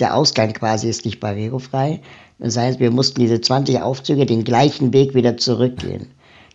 der 0.00 0.14
Ausgang 0.14 0.52
quasi 0.52 0.88
ist 0.88 1.04
nicht 1.04 1.20
barrierefrei. 1.20 2.00
Das 2.38 2.56
heißt, 2.56 2.80
wir 2.80 2.90
mussten 2.90 3.20
diese 3.20 3.40
20 3.40 3.80
Aufzüge 3.80 4.26
den 4.26 4.44
gleichen 4.44 4.92
Weg 4.92 5.14
wieder 5.14 5.36
zurückgehen. 5.36 6.08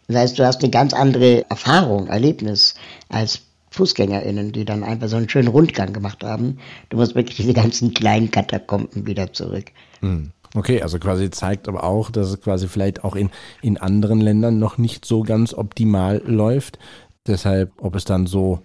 Das 0.08 0.18
heißt, 0.18 0.40
du 0.40 0.46
hast 0.46 0.62
eine 0.62 0.72
ganz 0.72 0.94
andere 0.94 1.50
Erfahrung, 1.50 2.08
Erlebnis 2.08 2.76
als 3.10 3.42
FußgängerInnen, 3.72 4.52
die 4.52 4.66
dann 4.66 4.84
einfach 4.84 5.08
so 5.08 5.16
einen 5.16 5.30
schönen 5.30 5.48
Rundgang 5.48 5.94
gemacht 5.94 6.24
haben. 6.24 6.60
Du 6.90 6.98
musst 6.98 7.16
wirklich 7.16 7.38
diese 7.38 7.54
ganzen 7.54 7.94
kleinen 7.94 8.30
Katakomben 8.30 9.08
wieder 9.08 9.34
zurück. 9.34 9.66
Mhm. 10.02 10.32
Okay, 10.56 10.84
also 10.84 11.00
quasi 11.00 11.32
zeigt 11.32 11.68
aber 11.68 11.84
auch, 11.84 12.12
dass 12.12 12.30
es 12.30 12.40
quasi 12.40 12.68
vielleicht 12.68 13.04
auch 13.04 13.16
in, 13.16 13.32
in 13.64 13.78
anderen 13.80 14.22
Ländern 14.22 14.60
noch 14.60 14.78
nicht 14.78 15.04
so 15.04 15.24
ganz 15.24 15.54
optimal 15.56 16.22
läuft. 16.26 16.78
Deshalb, 17.26 17.72
ob 17.78 17.96
es 17.96 18.06
dann 18.06 18.28
so 18.28 18.60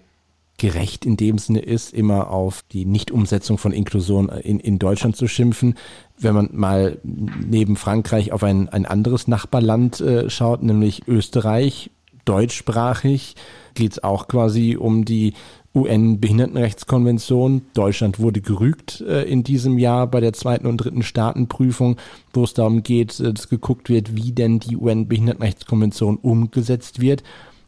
gerecht 0.58 1.06
in 1.06 1.16
dem 1.16 1.38
Sinne 1.38 1.60
ist, 1.60 1.94
immer 1.94 2.30
auf 2.30 2.64
die 2.70 2.84
Nichtumsetzung 2.84 3.58
von 3.58 3.72
Inklusion 3.72 4.28
in, 4.28 4.60
in 4.60 4.78
Deutschland 4.78 5.16
zu 5.16 5.28
schimpfen. 5.28 5.76
Wenn 6.18 6.34
man 6.34 6.50
mal 6.52 6.98
neben 7.04 7.76
Frankreich 7.76 8.32
auf 8.32 8.42
ein, 8.42 8.68
ein 8.68 8.84
anderes 8.84 9.28
Nachbarland 9.28 10.00
äh, 10.00 10.28
schaut, 10.28 10.62
nämlich 10.62 11.06
Österreich, 11.06 11.90
deutschsprachig, 12.24 13.36
geht 13.74 13.92
es 13.92 14.04
auch 14.04 14.28
quasi 14.28 14.76
um 14.76 15.04
die 15.04 15.32
UN-Behindertenrechtskonvention. 15.74 17.62
Deutschland 17.74 18.18
wurde 18.18 18.40
gerügt 18.40 19.00
äh, 19.02 19.22
in 19.22 19.44
diesem 19.44 19.78
Jahr 19.78 20.08
bei 20.08 20.20
der 20.20 20.32
zweiten 20.32 20.66
und 20.66 20.78
dritten 20.78 21.02
Staatenprüfung, 21.02 21.96
wo 22.32 22.44
es 22.44 22.52
darum 22.52 22.82
geht, 22.82 23.20
äh, 23.20 23.32
dass 23.32 23.48
geguckt 23.48 23.88
wird, 23.88 24.16
wie 24.16 24.32
denn 24.32 24.58
die 24.58 24.76
UN-Behindertenrechtskonvention 24.76 26.16
umgesetzt 26.16 27.00
wird. 27.00 27.22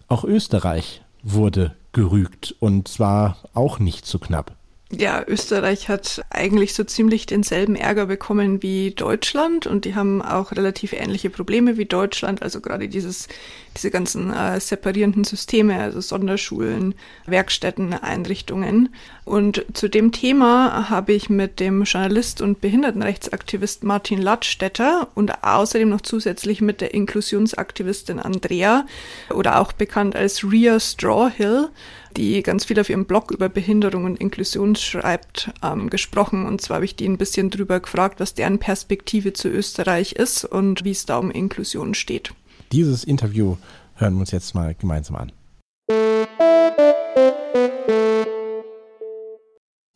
Auch 0.09 0.25
Österreich 0.25 1.03
wurde 1.23 1.77
gerügt 1.93 2.55
und 2.61 2.89
zwar 2.89 3.37
auch 3.55 3.79
nicht 3.79 4.07
zu 4.07 4.19
knapp. 4.19 4.57
Ja, 4.93 5.23
Österreich 5.25 5.89
hat 5.89 6.25
eigentlich 6.31 6.75
so 6.75 6.83
ziemlich 6.83 7.25
denselben 7.25 7.77
Ärger 7.77 8.07
bekommen 8.07 8.61
wie 8.61 8.91
Deutschland 8.91 9.69
und 9.69 9.85
die 9.85 9.95
haben 9.95 10.21
auch 10.21 10.51
relativ 10.51 10.93
ähnliche 10.93 11.31
Probleme 11.31 11.77
wie 11.77 11.85
Deutschland, 11.85 12.43
also 12.43 12.61
gerade 12.61 12.89
dieses, 12.89 13.29
diese 13.77 13.93
ganzen 13.93 14.33
äh, 14.33 14.59
separierenden 14.59 15.23
Systeme, 15.23 15.81
also 15.81 16.01
Sonderschulen, 16.01 16.97
Werkstätten, 17.27 17.93
Einrichtungen. 17.95 18.89
Und 19.25 19.65
zu 19.75 19.89
dem 19.89 20.11
Thema 20.11 20.91
habe 20.91 21.13
ich 21.13 21.31
mit 21.31 21.61
dem 21.61 21.85
Journalist 21.85 22.41
und 22.41 22.61
Behindertenrechtsaktivist 22.61 23.85
Martin 23.85 24.21
Ladstätter 24.21 25.07
und 25.15 25.45
außerdem 25.45 25.89
noch 25.89 26.01
zusätzlich 26.01 26.61
mit 26.63 26.81
der 26.81 26.95
Inklusionsaktivistin 26.95 28.19
Andrea 28.19 28.87
oder 29.33 29.61
auch 29.61 29.73
bekannt 29.73 30.17
als 30.17 30.43
Ria 30.43 30.81
Strawhill 30.81 31.69
die 32.17 32.43
ganz 32.43 32.65
viel 32.65 32.81
auf 32.81 32.91
ihrem 32.91 33.07
Blog 33.07 33.31
über 33.31 33.49
Behinderung 33.49 34.05
und 34.05 34.21
Inklusion 34.21 34.77
schreibt, 34.77 35.51
ähm, 35.63 35.91
gesprochen. 35.91 36.47
Und 36.47 36.61
zwar 36.61 36.77
habe 36.77 36.85
ich 36.85 36.97
die 36.97 37.09
ein 37.09 37.19
bisschen 37.19 37.51
drüber 37.51 37.81
gefragt, 37.81 38.21
was 38.21 38.35
deren 38.35 38.59
Perspektive 38.59 39.33
zu 39.33 39.49
Österreich 39.49 40.13
ist 40.13 40.45
und 40.45 40.85
wie 40.85 40.91
es 40.91 41.07
da 41.07 41.19
um 41.19 41.31
Inklusion 41.31 41.95
steht. 41.95 42.33
Dieses 42.73 43.05
Interview 43.05 43.57
hören 43.97 44.15
wir 44.15 44.21
uns 44.21 44.31
jetzt 44.31 44.55
mal 44.55 44.75
gemeinsam 44.75 45.17
an. 45.17 45.33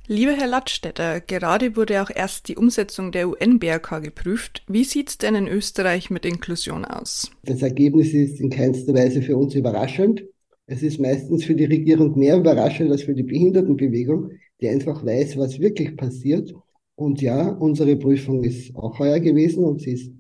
Lieber 0.07 0.33
Herr 0.33 0.49
Ladstätter, 0.49 1.23
gerade 1.23 1.77
wurde 1.77 2.03
auch 2.03 2.11
erst 2.15 2.49
die 2.49 2.57
Umsetzung 2.57 3.11
der 3.11 3.27
UN-BRK 3.27 4.01
geprüft. 4.01 4.63
Wie 4.69 4.85
sieht 4.85 5.09
es 5.09 5.17
denn 5.17 5.35
in 5.35 5.49
Österreich 5.49 6.11
mit 6.11 6.27
Inklusion 6.27 6.85
aus? 6.85 7.31
Das 7.45 7.63
Ergebnis 7.63 8.13
ist 8.13 8.39
in 8.39 8.51
keinster 8.51 8.93
Weise 8.93 9.23
für 9.23 9.35
uns 9.35 9.55
überraschend. 9.55 10.23
Es 10.67 10.83
ist 10.83 10.99
meistens 10.99 11.45
für 11.45 11.55
die 11.55 11.67
Regierung 11.67 12.19
mehr 12.19 12.39
überraschend 12.39 12.91
als 12.91 13.03
für 13.03 13.15
die 13.15 13.23
Behindertenbewegung, 13.23 14.31
die 14.61 14.69
einfach 14.69 15.05
weiß, 15.05 15.37
was 15.37 15.59
wirklich 15.59 15.97
passiert. 15.97 16.55
Und 16.95 17.21
ja, 17.21 17.51
unsere 17.51 17.97
Prüfung 17.97 18.45
ist 18.45 18.75
auch 18.75 18.99
heuer 18.99 19.21
gewesen 19.21 19.65
und 19.65 19.83
sie 19.83 19.93
ist 19.93 20.13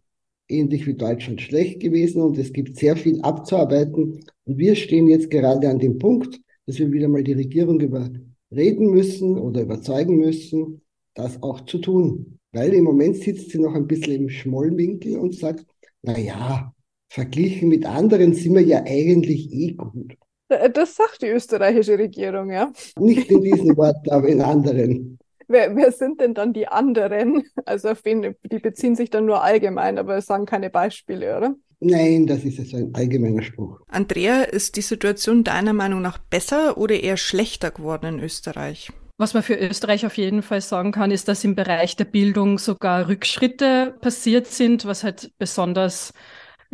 ähnlich 0.49 0.87
wie 0.87 0.95
Deutschland 0.95 1.41
schlecht 1.41 1.81
gewesen 1.81 2.21
und 2.21 2.37
es 2.37 2.53
gibt 2.53 2.77
sehr 2.77 2.97
viel 2.97 3.21
abzuarbeiten. 3.23 4.21
Und 4.45 4.59
wir 4.59 4.75
stehen 4.75 5.09
jetzt 5.09 5.31
gerade 5.31 5.69
an 5.69 5.79
dem 5.79 5.99
Punkt, 5.99 6.41
dass 6.67 6.79
wir 6.79 6.93
wieder 6.93 7.09
mal 7.09 7.25
die 7.25 7.33
Regierung 7.33 7.81
überreden 7.81 8.91
müssen 8.91 9.39
oder 9.39 9.63
überzeugen 9.63 10.17
müssen, 10.17 10.83
das 11.15 11.43
auch 11.43 11.63
zu 11.63 11.79
tun. 11.79 12.39
Weil 12.53 12.75
im 12.75 12.85
Moment 12.85 13.17
sitzt 13.17 13.51
sie 13.51 13.59
noch 13.59 13.75
ein 13.75 13.87
bisschen 13.87 14.13
im 14.13 14.29
Schmollwinkel 14.29 15.17
und 15.17 15.35
sagt, 15.35 15.65
na 16.03 16.19
ja, 16.19 16.75
verglichen 17.09 17.69
mit 17.69 17.87
anderen 17.87 18.35
sind 18.35 18.55
wir 18.55 18.63
ja 18.63 18.85
eigentlich 18.85 19.53
eh 19.53 19.73
gut. 19.73 20.17
Äh, 20.61 20.71
das 20.71 20.97
sagt 20.97 21.23
die 21.23 21.29
österreichische 21.29 21.99
Regierung, 21.99 22.51
ja. 22.51 22.73
Nicht 22.99 23.31
in 23.31 23.43
diesen 23.43 23.77
Worten, 23.77 24.11
aber 24.11 24.29
in 24.29 24.41
anderen. 24.41 25.19
Wer, 25.47 25.77
wer 25.77 25.93
sind 25.93 26.21
denn 26.21 26.35
dann 26.35 26.53
die 26.53 26.69
anderen? 26.69 27.45
Also 27.67 27.91
auf 27.91 28.05
wen, 28.05 28.35
die 28.45 28.59
beziehen 28.59 28.95
sich 28.95 29.11
dann 29.11 29.27
nur 29.27 29.43
allgemein, 29.43 29.99
aber 29.99 30.21
sagen 30.21 30.47
keine 30.47 30.71
Beispiele, 30.71 31.37
oder? 31.37 31.55
Nein, 31.81 32.27
das 32.27 32.45
ist 32.45 32.59
jetzt 32.59 32.75
ein 32.75 32.95
allgemeiner 32.95 33.43
Spruch. 33.43 33.81
Andrea, 33.89 34.43
ist 34.43 34.77
die 34.77 34.83
Situation 34.83 35.45
deiner 35.45 35.73
Meinung 35.73 36.01
nach 36.03 36.19
besser 36.19 36.79
oder 36.79 36.99
eher 36.99 37.17
schlechter 37.17 37.71
geworden 37.71 38.07
in 38.07 38.21
Österreich? 38.21 38.91
Was 39.17 39.35
man 39.35 39.43
für 39.43 39.55
Österreich 39.55 40.05
auf 40.07 40.17
jeden 40.17 40.43
Fall 40.43 40.61
sagen 40.61 40.93
kann, 40.93 41.11
ist, 41.11 41.29
dass 41.29 41.45
im 41.45 41.55
Bereich 41.55 41.95
der 41.97 42.05
Bildung 42.05 42.59
sogar 42.59 43.09
Rückschritte 43.09 43.95
passiert 44.01 44.47
sind, 44.49 44.87
was 44.87 45.05
halt 45.05 45.31
besonders 45.39 46.13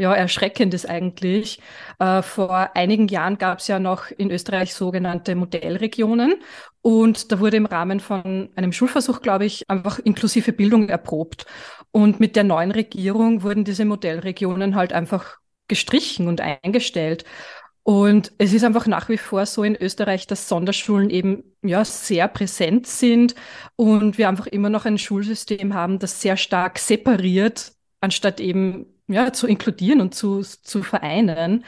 ja, 0.01 0.15
erschreckend 0.15 0.73
ist 0.73 0.89
eigentlich. 0.89 1.61
Äh, 1.99 2.23
vor 2.23 2.71
einigen 2.75 3.07
Jahren 3.09 3.37
gab 3.37 3.59
es 3.59 3.69
ja 3.69 3.79
noch 3.79 4.11
in 4.11 4.31
Österreich 4.31 4.73
sogenannte 4.73 5.35
Modellregionen 5.35 6.37
und 6.81 7.31
da 7.31 7.39
wurde 7.39 7.59
im 7.59 7.67
Rahmen 7.67 8.01
von 8.01 8.49
einem 8.57 8.73
Schulversuch, 8.73 9.21
glaube 9.21 9.45
ich, 9.45 9.69
einfach 9.69 9.99
inklusive 9.99 10.53
Bildung 10.53 10.89
erprobt. 10.89 11.45
Und 11.93 12.19
mit 12.19 12.35
der 12.35 12.45
neuen 12.45 12.71
Regierung 12.71 13.43
wurden 13.43 13.65
diese 13.65 13.85
Modellregionen 13.85 14.75
halt 14.75 14.95
einfach 14.95 15.37
gestrichen 15.69 16.29
und 16.29 16.41
eingestellt. 16.41 17.25
Und 17.83 18.33
es 18.39 18.55
ist 18.55 18.65
einfach 18.65 18.87
nach 18.87 19.09
wie 19.11 19.19
vor 19.19 19.45
so 19.45 19.65
in 19.65 19.77
Österreich, 19.77 20.27
dass 20.27 20.49
Sonderschulen 20.49 21.11
eben 21.11 21.45
ja 21.63 21.85
sehr 21.85 22.29
präsent 22.29 22.87
sind 22.87 23.35
und 23.77 24.17
wir 24.17 24.29
einfach 24.29 24.47
immer 24.47 24.71
noch 24.71 24.87
ein 24.87 24.97
Schulsystem 24.99 25.75
haben, 25.75 25.99
das 25.99 26.23
sehr 26.23 26.37
stark 26.39 26.79
separiert, 26.79 27.73
anstatt 28.01 28.41
eben 28.41 28.87
ja, 29.13 29.33
zu 29.33 29.47
inkludieren 29.47 30.01
und 30.01 30.15
zu, 30.15 30.43
zu 30.43 30.83
vereinen. 30.83 31.65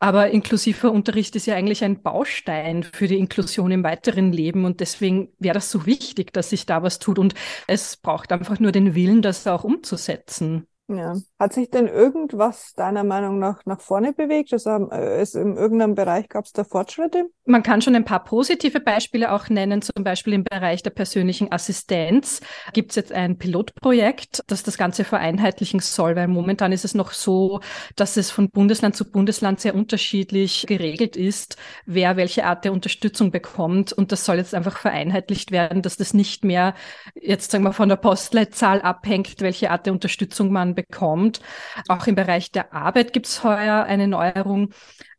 Aber 0.00 0.30
inklusiver 0.30 0.90
Unterricht 0.90 1.36
ist 1.36 1.46
ja 1.46 1.54
eigentlich 1.54 1.84
ein 1.84 2.02
Baustein 2.02 2.82
für 2.82 3.06
die 3.08 3.18
Inklusion 3.18 3.70
im 3.70 3.84
weiteren 3.84 4.32
Leben 4.32 4.64
und 4.64 4.80
deswegen 4.80 5.28
wäre 5.38 5.54
das 5.54 5.70
so 5.70 5.86
wichtig, 5.86 6.32
dass 6.32 6.50
sich 6.50 6.66
da 6.66 6.82
was 6.82 6.98
tut 6.98 7.18
und 7.18 7.34
es 7.66 7.96
braucht 7.96 8.32
einfach 8.32 8.60
nur 8.60 8.72
den 8.72 8.94
Willen, 8.94 9.22
das 9.22 9.46
auch 9.46 9.64
umzusetzen. 9.64 10.66
Ja. 10.88 11.16
Hat 11.38 11.52
sich 11.52 11.68
denn 11.70 11.88
irgendwas 11.88 12.72
deiner 12.74 13.02
Meinung 13.02 13.40
nach 13.40 13.64
nach 13.64 13.80
vorne 13.80 14.12
bewegt? 14.12 14.52
Also 14.52 14.70
äh, 14.90 15.20
es 15.20 15.34
in 15.34 15.56
irgendeinem 15.56 15.96
Bereich 15.96 16.28
gab 16.28 16.44
es 16.44 16.52
da 16.52 16.62
Fortschritte? 16.62 17.24
Man 17.44 17.64
kann 17.64 17.82
schon 17.82 17.96
ein 17.96 18.04
paar 18.04 18.22
positive 18.22 18.78
Beispiele 18.78 19.32
auch 19.32 19.48
nennen. 19.48 19.82
Zum 19.82 20.04
Beispiel 20.04 20.34
im 20.34 20.44
Bereich 20.44 20.84
der 20.84 20.90
persönlichen 20.90 21.50
Assistenz 21.50 22.40
gibt 22.72 22.90
es 22.90 22.96
jetzt 22.96 23.12
ein 23.12 23.36
Pilotprojekt, 23.36 24.44
das 24.46 24.62
das 24.62 24.78
Ganze 24.78 25.02
vereinheitlichen 25.02 25.80
soll, 25.80 26.14
weil 26.14 26.28
momentan 26.28 26.70
ist 26.70 26.84
es 26.84 26.94
noch 26.94 27.10
so, 27.10 27.60
dass 27.96 28.16
es 28.16 28.30
von 28.30 28.50
Bundesland 28.50 28.94
zu 28.94 29.10
Bundesland 29.10 29.60
sehr 29.60 29.74
unterschiedlich 29.74 30.66
geregelt 30.68 31.16
ist, 31.16 31.56
wer 31.86 32.16
welche 32.16 32.44
Art 32.44 32.64
der 32.64 32.72
Unterstützung 32.72 33.32
bekommt. 33.32 33.92
Und 33.92 34.12
das 34.12 34.24
soll 34.24 34.36
jetzt 34.36 34.54
einfach 34.54 34.78
vereinheitlicht 34.78 35.50
werden, 35.50 35.82
dass 35.82 35.96
das 35.96 36.14
nicht 36.14 36.44
mehr 36.44 36.74
jetzt 37.20 37.50
sagen 37.50 37.64
wir 37.64 37.72
von 37.72 37.88
der 37.88 37.96
Postleitzahl 37.96 38.82
abhängt, 38.82 39.40
welche 39.40 39.70
Art 39.72 39.86
der 39.86 39.92
Unterstützung 39.92 40.52
man 40.52 40.75
bekommt. 40.76 41.40
Auch 41.88 42.06
im 42.06 42.14
Bereich 42.14 42.52
der 42.52 42.72
Arbeit 42.72 43.12
gibt 43.12 43.26
es 43.26 43.42
heuer 43.42 43.82
eine 43.82 44.06
Neuerung. 44.06 44.70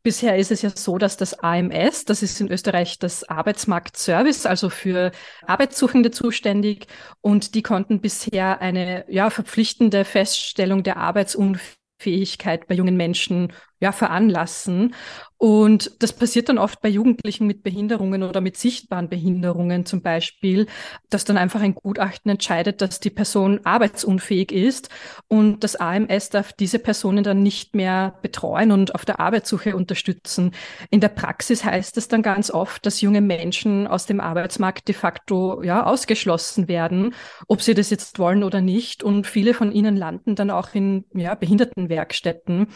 Bisher 0.08 0.38
ist 0.38 0.52
es 0.52 0.62
ja 0.62 0.70
so, 0.70 0.98
dass 0.98 1.18
das 1.18 1.34
AMS, 1.40 2.06
das 2.06 2.24
ist 2.24 2.40
in 2.40 2.50
Österreich 2.50 2.98
das 2.98 3.28
Arbeitsmarktservice, 3.28 4.46
also 4.46 4.70
für 4.70 5.12
Arbeitssuchende 5.46 6.12
zuständig, 6.12 6.88
und 7.20 7.56
die 7.56 7.62
konnten 7.62 8.00
bisher 8.00 8.62
eine 8.62 9.04
ja, 9.10 9.30
verpflichtende 9.30 10.06
Feststellung 10.06 10.84
der 10.84 10.96
Arbeitsunfähigkeit 10.96 12.68
bei 12.68 12.76
jungen 12.76 12.96
Menschen 12.96 13.52
ja, 13.82 13.92
veranlassen. 13.92 14.96
Und 15.38 15.92
das 16.00 16.14
passiert 16.14 16.50
dann 16.50 16.58
oft 16.58 16.82
bei 16.82 16.90
Jugendlichen 16.90 17.46
mit 17.46 17.62
Behinderungen 17.62 18.24
oder 18.24 18.42
mit 18.42 18.58
sichtbaren 18.58 19.08
Behinderungen 19.08 19.86
zum 19.86 20.02
Beispiel, 20.02 20.66
dass 21.12 21.26
dann 21.26 21.38
einfach 21.38 21.62
ein 21.62 21.76
Gutachten 21.76 22.32
entscheidet, 22.32 22.82
dass 22.82 23.00
die 23.00 23.12
Person 23.12 23.60
arbeitsunfähig 23.64 24.52
ist 24.52 24.90
und 25.28 25.64
das 25.64 25.76
AMS 25.76 26.30
darf 26.30 26.54
diese 26.54 26.80
Personen 26.80 27.24
dann 27.24 27.44
nicht 27.44 27.76
mehr 27.76 28.16
betreuen 28.24 28.72
und 28.72 28.96
auf 28.96 29.06
der 29.06 29.20
Arbeitssuche 29.20 29.76
unterstützen. 29.76 30.54
In 30.90 31.02
der 31.02 31.10
Praxis 31.10 31.64
heißt 31.64 31.98
es 31.98 32.08
dann 32.08 32.24
ganz 32.24 32.50
oft, 32.50 32.84
dass 32.88 33.02
junge 33.02 33.22
Menschen 33.22 33.86
aus 33.86 34.08
dem 34.08 34.20
Arbeitsmarkt 34.20 34.88
de 34.88 34.96
facto 34.96 35.62
ja 35.62 35.86
ausgeschlossen 35.86 36.68
werden, 36.68 37.14
ob 37.48 37.62
sie 37.62 37.76
das 37.76 37.92
jetzt 37.92 38.18
wollen 38.18 38.44
oder 38.44 38.62
nicht. 38.62 39.04
Und 39.04 39.28
viele 39.28 39.54
von 39.54 39.72
ihnen 39.72 39.96
landen 39.96 40.36
dann 40.36 40.50
auch 40.50 40.74
in 40.74 41.06
ja, 41.14 41.36
Behindertenwerkstätten. 41.36 42.68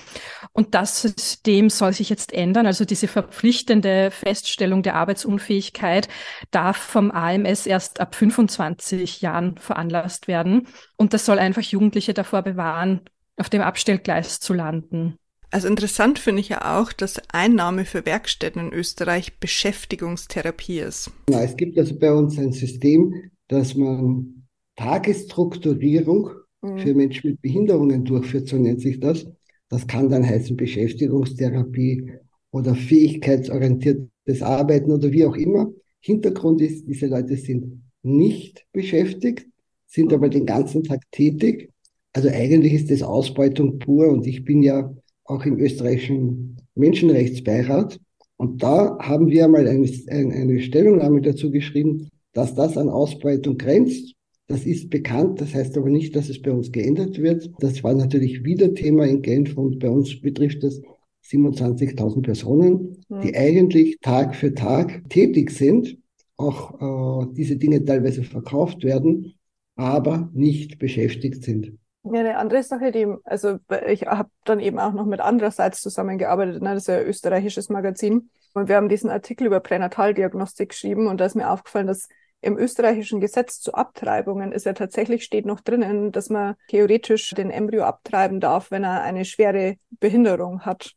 Und 0.53 0.75
das 0.75 1.01
System 1.01 1.71
soll 1.71 1.93
sich 1.93 2.09
jetzt 2.09 2.33
ändern 2.33 2.50
ändern. 2.51 2.65
Also 2.65 2.83
diese 2.83 3.07
verpflichtende 3.07 4.11
Feststellung 4.11 4.83
der 4.83 4.95
Arbeitsunfähigkeit 4.95 6.09
darf 6.51 6.75
vom 6.75 7.09
AMS 7.11 7.65
erst 7.65 8.01
ab 8.01 8.13
25 8.13 9.21
Jahren 9.21 9.57
veranlasst 9.57 10.27
werden. 10.27 10.67
Und 10.97 11.13
das 11.13 11.25
soll 11.25 11.39
einfach 11.39 11.61
Jugendliche 11.61 12.13
davor 12.13 12.41
bewahren, 12.41 13.01
auf 13.37 13.49
dem 13.49 13.61
Abstellgleis 13.61 14.41
zu 14.41 14.53
landen. 14.53 15.15
Also 15.49 15.67
interessant 15.67 16.19
finde 16.19 16.41
ich 16.41 16.49
ja 16.49 16.77
auch, 16.77 16.91
dass 16.93 17.21
Einnahme 17.31 17.85
für 17.85 18.05
Werkstätten 18.05 18.67
in 18.67 18.73
Österreich 18.73 19.39
Beschäftigungstherapie 19.39 20.79
ist. 20.79 21.11
Ja, 21.29 21.41
es 21.43 21.55
gibt 21.55 21.77
also 21.77 21.97
bei 21.97 22.11
uns 22.11 22.37
ein 22.37 22.51
System, 22.51 23.31
dass 23.47 23.75
man 23.75 24.45
Tagesstrukturierung 24.75 26.31
mhm. 26.61 26.77
für 26.79 26.93
Menschen 26.93 27.31
mit 27.31 27.41
Behinderungen 27.41 28.03
durchführt, 28.03 28.47
so 28.47 28.57
nennt 28.57 28.81
sich 28.81 28.99
das. 28.99 29.25
Das 29.71 29.87
kann 29.87 30.09
dann 30.09 30.25
heißen 30.25 30.57
Beschäftigungstherapie 30.57 32.11
oder 32.51 32.75
fähigkeitsorientiertes 32.75 34.41
Arbeiten 34.41 34.91
oder 34.91 35.11
wie 35.11 35.25
auch 35.25 35.35
immer. 35.35 35.71
Hintergrund 35.99 36.61
ist, 36.61 36.87
diese 36.87 37.07
Leute 37.07 37.37
sind 37.37 37.83
nicht 38.03 38.65
beschäftigt, 38.73 39.47
sind 39.87 40.13
aber 40.13 40.29
den 40.29 40.45
ganzen 40.45 40.83
Tag 40.83 41.01
tätig. 41.11 41.69
Also 42.13 42.29
eigentlich 42.29 42.73
ist 42.73 42.91
das 42.91 43.03
Ausbeutung 43.03 43.79
pur 43.79 44.09
und 44.09 44.25
ich 44.27 44.43
bin 44.43 44.63
ja 44.63 44.93
auch 45.25 45.45
im 45.45 45.59
österreichischen 45.59 46.57
Menschenrechtsbeirat 46.75 47.99
und 48.37 48.63
da 48.63 48.97
haben 48.99 49.29
wir 49.29 49.45
einmal 49.45 49.67
eine, 49.67 49.87
eine 50.09 50.59
Stellungnahme 50.61 51.21
dazu 51.21 51.51
geschrieben, 51.51 52.09
dass 52.33 52.55
das 52.55 52.75
an 52.75 52.89
Ausbeutung 52.89 53.57
grenzt. 53.57 54.15
Das 54.47 54.65
ist 54.65 54.89
bekannt, 54.89 55.39
das 55.39 55.53
heißt 55.53 55.77
aber 55.77 55.89
nicht, 55.89 56.15
dass 56.15 56.27
es 56.27 56.41
bei 56.41 56.51
uns 56.51 56.71
geändert 56.71 57.21
wird. 57.21 57.49
Das 57.59 57.83
war 57.83 57.93
natürlich 57.93 58.43
wieder 58.43 58.73
Thema 58.73 59.05
in 59.05 59.21
Genf 59.21 59.55
und 59.55 59.79
bei 59.79 59.89
uns 59.89 60.19
betrifft 60.19 60.63
das 60.63 60.81
27.000 61.23 62.21
Personen, 62.21 62.97
mhm. 63.09 63.21
die 63.21 63.35
eigentlich 63.35 63.99
Tag 64.01 64.35
für 64.35 64.53
Tag 64.53 65.09
tätig 65.09 65.51
sind, 65.51 65.97
auch 66.37 67.23
äh, 67.23 67.27
diese 67.33 67.57
Dinge 67.57 67.83
teilweise 67.85 68.23
verkauft 68.23 68.83
werden, 68.83 69.35
aber 69.75 70.29
nicht 70.33 70.79
beschäftigt 70.79 71.43
sind. 71.43 71.77
Ja, 72.03 72.19
eine 72.19 72.37
andere 72.37 72.63
Sache, 72.63 72.91
die, 72.91 73.05
also 73.25 73.59
ich 73.87 74.07
habe 74.07 74.29
dann 74.43 74.59
eben 74.59 74.79
auch 74.79 74.93
noch 74.93 75.05
mit 75.05 75.19
andererseits 75.19 75.81
zusammengearbeitet, 75.81 76.61
ne? 76.61 76.73
das 76.73 76.83
ist 76.83 76.87
ja 76.87 76.97
ein 76.97 77.05
österreichisches 77.05 77.69
Magazin. 77.69 78.29
Und 78.53 78.67
wir 78.67 78.75
haben 78.75 78.89
diesen 78.89 79.09
Artikel 79.09 79.47
über 79.47 79.59
Pränataldiagnostik 79.59 80.69
geschrieben 80.69 81.07
und 81.07 81.21
da 81.21 81.25
ist 81.25 81.35
mir 81.35 81.49
aufgefallen, 81.49 81.87
dass 81.87 82.09
im 82.41 82.57
österreichischen 82.57 83.21
Gesetz 83.21 83.59
zu 83.59 83.73
Abtreibungen 83.73 84.51
ist 84.51 84.65
ja 84.65 84.73
tatsächlich 84.73 85.23
steht 85.23 85.45
noch 85.45 85.61
drinnen, 85.61 86.11
dass 86.11 86.29
man 86.29 86.55
theoretisch 86.69 87.29
den 87.31 87.51
Embryo 87.51 87.83
abtreiben 87.83 88.39
darf, 88.39 88.71
wenn 88.71 88.83
er 88.83 89.03
eine 89.03 89.25
schwere 89.25 89.75
Behinderung 89.91 90.61
hat. 90.61 90.95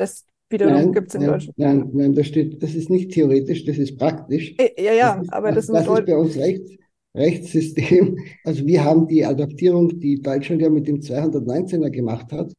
Das 0.00 0.24
wiederum 0.48 0.92
gibt 0.92 1.08
es 1.08 1.14
in 1.14 1.20
nein, 1.20 1.30
Deutschland. 1.30 1.58
Nein, 1.58 1.90
nein, 1.92 2.12
das 2.14 2.26
steht, 2.26 2.62
das 2.62 2.74
ist 2.74 2.88
nicht 2.88 3.12
theoretisch, 3.12 3.66
das 3.66 3.76
ist 3.76 3.98
praktisch. 3.98 4.54
Äh, 4.58 4.82
ja, 4.82 4.92
ja, 4.92 5.16
das 5.16 5.24
ist, 5.24 5.32
aber 5.32 5.52
das, 5.52 5.66
das, 5.66 5.84
das 5.84 5.98
ist 5.98 6.06
bei 6.06 6.16
uns 6.16 6.36
Recht, 6.36 6.78
Rechtssystem. 7.14 8.18
Also 8.44 8.66
wir 8.66 8.82
haben 8.82 9.06
die 9.06 9.24
Adaptierung, 9.24 10.00
die 10.00 10.22
Deutschland 10.22 10.62
ja 10.62 10.70
mit 10.70 10.88
dem 10.88 11.00
219er 11.00 11.90
gemacht 11.90 12.32
hat, 12.32 12.52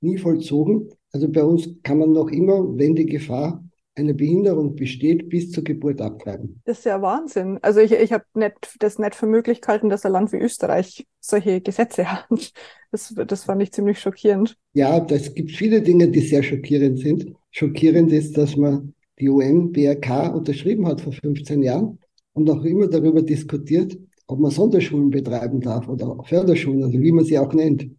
nie 0.00 0.18
vollzogen. 0.18 0.88
Also 1.12 1.28
bei 1.28 1.44
uns 1.44 1.68
kann 1.84 1.98
man 1.98 2.12
noch 2.12 2.30
immer, 2.30 2.76
wenn 2.76 2.96
die 2.96 3.06
Gefahr 3.06 3.64
eine 3.98 4.14
Behinderung 4.14 4.76
besteht, 4.76 5.28
bis 5.28 5.50
zur 5.50 5.64
Geburt 5.64 6.00
abtreiben. 6.00 6.62
Das 6.64 6.78
ist 6.78 6.84
ja 6.84 7.02
Wahnsinn. 7.02 7.58
Also 7.62 7.80
ich, 7.80 7.92
ich 7.92 8.12
habe 8.12 8.24
das 8.78 8.98
nicht 8.98 9.14
für 9.14 9.26
möglich 9.26 9.60
gehalten, 9.60 9.88
dass 9.88 10.06
ein 10.06 10.12
Land 10.12 10.32
wie 10.32 10.38
Österreich 10.38 11.06
solche 11.20 11.60
Gesetze 11.60 12.10
hat. 12.10 12.52
Das, 12.90 13.14
das 13.14 13.44
fand 13.44 13.62
ich 13.62 13.70
ziemlich 13.70 14.00
schockierend. 14.00 14.56
Ja, 14.72 15.04
es 15.10 15.34
gibt 15.34 15.50
viele 15.50 15.82
Dinge, 15.82 16.08
die 16.08 16.20
sehr 16.20 16.42
schockierend 16.42 16.98
sind. 16.98 17.34
Schockierend 17.50 18.12
ist, 18.12 18.38
dass 18.38 18.56
man 18.56 18.94
die 19.18 19.28
UN-BRK 19.28 20.34
unterschrieben 20.34 20.86
hat 20.86 21.02
vor 21.02 21.12
15 21.12 21.62
Jahren 21.62 21.98
und 22.32 22.48
auch 22.48 22.64
immer 22.64 22.86
darüber 22.86 23.20
diskutiert, 23.20 23.98
ob 24.26 24.38
man 24.38 24.50
Sonderschulen 24.50 25.10
betreiben 25.10 25.60
darf 25.60 25.88
oder 25.88 26.16
Förderschulen, 26.24 26.84
also 26.84 26.98
wie 26.98 27.12
man 27.12 27.24
sie 27.24 27.38
auch 27.38 27.52
nennt. 27.52 27.90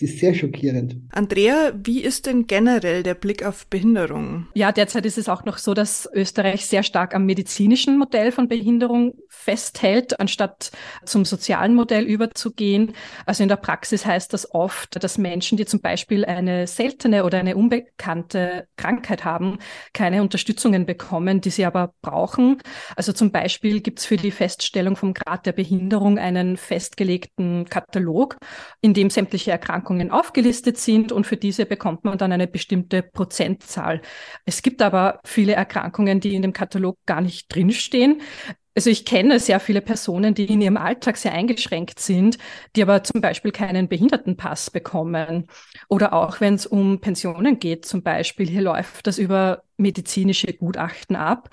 Es 0.00 0.10
ist 0.10 0.20
sehr 0.20 0.32
schockierend. 0.32 0.94
Andrea, 1.10 1.72
wie 1.74 2.02
ist 2.02 2.26
denn 2.26 2.46
generell 2.46 3.02
der 3.02 3.14
Blick 3.14 3.44
auf 3.44 3.66
Behinderung? 3.66 4.46
Ja, 4.54 4.70
derzeit 4.70 5.04
ist 5.04 5.18
es 5.18 5.28
auch 5.28 5.44
noch 5.44 5.58
so, 5.58 5.74
dass 5.74 6.08
Österreich 6.14 6.66
sehr 6.66 6.84
stark 6.84 7.16
am 7.16 7.26
medizinischen 7.26 7.98
Modell 7.98 8.30
von 8.30 8.46
Behinderung 8.46 9.14
festhält, 9.28 10.20
anstatt 10.20 10.70
zum 11.04 11.24
sozialen 11.24 11.74
Modell 11.74 12.04
überzugehen. 12.04 12.92
Also 13.26 13.42
in 13.42 13.48
der 13.48 13.56
Praxis 13.56 14.06
heißt 14.06 14.32
das 14.32 14.54
oft, 14.54 15.02
dass 15.02 15.18
Menschen, 15.18 15.58
die 15.58 15.66
zum 15.66 15.80
Beispiel 15.80 16.24
eine 16.24 16.68
seltene 16.68 17.24
oder 17.24 17.38
eine 17.38 17.56
unbekannte 17.56 18.68
Krankheit 18.76 19.24
haben, 19.24 19.58
keine 19.94 20.22
Unterstützungen 20.22 20.86
bekommen, 20.86 21.40
die 21.40 21.50
sie 21.50 21.64
aber 21.64 21.92
brauchen. 22.02 22.58
Also 22.94 23.12
zum 23.12 23.32
Beispiel 23.32 23.80
gibt 23.80 23.98
es 23.98 24.06
für 24.06 24.16
die 24.16 24.30
Feststellung 24.30 24.94
vom 24.94 25.12
Grad 25.12 25.44
der 25.44 25.52
Behinderung 25.52 26.20
einen 26.20 26.56
festgelegten 26.56 27.64
Katalog, 27.64 28.36
in 28.80 28.94
dem 28.94 29.10
sämtliche 29.10 29.50
Erkrankungen 29.50 29.87
Erkrankungen 29.88 30.10
aufgelistet 30.10 30.76
sind 30.76 31.12
und 31.12 31.26
für 31.26 31.38
diese 31.38 31.64
bekommt 31.64 32.04
man 32.04 32.18
dann 32.18 32.32
eine 32.32 32.46
bestimmte 32.46 33.02
Prozentzahl. 33.02 34.02
Es 34.44 34.60
gibt 34.62 34.82
aber 34.82 35.20
viele 35.24 35.54
Erkrankungen, 35.54 36.20
die 36.20 36.34
in 36.34 36.42
dem 36.42 36.52
Katalog 36.52 36.98
gar 37.06 37.22
nicht 37.22 37.54
drinstehen. 37.54 38.20
Also 38.78 38.90
ich 38.90 39.04
kenne 39.04 39.40
sehr 39.40 39.58
viele 39.58 39.80
Personen, 39.80 40.34
die 40.34 40.44
in 40.44 40.60
ihrem 40.60 40.76
Alltag 40.76 41.16
sehr 41.16 41.32
eingeschränkt 41.32 41.98
sind, 41.98 42.38
die 42.76 42.82
aber 42.82 43.02
zum 43.02 43.20
Beispiel 43.20 43.50
keinen 43.50 43.88
Behindertenpass 43.88 44.70
bekommen. 44.70 45.48
Oder 45.88 46.12
auch 46.12 46.40
wenn 46.40 46.54
es 46.54 46.64
um 46.64 47.00
Pensionen 47.00 47.58
geht 47.58 47.86
zum 47.86 48.04
Beispiel, 48.04 48.46
hier 48.48 48.62
läuft 48.62 49.08
das 49.08 49.18
über 49.18 49.64
medizinische 49.78 50.52
Gutachten 50.52 51.16
ab, 51.16 51.50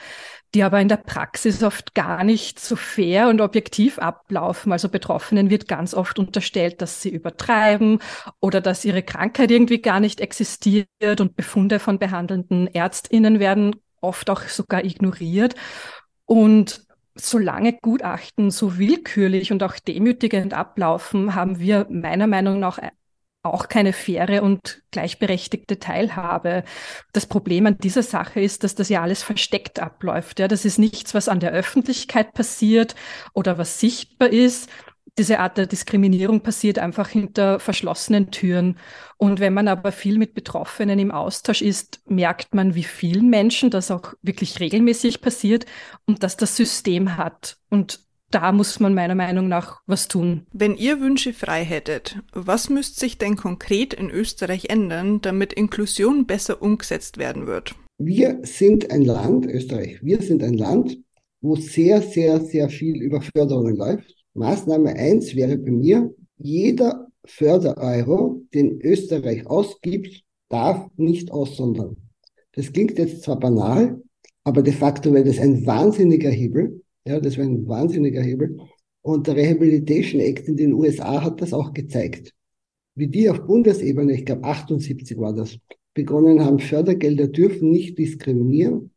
die 0.53 0.61
aber 0.61 0.80
in 0.80 0.88
der 0.88 0.97
Praxis 0.97 1.63
oft 1.63 1.95
gar 1.95 2.23
nicht 2.23 2.59
so 2.59 2.76
fair 2.76 3.28
und 3.30 3.41
objektiv 3.41 3.97
ablaufen. 3.97 4.71
Also 4.71 4.88
Betroffenen 4.88 5.49
wird 5.49 5.67
ganz 5.67 5.95
oft 5.95 6.19
unterstellt, 6.19 6.80
dass 6.84 7.01
sie 7.01 7.09
übertreiben 7.09 8.03
oder 8.39 8.61
dass 8.61 8.86
ihre 8.86 9.01
Krankheit 9.01 9.49
irgendwie 9.49 9.82
gar 9.82 9.99
nicht 9.99 10.21
existiert 10.21 11.21
und 11.21 11.36
Befunde 11.36 11.80
von 11.80 11.97
behandelnden 11.97 12.67
Ärztinnen 12.67 13.39
werden 13.39 13.78
oft 13.99 14.30
auch 14.30 14.43
sogar 14.43 14.86
ignoriert. 14.86 15.55
Und 16.28 16.84
solange 17.16 17.74
Gutachten 17.74 18.51
so 18.51 18.78
willkürlich 18.78 19.51
und 19.51 19.63
auch 19.63 19.80
demütigend 19.80 20.53
ablaufen, 20.53 21.36
haben 21.36 21.59
wir 21.59 21.88
meiner 21.89 22.28
Meinung 22.28 22.59
nach 22.59 22.80
auch 23.45 23.68
keine 23.68 23.93
faire 23.93 24.41
und 24.43 24.82
gleichberechtigte 24.91 25.80
Teilhabe. 25.80 26.63
Das 27.13 27.28
Problem 27.28 27.68
an 27.68 27.78
dieser 27.78 28.03
Sache 28.03 28.41
ist, 28.41 28.63
dass 28.63 28.76
das 28.76 28.89
ja 28.89 29.01
alles 29.01 29.24
versteckt 29.24 29.80
abläuft. 29.80 30.39
Ja, 30.39 30.47
das 30.47 30.66
ist 30.66 30.80
nichts, 30.80 31.13
was 31.13 31.30
an 31.30 31.39
der 31.39 31.51
Öffentlichkeit 31.51 32.34
passiert 32.34 32.95
oder 33.34 33.57
was 33.57 33.80
sichtbar 33.80 34.30
ist, 34.30 34.70
diese 35.17 35.39
Art 35.39 35.57
der 35.57 35.65
Diskriminierung 35.65 36.41
passiert 36.41 36.79
einfach 36.79 37.07
hinter 37.07 37.59
verschlossenen 37.59 38.31
Türen. 38.31 38.77
Und 39.17 39.39
wenn 39.39 39.53
man 39.53 39.67
aber 39.67 39.91
viel 39.91 40.17
mit 40.17 40.33
Betroffenen 40.33 40.99
im 40.99 41.11
Austausch 41.11 41.61
ist, 41.61 42.01
merkt 42.07 42.53
man, 42.53 42.75
wie 42.75 42.83
vielen 42.83 43.29
Menschen 43.29 43.69
das 43.69 43.91
auch 43.91 44.13
wirklich 44.21 44.59
regelmäßig 44.59 45.21
passiert 45.21 45.65
und 46.05 46.23
dass 46.23 46.35
das 46.37 46.55
System 46.57 47.17
hat. 47.17 47.57
Und 47.69 48.01
da 48.31 48.51
muss 48.51 48.79
man 48.79 48.93
meiner 48.93 49.15
Meinung 49.15 49.47
nach 49.47 49.81
was 49.85 50.07
tun. 50.09 50.45
Wenn 50.51 50.75
ihr 50.75 50.99
Wünsche 50.99 51.31
frei 51.31 51.63
hättet, 51.63 52.19
was 52.33 52.69
müsste 52.69 52.99
sich 52.99 53.17
denn 53.17 53.37
konkret 53.37 53.93
in 53.93 54.09
Österreich 54.09 54.65
ändern, 54.69 55.21
damit 55.21 55.53
Inklusion 55.53 56.25
besser 56.25 56.61
umgesetzt 56.61 57.17
werden 57.17 57.47
wird? 57.47 57.75
Wir 57.97 58.39
sind 58.43 58.91
ein 58.91 59.03
Land, 59.03 59.45
Österreich, 59.45 59.99
wir 60.01 60.21
sind 60.21 60.43
ein 60.43 60.55
Land, 60.55 60.97
wo 61.39 61.55
sehr, 61.55 62.01
sehr, 62.01 62.41
sehr 62.41 62.67
viel 62.69 63.01
über 63.01 63.21
Förderungen 63.21 63.77
läuft. 63.77 64.24
Maßnahme 64.36 64.95
eins 64.95 65.36
wäre 65.36 65.57
bei 65.57 65.71
mir, 65.71 66.13
jeder 66.38 67.07
Fördereuro, 67.25 68.41
den 68.53 68.79
Österreich 68.81 69.47
ausgibt, 69.47 70.23
darf 70.49 70.88
nicht 70.97 71.31
aussondern. 71.31 71.97
Das 72.51 72.71
klingt 72.71 72.97
jetzt 72.97 73.23
zwar 73.23 73.39
banal, 73.39 74.01
aber 74.43 74.61
de 74.61 74.73
facto 74.73 75.13
wäre 75.13 75.25
das 75.25 75.39
ein 75.39 75.65
wahnsinniger 75.65 76.29
Hebel. 76.29 76.81
Ja, 77.07 77.19
das 77.19 77.38
wäre 77.38 77.47
ein 77.47 77.67
wahnsinniger 77.67 78.21
Hebel. 78.21 78.59
Und 79.01 79.27
der 79.27 79.36
Rehabilitation 79.36 80.21
Act 80.21 80.47
in 80.47 80.57
den 80.57 80.73
USA 80.73 81.23
hat 81.23 81.41
das 81.41 81.53
auch 81.53 81.73
gezeigt. 81.73 82.33
Wie 82.95 83.07
die 83.07 83.29
auf 83.29 83.45
Bundesebene, 83.45 84.13
ich 84.13 84.25
glaube 84.25 84.43
78 84.43 85.17
war 85.17 85.33
das, 85.33 85.57
begonnen 85.93 86.43
haben, 86.43 86.59
Fördergelder 86.59 87.27
dürfen 87.27 87.71
nicht 87.71 87.97
diskriminieren, 87.97 88.91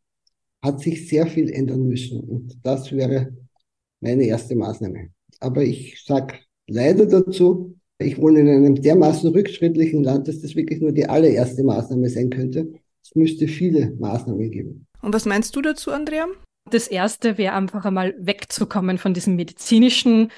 hat 0.61 0.81
sich 0.81 1.07
sehr 1.07 1.27
viel 1.27 1.49
ändern 1.49 1.87
müssen. 1.87 2.19
Und 2.19 2.59
das 2.63 2.91
wäre 2.91 3.33
meine 4.01 4.25
erste 4.25 4.55
Maßnahme. 4.55 5.09
Aber 5.39 5.63
ich 5.63 6.03
sage 6.05 6.35
leider 6.67 7.05
dazu, 7.05 7.75
ich 7.97 8.17
wohne 8.17 8.39
in 8.39 8.49
einem 8.49 8.75
dermaßen 8.75 9.31
rückschrittlichen 9.31 10.03
Land, 10.03 10.27
dass 10.27 10.41
das 10.41 10.55
wirklich 10.55 10.81
nur 10.81 10.91
die 10.91 11.07
allererste 11.07 11.63
Maßnahme 11.63 12.09
sein 12.09 12.29
könnte. 12.29 12.71
Es 13.03 13.15
müsste 13.15 13.47
viele 13.47 13.91
Maßnahmen 13.99 14.51
geben. 14.51 14.85
Und 15.01 15.13
was 15.13 15.25
meinst 15.25 15.55
du 15.55 15.61
dazu, 15.61 15.91
Andrea? 15.91 16.27
Das 16.69 16.87
erste 16.87 17.37
wäre 17.37 17.55
einfach 17.55 17.85
einmal 17.85 18.15
wegzukommen 18.19 18.97
von 18.97 19.13
diesem 19.13 19.35
medizinischen 19.35 20.31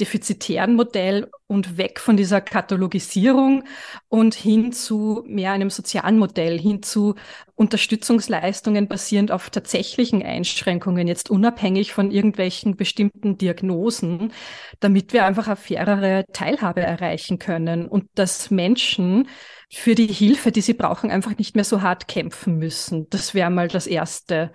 defizitären 0.00 0.74
Modell 0.74 1.30
und 1.46 1.76
weg 1.78 1.98
von 2.00 2.16
dieser 2.16 2.40
Katalogisierung 2.40 3.64
und 4.08 4.34
hin 4.34 4.72
zu 4.72 5.24
mehr 5.26 5.52
einem 5.52 5.70
sozialen 5.70 6.18
Modell, 6.18 6.58
hin 6.58 6.82
zu 6.82 7.14
Unterstützungsleistungen 7.54 8.86
basierend 8.86 9.32
auf 9.32 9.50
tatsächlichen 9.50 10.22
Einschränkungen, 10.22 11.08
jetzt 11.08 11.30
unabhängig 11.30 11.92
von 11.92 12.10
irgendwelchen 12.10 12.76
bestimmten 12.76 13.38
Diagnosen, 13.38 14.32
damit 14.80 15.12
wir 15.12 15.24
einfach 15.24 15.46
eine 15.48 15.56
fairere 15.56 16.24
Teilhabe 16.32 16.82
erreichen 16.82 17.38
können 17.38 17.88
und 17.88 18.04
dass 18.14 18.50
Menschen 18.50 19.28
für 19.70 19.94
die 19.94 20.06
Hilfe, 20.06 20.52
die 20.52 20.60
sie 20.60 20.74
brauchen, 20.74 21.10
einfach 21.10 21.36
nicht 21.36 21.54
mehr 21.54 21.64
so 21.64 21.82
hart 21.82 22.08
kämpfen 22.08 22.58
müssen. 22.58 23.08
Das 23.10 23.34
wäre 23.34 23.50
mal 23.50 23.68
das 23.68 23.86
Erste. 23.86 24.52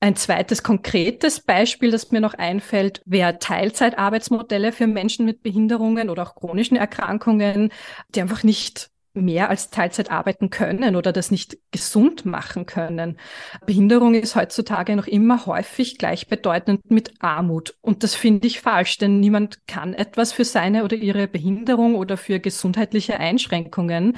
Ein 0.00 0.14
zweites 0.14 0.62
konkretes 0.62 1.40
Beispiel, 1.40 1.90
das 1.90 2.10
mir 2.10 2.20
noch 2.20 2.34
einfällt, 2.34 3.00
wäre 3.06 3.38
Teilzeitarbeitsmodelle 3.38 4.72
für 4.72 4.86
Menschen 4.86 5.24
mit 5.24 5.42
Behinderungen 5.42 6.10
oder 6.10 6.22
auch 6.22 6.34
chronischen 6.34 6.76
Erkrankungen, 6.76 7.72
die 8.14 8.20
einfach 8.20 8.42
nicht 8.42 8.90
mehr 9.16 9.48
als 9.48 9.70
Teilzeit 9.70 10.10
arbeiten 10.10 10.50
können 10.50 10.94
oder 10.94 11.12
das 11.12 11.30
nicht 11.30 11.56
gesund 11.70 12.26
machen 12.26 12.66
können. 12.66 13.18
Behinderung 13.64 14.14
ist 14.14 14.36
heutzutage 14.36 14.94
noch 14.94 15.06
immer 15.06 15.46
häufig 15.46 15.98
gleichbedeutend 15.98 16.90
mit 16.90 17.14
Armut. 17.20 17.76
Und 17.80 18.02
das 18.02 18.14
finde 18.14 18.46
ich 18.46 18.60
falsch, 18.60 18.98
denn 18.98 19.18
niemand 19.18 19.66
kann 19.66 19.94
etwas 19.94 20.32
für 20.32 20.44
seine 20.44 20.84
oder 20.84 20.96
ihre 20.96 21.26
Behinderung 21.26 21.94
oder 21.94 22.16
für 22.16 22.38
gesundheitliche 22.38 23.18
Einschränkungen. 23.18 24.16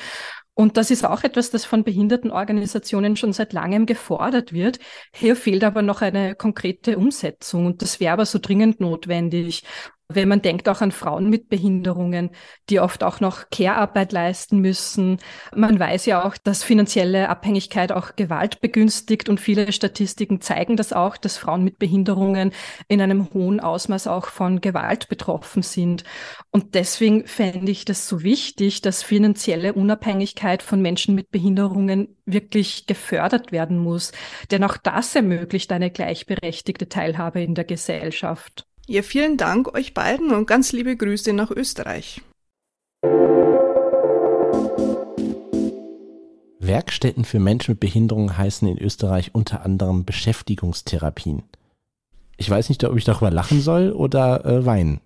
Und 0.59 0.76
das 0.76 0.90
ist 0.90 1.04
auch 1.04 1.22
etwas, 1.22 1.50
das 1.50 1.64
von 1.64 1.84
Behindertenorganisationen 1.84 3.14
schon 3.14 3.32
seit 3.32 3.52
langem 3.52 3.86
gefordert 3.86 4.52
wird. 4.52 4.80
Hier 5.14 5.36
fehlt 5.36 5.62
aber 5.62 5.82
noch 5.82 6.02
eine 6.02 6.34
konkrete 6.34 6.98
Umsetzung 6.98 7.64
und 7.64 7.80
das 7.80 8.00
wäre 8.00 8.14
aber 8.14 8.26
so 8.26 8.40
dringend 8.40 8.80
notwendig. 8.80 9.62
Wenn 10.11 10.28
man 10.28 10.40
denkt 10.40 10.70
auch 10.70 10.80
an 10.80 10.90
Frauen 10.90 11.28
mit 11.28 11.50
Behinderungen, 11.50 12.30
die 12.70 12.80
oft 12.80 13.04
auch 13.04 13.20
noch 13.20 13.50
Care-Arbeit 13.50 14.12
leisten 14.12 14.59
müssen. 14.59 15.18
Man 15.54 15.78
weiß 15.78 16.06
ja 16.06 16.24
auch, 16.24 16.38
dass 16.38 16.64
finanzielle 16.64 17.28
Abhängigkeit 17.28 17.92
auch 17.92 18.16
Gewalt 18.16 18.62
begünstigt 18.62 19.28
und 19.28 19.38
viele 19.38 19.70
Statistiken 19.70 20.40
zeigen 20.40 20.76
das 20.78 20.94
auch, 20.94 21.18
dass 21.18 21.36
Frauen 21.36 21.62
mit 21.62 21.78
Behinderungen 21.78 22.52
in 22.88 23.02
einem 23.02 23.28
hohen 23.34 23.61
Ausmaß 23.61 24.06
auch 24.06 24.28
von 24.28 24.62
Gewalt 24.62 25.11
betroffen 25.11 25.62
sind. 25.62 26.04
Und 26.50 26.74
deswegen 26.74 27.26
fände 27.26 27.70
ich 27.70 27.84
das 27.84 28.09
so 28.09 28.22
wichtig, 28.22 28.80
dass 28.80 29.02
finanzielle 29.02 29.74
Unabhängigkeit 29.74 30.62
von 30.62 30.80
Menschen 30.80 31.14
mit 31.16 31.30
Behinderungen 31.30 32.16
wirklich 32.24 32.86
gefördert 32.86 33.52
werden 33.52 33.76
muss. 33.78 34.12
Denn 34.50 34.64
auch 34.64 34.78
das 34.78 35.14
ermöglicht 35.14 35.70
eine 35.70 35.90
gleichberechtigte 35.90 36.88
Teilhabe 36.88 37.42
in 37.42 37.54
der 37.54 37.64
Gesellschaft. 37.64 38.67
Ja, 38.91 39.03
vielen 39.03 39.36
Dank 39.36 39.74
euch 39.74 39.93
beiden 39.93 40.30
und 40.30 40.47
ganz 40.47 40.72
liebe 40.72 40.97
Grüße 40.97 41.34
nach 41.34 41.51
Österreich. 41.51 42.22
Werkstätten 46.59 47.26
für 47.26 47.39
Menschen 47.39 47.72
mit 47.72 47.80
Behinderungen 47.80 48.39
heißen 48.39 48.66
in 48.66 48.78
Österreich 48.78 49.34
unter 49.34 49.62
anderem 49.62 50.07
Beschäftigungstherapien. 50.07 51.43
Ich 52.39 52.49
weiß 52.49 52.70
nicht, 52.70 52.82
ob 52.84 52.97
ich 52.97 53.05
darüber 53.05 53.30
lachen 53.30 53.61
soll 53.61 53.93
oder 53.93 54.47
äh, 54.47 54.64
weinen. 54.64 55.03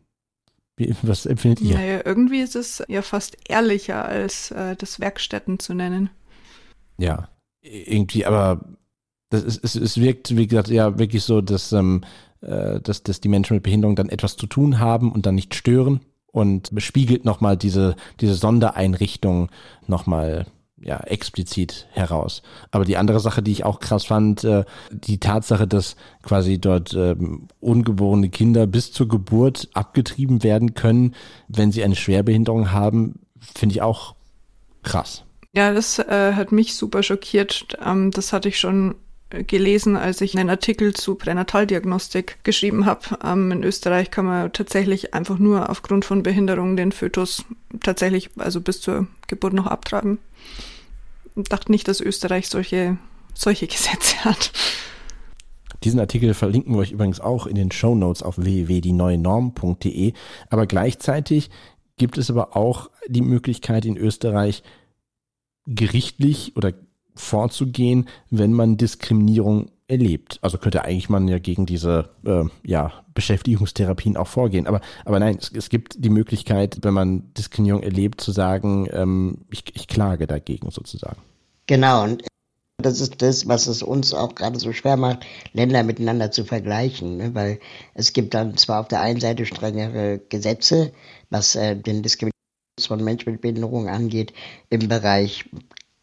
Wie, 0.76 0.94
was 1.02 1.26
empfindet 1.26 1.60
ihr? 1.62 1.74
Naja, 1.74 2.02
irgendwie 2.04 2.40
ist 2.40 2.54
es 2.54 2.84
ja 2.86 3.02
fast 3.02 3.36
ehrlicher, 3.48 4.04
als 4.04 4.52
äh, 4.52 4.76
das 4.76 5.00
Werkstätten 5.00 5.58
zu 5.58 5.74
nennen. 5.74 6.08
Ja, 6.98 7.30
irgendwie, 7.60 8.26
aber 8.26 8.64
das 9.30 9.42
ist, 9.42 9.64
es, 9.64 9.74
es 9.74 10.00
wirkt, 10.00 10.36
wie 10.36 10.46
gesagt, 10.46 10.68
ja 10.68 11.00
wirklich 11.00 11.24
so, 11.24 11.40
dass 11.40 11.72
ähm, 11.72 12.04
äh, 12.42 12.80
dass, 12.80 13.02
dass 13.02 13.20
die 13.20 13.28
Menschen 13.28 13.54
mit 13.54 13.62
Behinderung 13.62 13.96
dann 13.96 14.08
etwas 14.08 14.36
zu 14.36 14.46
tun 14.46 14.78
haben 14.78 15.12
und 15.12 15.26
dann 15.26 15.34
nicht 15.34 15.54
stören 15.54 16.00
und 16.32 16.70
spiegelt 16.78 17.24
nochmal 17.24 17.56
diese, 17.56 17.96
diese 18.20 18.34
Sondereinrichtung 18.34 19.50
nochmal 19.86 20.46
ja, 20.80 20.98
explizit 21.00 21.86
heraus. 21.92 22.42
Aber 22.70 22.84
die 22.84 22.96
andere 22.96 23.20
Sache, 23.20 23.42
die 23.42 23.52
ich 23.52 23.64
auch 23.64 23.78
krass 23.78 24.04
fand, 24.04 24.42
äh, 24.44 24.64
die 24.90 25.20
Tatsache, 25.20 25.68
dass 25.68 25.96
quasi 26.22 26.58
dort 26.58 26.94
ähm, 26.94 27.46
ungeborene 27.60 28.30
Kinder 28.30 28.66
bis 28.66 28.92
zur 28.92 29.08
Geburt 29.08 29.68
abgetrieben 29.74 30.42
werden 30.42 30.74
können, 30.74 31.14
wenn 31.48 31.70
sie 31.70 31.84
eine 31.84 31.94
Schwerbehinderung 31.94 32.72
haben, 32.72 33.20
finde 33.38 33.74
ich 33.74 33.82
auch 33.82 34.16
krass. 34.82 35.24
Ja, 35.54 35.72
das 35.72 35.98
äh, 35.98 36.32
hat 36.34 36.50
mich 36.50 36.74
super 36.74 37.02
schockiert. 37.02 37.76
Ähm, 37.84 38.10
das 38.10 38.32
hatte 38.32 38.48
ich 38.48 38.58
schon 38.58 38.96
gelesen, 39.46 39.96
als 39.96 40.20
ich 40.20 40.36
einen 40.36 40.50
Artikel 40.50 40.94
zu 40.94 41.14
Pränataldiagnostik 41.14 42.38
geschrieben 42.44 42.86
habe. 42.86 43.18
Ähm, 43.24 43.50
in 43.50 43.64
Österreich 43.64 44.10
kann 44.10 44.26
man 44.26 44.52
tatsächlich 44.52 45.14
einfach 45.14 45.38
nur 45.38 45.70
aufgrund 45.70 46.04
von 46.04 46.22
Behinderung 46.22 46.76
den 46.76 46.92
Fötus 46.92 47.44
tatsächlich 47.80 48.30
also 48.36 48.60
bis 48.60 48.80
zur 48.80 49.06
Geburt 49.26 49.52
noch 49.52 49.66
abtreiben. 49.66 50.18
Ich 51.36 51.48
dachte 51.48 51.72
nicht, 51.72 51.88
dass 51.88 52.00
Österreich 52.00 52.48
solche, 52.48 52.98
solche 53.34 53.66
Gesetze 53.66 54.16
hat. 54.24 54.52
Diesen 55.84 55.98
Artikel 55.98 56.34
verlinken 56.34 56.74
wir 56.74 56.80
euch 56.80 56.92
übrigens 56.92 57.20
auch 57.20 57.46
in 57.46 57.56
den 57.56 57.72
Show 57.72 57.94
Notes 57.94 58.22
auf 58.22 58.38
www.dieneuenorm.de. 58.38 60.12
Aber 60.48 60.66
gleichzeitig 60.66 61.50
gibt 61.96 62.18
es 62.18 62.30
aber 62.30 62.56
auch 62.56 62.90
die 63.08 63.22
Möglichkeit 63.22 63.84
in 63.84 63.96
Österreich 63.96 64.62
gerichtlich 65.66 66.56
oder 66.56 66.72
vorzugehen, 67.14 68.08
wenn 68.30 68.52
man 68.52 68.76
Diskriminierung 68.76 69.70
erlebt. 69.88 70.38
Also 70.42 70.58
könnte 70.58 70.84
eigentlich 70.84 71.10
man 71.10 71.28
ja 71.28 71.38
gegen 71.38 71.66
diese 71.66 72.08
äh, 72.24 72.44
ja, 72.64 72.92
Beschäftigungstherapien 73.14 74.16
auch 74.16 74.26
vorgehen. 74.26 74.66
Aber, 74.66 74.80
aber 75.04 75.20
nein, 75.20 75.36
es, 75.38 75.52
es 75.52 75.68
gibt 75.68 76.02
die 76.02 76.10
Möglichkeit, 76.10 76.78
wenn 76.82 76.94
man 76.94 77.32
Diskriminierung 77.34 77.82
erlebt, 77.82 78.20
zu 78.20 78.32
sagen, 78.32 78.88
ähm, 78.92 79.38
ich, 79.50 79.64
ich 79.74 79.88
klage 79.88 80.26
dagegen 80.26 80.70
sozusagen. 80.70 81.20
Genau, 81.66 82.04
und 82.04 82.24
das 82.78 83.00
ist 83.00 83.22
das, 83.22 83.46
was 83.46 83.66
es 83.66 83.82
uns 83.82 84.14
auch 84.14 84.34
gerade 84.34 84.58
so 84.58 84.72
schwer 84.72 84.96
macht, 84.96 85.24
Länder 85.52 85.82
miteinander 85.82 86.30
zu 86.30 86.44
vergleichen. 86.44 87.18
Ne? 87.18 87.34
Weil 87.34 87.60
es 87.94 88.12
gibt 88.12 88.34
dann 88.34 88.56
zwar 88.56 88.80
auf 88.80 88.88
der 88.88 89.00
einen 89.00 89.20
Seite 89.20 89.46
strengere 89.46 90.20
Gesetze, 90.28 90.92
was 91.30 91.54
äh, 91.54 91.76
den 91.76 92.02
Diskriminierung 92.02 92.32
von 92.80 93.04
Menschen 93.04 93.32
mit 93.32 93.42
Behinderung 93.42 93.88
angeht, 93.88 94.32
im 94.70 94.88
Bereich 94.88 95.44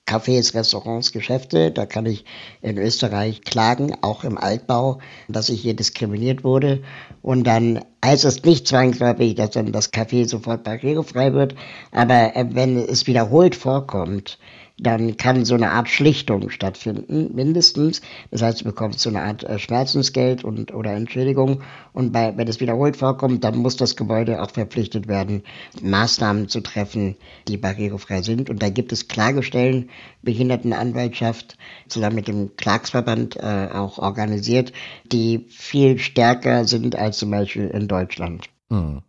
Cafés, 0.10 0.56
Restaurants, 0.56 1.12
Geschäfte. 1.12 1.70
Da 1.70 1.86
kann 1.86 2.08
ich 2.08 2.26
in 2.64 2.80
Österreich 2.80 3.44
klagen, 3.44 3.96
auch 4.02 4.24
im 4.24 4.40
Altbau, 4.40 4.98
dass 5.28 5.50
ich 5.50 5.62
hier 5.62 5.76
diskriminiert 5.76 6.44
wurde. 6.44 6.82
Und 7.22 7.46
dann 7.46 7.86
heißt 8.04 8.26
es 8.26 8.44
nicht 8.44 8.68
zwangsläufig, 8.68 9.36
dass 9.36 9.52
dann 9.52 9.72
das 9.72 9.94
Café 9.94 10.28
sofort 10.28 10.64
barrierefrei 10.64 11.34
wird. 11.34 11.54
Aber 11.92 12.36
äh, 12.36 12.44
wenn 12.50 12.78
es 12.78 13.06
wiederholt 13.06 13.54
vorkommt, 13.54 14.40
dann 14.80 15.18
kann 15.18 15.46
so 15.46 15.56
eine 15.56 15.72
Art 15.72 15.90
Schlichtung 15.90 16.50
stattfinden, 16.50 17.36
mindestens. 17.36 18.02
Das 18.32 18.42
heißt, 18.42 18.62
du 18.62 18.66
bekommst 18.66 19.00
so 19.02 19.10
eine 19.10 19.22
Art 19.22 19.44
äh, 19.44 19.60
Schmerzensgeld 19.60 20.44
und, 20.44 20.74
oder 20.74 20.94
Entschädigung. 20.94 21.62
Und 21.92 22.12
bei, 22.12 22.36
wenn 22.38 22.48
es 22.48 22.60
wiederholt 22.60 22.96
vorkommt, 22.96 23.44
dann 23.44 23.58
muss 23.58 23.76
das 23.76 23.96
Gebäude 23.96 24.42
auch 24.42 24.52
verpflichtet 24.52 25.08
werden, 25.08 25.44
Maßnahmen 25.82 26.48
zu 26.48 26.62
treffen, 26.62 27.18
die 27.48 27.58
barrierefrei 27.58 28.22
sind. 28.22 28.50
Und 28.50 28.64
da 28.64 28.70
gibt 28.70 28.92
es 28.92 29.08
Klagestellen, 29.08 29.90
Behindertenanwaltschaft, 30.22 31.58
zusammen 31.88 32.16
mit 32.16 32.28
dem 32.28 32.56
Klagsverband 32.56 33.36
äh, 33.36 33.70
auch 33.74 33.98
organisiert, 33.98 34.72
die 35.12 35.46
viel 35.50 36.00
stärker 36.00 36.66
sind 36.66 36.96
als 36.96 37.18
zum 37.18 37.32
Beispiel 37.32 37.68
in 37.68 37.88
Deutschland. 37.88 38.50
Hm. 38.70 39.02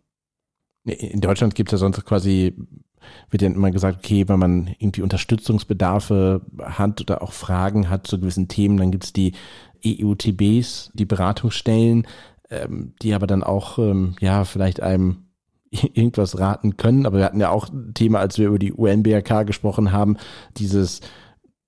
In 0.83 1.21
Deutschland 1.21 1.53
gibt 1.53 1.69
es 1.69 1.73
ja 1.73 1.77
sonst 1.77 2.03
quasi 2.05 2.55
wird 3.29 3.41
ja 3.41 3.49
immer 3.49 3.71
gesagt, 3.71 3.99
okay, 3.99 4.27
wenn 4.27 4.39
man 4.39 4.75
irgendwie 4.79 5.01
Unterstützungsbedarfe 5.01 6.41
hat 6.61 7.01
oder 7.01 7.21
auch 7.21 7.33
Fragen 7.33 7.89
hat 7.89 8.07
zu 8.07 8.19
gewissen 8.19 8.47
Themen, 8.47 8.77
dann 8.77 8.91
gibt 8.91 9.05
es 9.05 9.13
die 9.13 9.33
EUTBs, 9.85 10.91
die 10.93 11.05
Beratungsstellen, 11.05 12.07
ähm, 12.49 12.93
die 13.01 13.13
aber 13.13 13.27
dann 13.27 13.43
auch, 13.43 13.79
ähm, 13.79 14.15
ja, 14.19 14.43
vielleicht 14.43 14.81
einem 14.81 15.25
irgendwas 15.71 16.37
raten 16.39 16.77
können. 16.77 17.05
Aber 17.05 17.17
wir 17.17 17.25
hatten 17.25 17.39
ja 17.39 17.49
auch 17.49 17.69
ein 17.69 17.93
Thema, 17.93 18.19
als 18.19 18.37
wir 18.37 18.47
über 18.47 18.59
die 18.59 18.73
UNBRK 18.73 19.45
gesprochen 19.45 19.91
haben, 19.91 20.17
dieses, 20.57 21.01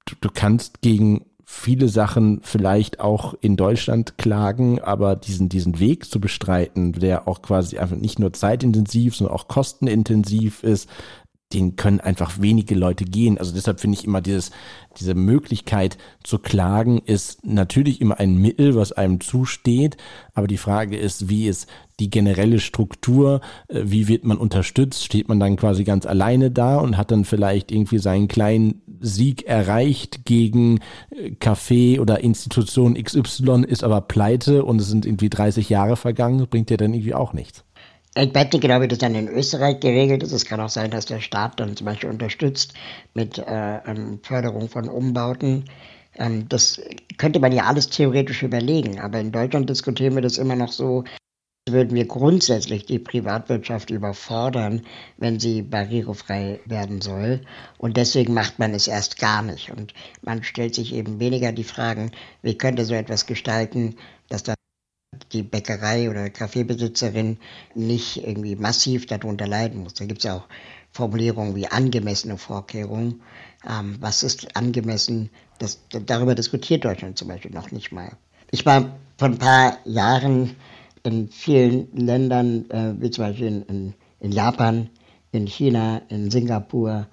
du, 0.05 0.15
du 0.19 0.29
kannst 0.31 0.81
gegen 0.81 1.25
viele 1.45 1.87
Sachen 1.87 2.39
vielleicht 2.41 2.99
auch 2.99 3.35
in 3.39 3.55
Deutschland 3.57 4.17
klagen, 4.17 4.81
aber 4.81 5.15
diesen, 5.15 5.49
diesen 5.49 5.79
Weg 5.79 6.05
zu 6.05 6.19
bestreiten, 6.19 6.93
der 6.93 7.27
auch 7.27 7.41
quasi 7.41 7.77
einfach 7.77 7.95
nicht 7.95 8.17
nur 8.17 8.33
zeitintensiv, 8.33 9.15
sondern 9.15 9.35
auch 9.35 9.47
kostenintensiv 9.47 10.63
ist, 10.63 10.89
den 11.53 11.75
können 11.75 11.99
einfach 11.99 12.41
wenige 12.41 12.75
Leute 12.75 13.05
gehen. 13.05 13.37
Also 13.37 13.53
deshalb 13.53 13.79
finde 13.79 13.97
ich 13.97 14.05
immer 14.05 14.21
dieses, 14.21 14.51
diese 14.99 15.15
Möglichkeit 15.15 15.97
zu 16.23 16.39
klagen 16.39 16.99
ist 16.99 17.45
natürlich 17.45 18.01
immer 18.01 18.19
ein 18.19 18.35
Mittel, 18.35 18.75
was 18.75 18.91
einem 18.91 19.19
zusteht. 19.19 19.97
Aber 20.33 20.47
die 20.47 20.57
Frage 20.57 20.97
ist, 20.97 21.29
wie 21.29 21.47
ist 21.47 21.67
die 21.99 22.09
generelle 22.09 22.59
Struktur? 22.59 23.41
Äh, 23.67 23.81
wie 23.85 24.07
wird 24.07 24.23
man 24.23 24.37
unterstützt? 24.37 25.03
Steht 25.03 25.29
man 25.29 25.39
dann 25.39 25.55
quasi 25.55 25.83
ganz 25.83 26.05
alleine 26.05 26.51
da 26.51 26.77
und 26.77 26.97
hat 26.97 27.11
dann 27.11 27.25
vielleicht 27.25 27.71
irgendwie 27.71 27.99
seinen 27.99 28.27
kleinen 28.27 28.81
Sieg 28.99 29.43
erreicht 29.43 30.25
gegen 30.25 30.79
äh, 31.11 31.31
Café 31.39 31.99
oder 31.99 32.21
Institution 32.21 32.95
XY, 32.95 33.63
ist 33.67 33.83
aber 33.83 34.01
pleite 34.01 34.65
und 34.65 34.81
es 34.81 34.87
sind 34.87 35.05
irgendwie 35.05 35.29
30 35.29 35.69
Jahre 35.69 35.95
vergangen, 35.95 36.47
bringt 36.49 36.71
ja 36.71 36.77
dann 36.77 36.93
irgendwie 36.93 37.13
auch 37.13 37.33
nichts. 37.33 37.63
Weiß 38.15 38.51
nicht 38.51 38.61
genau, 38.61 38.79
wie 38.81 38.87
das 38.87 38.99
dann 38.99 39.15
in 39.15 39.27
Österreich 39.27 39.79
geregelt 39.79 40.21
ist. 40.21 40.33
Es 40.33 40.45
kann 40.45 40.59
auch 40.59 40.69
sein, 40.69 40.91
dass 40.91 41.07
der 41.07 41.19
Staat 41.19 41.59
dann 41.59 41.75
zum 41.75 41.85
Beispiel 41.85 42.09
unterstützt 42.09 42.73
mit 43.15 43.39
äh, 43.39 43.79
Förderung 44.21 44.69
von 44.69 44.87
Umbauten. 44.87 45.65
Ähm, 46.15 46.47
das 46.47 46.79
könnte 47.17 47.39
man 47.39 47.51
ja 47.51 47.63
alles 47.63 47.89
theoretisch 47.89 48.43
überlegen. 48.43 48.99
Aber 48.99 49.19
in 49.19 49.31
Deutschland 49.31 49.69
diskutieren 49.69 50.13
wir 50.13 50.21
das 50.21 50.37
immer 50.37 50.55
noch 50.55 50.71
so, 50.71 51.05
würden 51.67 51.95
wir 51.95 52.05
grundsätzlich 52.05 52.85
die 52.85 52.99
Privatwirtschaft 52.99 53.89
überfordern, 53.89 54.85
wenn 55.17 55.39
sie 55.39 55.61
barrierefrei 55.61 56.59
werden 56.65 57.01
soll. 57.01 57.41
Und 57.77 57.97
deswegen 57.97 58.33
macht 58.33 58.59
man 58.59 58.73
es 58.73 58.87
erst 58.87 59.17
gar 59.17 59.41
nicht. 59.41 59.71
Und 59.71 59.93
man 60.21 60.43
stellt 60.43 60.75
sich 60.75 60.93
eben 60.93 61.19
weniger 61.19 61.51
die 61.51 61.63
Fragen, 61.63 62.11
wie 62.41 62.57
könnte 62.57 62.85
so 62.85 62.93
etwas 62.93 63.25
gestalten, 63.25 63.95
dass 64.29 64.43
da 64.43 64.53
die 65.33 65.43
Bäckerei 65.43 66.09
oder 66.09 66.29
Kaffeebesitzerin 66.29 67.37
nicht 67.75 68.25
irgendwie 68.25 68.55
massiv 68.55 69.05
darunter 69.05 69.47
leiden 69.47 69.83
muss. 69.83 69.95
Da 69.95 70.05
gibt 70.05 70.19
es 70.19 70.25
ja 70.25 70.35
auch 70.37 70.47
Formulierungen 70.91 71.55
wie 71.55 71.67
angemessene 71.67 72.37
Vorkehrungen. 72.37 73.21
Ähm, 73.67 73.97
was 73.99 74.23
ist 74.23 74.55
angemessen? 74.55 75.29
Das, 75.59 75.79
darüber 75.89 76.35
diskutiert 76.35 76.85
Deutschland 76.85 77.17
zum 77.17 77.27
Beispiel 77.27 77.51
noch 77.51 77.71
nicht 77.71 77.91
mal. 77.91 78.11
Ich 78.51 78.65
war 78.65 78.91
vor 79.17 79.29
ein 79.29 79.39
paar 79.39 79.77
Jahren 79.85 80.55
in 81.03 81.29
vielen 81.29 81.87
Ländern, 81.95 82.69
äh, 82.69 82.93
wie 82.99 83.09
zum 83.09 83.25
Beispiel 83.25 83.47
in, 83.47 83.61
in, 83.63 83.93
in, 84.19 84.31
Japan, 84.31 84.89
in 85.31 85.47
China, 85.47 86.01
in 86.09 86.29
Singapur 86.31 87.07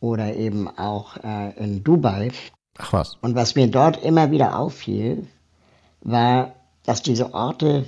oder 0.00 0.34
eben 0.36 0.68
auch 0.68 1.16
äh, 1.16 1.56
in 1.56 1.82
Dubai. 1.82 2.30
Ach 2.78 2.92
was. 2.92 3.16
Und 3.20 3.34
was 3.34 3.54
mir 3.54 3.68
dort 3.68 4.02
immer 4.02 4.30
wieder 4.30 4.58
auffiel, 4.58 5.26
war, 6.02 6.54
dass 6.84 7.02
diese 7.02 7.34
Orte 7.34 7.84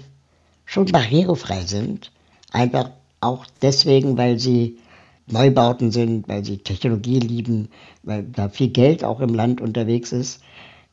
schon 0.64 0.86
barrierefrei 0.86 1.62
sind. 1.62 2.12
Einfach 2.52 2.90
auch 3.20 3.46
deswegen, 3.62 4.16
weil 4.16 4.38
sie 4.38 4.78
Neubauten 5.26 5.90
sind, 5.90 6.28
weil 6.28 6.44
sie 6.44 6.58
Technologie 6.58 7.18
lieben, 7.18 7.68
weil 8.02 8.24
da 8.24 8.48
viel 8.48 8.68
Geld 8.68 9.04
auch 9.04 9.20
im 9.20 9.34
Land 9.34 9.60
unterwegs 9.60 10.12
ist. 10.12 10.42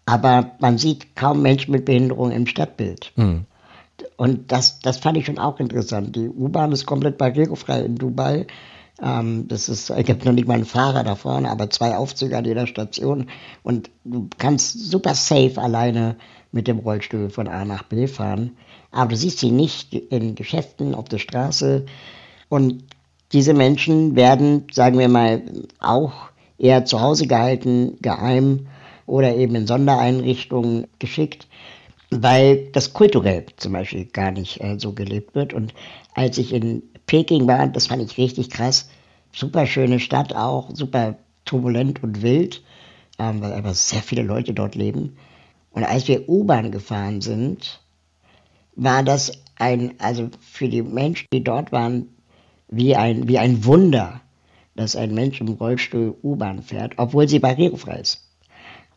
Aber 0.06 0.52
man 0.60 0.78
sieht 0.78 1.16
kaum 1.16 1.42
Menschen 1.42 1.72
mit 1.72 1.86
Behinderung 1.86 2.32
im 2.32 2.48
Stadtbild. 2.48 3.12
Mhm. 3.16 3.46
Und 4.18 4.52
das, 4.52 4.80
das 4.80 4.98
fand 4.98 5.18
ich 5.18 5.26
schon 5.26 5.38
auch 5.38 5.60
interessant. 5.60 6.16
Die 6.16 6.28
U-Bahn 6.28 6.72
ist 6.72 6.86
komplett 6.86 7.18
barrierefrei 7.18 7.82
in 7.82 7.96
Dubai. 7.96 8.48
Ähm, 9.02 9.48
das 9.48 9.70
ist, 9.70 9.90
es 9.90 10.06
gibt 10.06 10.26
noch 10.26 10.34
nicht 10.34 10.48
mal 10.48 10.56
einen 10.56 10.66
Fahrer 10.66 11.04
da 11.04 11.16
vorne, 11.16 11.50
aber 11.50 11.70
zwei 11.70 11.96
Aufzüge 11.96 12.38
an 12.38 12.46
jeder 12.46 12.68
Station. 12.68 13.28
Und 13.64 13.90
du 14.04 14.28
kannst 14.38 14.80
super 14.92 15.14
safe 15.14 15.62
alleine 15.62 16.16
mit 16.52 16.68
dem 16.68 16.80
Rollstuhl 16.80 17.30
von 17.30 17.48
A 17.48 17.66
nach 17.66 17.84
B 17.84 18.08
fahren. 18.08 18.58
Aber 18.92 19.12
du 19.12 19.16
siehst 19.16 19.40
sie 19.40 19.52
nicht 19.52 19.94
in 19.94 20.36
Geschäften, 20.36 20.96
auf 20.96 21.08
der 21.08 21.20
Straße. 21.20 21.86
Und 22.50 22.84
diese 23.32 23.54
Menschen 23.54 24.16
werden, 24.16 24.68
sagen 24.72 25.00
wir 25.00 25.08
mal, 25.08 25.42
auch 25.80 26.12
eher 26.58 26.86
zu 26.86 27.02
Hause 27.02 27.28
gehalten, 27.28 27.98
geheim 28.02 28.68
oder 29.06 29.36
eben 29.36 29.56
in 29.56 29.68
Sondereinrichtungen 29.68 30.88
geschickt, 31.00 31.48
weil 32.10 32.70
das 32.74 32.94
kulturell 32.94 33.46
zum 33.56 33.74
Beispiel 33.74 34.06
gar 34.06 34.32
nicht 34.32 34.62
äh, 34.62 34.78
so 34.78 34.94
gelebt 34.94 35.34
wird. 35.34 35.54
Und 35.54 35.74
als 36.14 36.38
ich 36.38 36.54
in 36.54 36.84
Peking 37.08 37.48
war, 37.48 37.68
das 37.68 37.88
fand 37.88 38.04
ich 38.04 38.18
richtig 38.18 38.50
krass, 38.50 38.90
super 39.34 39.66
schöne 39.66 40.00
Stadt 40.00 40.36
auch, 40.36 40.70
super 40.74 41.16
turbulent 41.46 42.04
und 42.04 42.22
wild, 42.22 42.62
ähm, 43.18 43.42
weil 43.42 43.54
einfach 43.54 43.74
sehr 43.74 44.02
viele 44.02 44.24
Leute 44.24 44.54
dort 44.54 44.76
leben. 44.76 45.18
Und 45.72 45.84
als 45.84 46.08
wir 46.08 46.28
U-Bahn 46.28 46.72
gefahren 46.72 47.22
sind, 47.22 47.82
war 48.76 49.04
das 49.04 49.32
ein, 49.56 49.94
also 50.00 50.30
für 50.40 50.70
die 50.70 50.82
Menschen, 50.82 51.28
die 51.34 51.44
dort 51.44 51.72
waren, 51.72 52.10
wie 52.68 52.96
ein, 52.96 53.28
wie 53.28 53.38
ein 53.38 53.66
Wunder, 53.66 54.22
dass 54.76 54.96
ein 54.96 55.14
Mensch 55.14 55.42
im 55.42 55.50
Rollstuhl 55.50 56.16
U-Bahn 56.24 56.64
fährt, 56.64 56.94
obwohl 56.98 57.28
sie 57.28 57.40
barrierefrei 57.40 58.00
ist. 58.00 58.28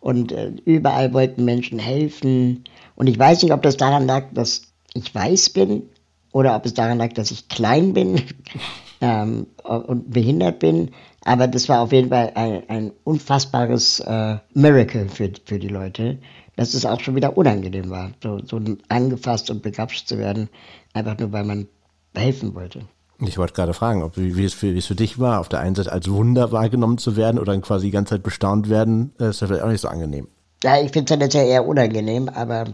Und 0.01 0.33
äh, 0.33 0.53
überall 0.65 1.13
wollten 1.13 1.45
Menschen 1.45 1.79
helfen. 1.79 2.65
Und 2.95 3.07
ich 3.09 3.19
weiß 3.19 3.43
nicht, 3.43 3.53
ob 3.53 3.63
das 3.63 3.77
daran 3.77 4.07
lag, 4.07 4.27
dass 4.33 4.63
ich 4.95 5.15
weiß 5.15 5.51
bin 5.51 5.85
oder 6.33 6.57
ob 6.57 6.67
es 6.67 6.75
daran 6.75 6.99
lag, 6.99 7.13
dass 7.15 7.31
ich 7.31 7.49
klein 7.49 7.95
bin 7.95 8.23
ähm, 9.01 9.47
und 9.65 10.11
behindert 10.11 10.59
bin. 10.59 10.91
Aber 11.25 11.49
das 11.49 11.69
war 11.69 11.81
auf 11.81 11.93
jeden 11.93 12.11
Fall 12.11 12.33
ein, 12.35 12.69
ein 12.69 12.93
unfassbares 13.05 14.01
äh, 14.01 14.37
Miracle 14.53 15.09
für, 15.09 15.31
für 15.45 15.59
die 15.59 15.69
Leute, 15.69 16.19
dass 16.57 16.75
es 16.75 16.87
auch 16.87 17.01
schon 17.01 17.17
wieder 17.17 17.37
unangenehm 17.37 17.91
war, 17.91 18.13
so, 18.23 18.41
so 18.45 18.61
angefasst 18.89 19.51
und 19.51 19.63
begrapscht 19.63 20.07
zu 20.07 20.19
werden, 20.19 20.49
einfach 20.93 21.19
nur 21.19 21.33
weil 21.33 21.45
man 21.45 21.69
helfen 22.15 22.55
wollte. 22.55 22.83
Ich 23.21 23.39
wollte 23.39 23.55
gerade 23.55 23.75
fragen, 23.75 24.03
ob, 24.03 24.17
wie, 24.17 24.37
wie, 24.37 24.45
es 24.45 24.55
für, 24.55 24.75
wie 24.75 24.79
es 24.79 24.87
für 24.87 24.95
dich 24.95 25.19
war, 25.19 25.41
auf 25.41 25.49
der 25.49 25.61
einen 25.61 25.75
Seite 25.75 25.93
als 25.93 26.11
Wunder 26.11 26.53
wahrgenommen 26.53 26.99
zu 26.99 27.17
werden 27.17 27.39
oder 27.39 27.53
dann 27.53 27.63
quasi 27.63 27.87
die 27.87 27.93
ganze 27.93 28.15
Zeit 28.15 28.23
bestaunt 28.23 28.69
werden, 28.69 29.13
äh, 29.21 29.31
ist 29.31 29.41
ja 29.41 29.47
vielleicht 29.47 29.63
auch 29.63 29.69
nicht 29.69 29.81
so 29.81 29.89
angenehm. 29.89 30.29
Ja, 30.63 30.81
ich 30.81 30.91
finde 30.91 31.15
es 31.15 31.19
ja 31.19 31.25
jetzt 31.25 31.51
eher 31.51 31.67
unangenehm, 31.67 32.29
aber 32.29 32.67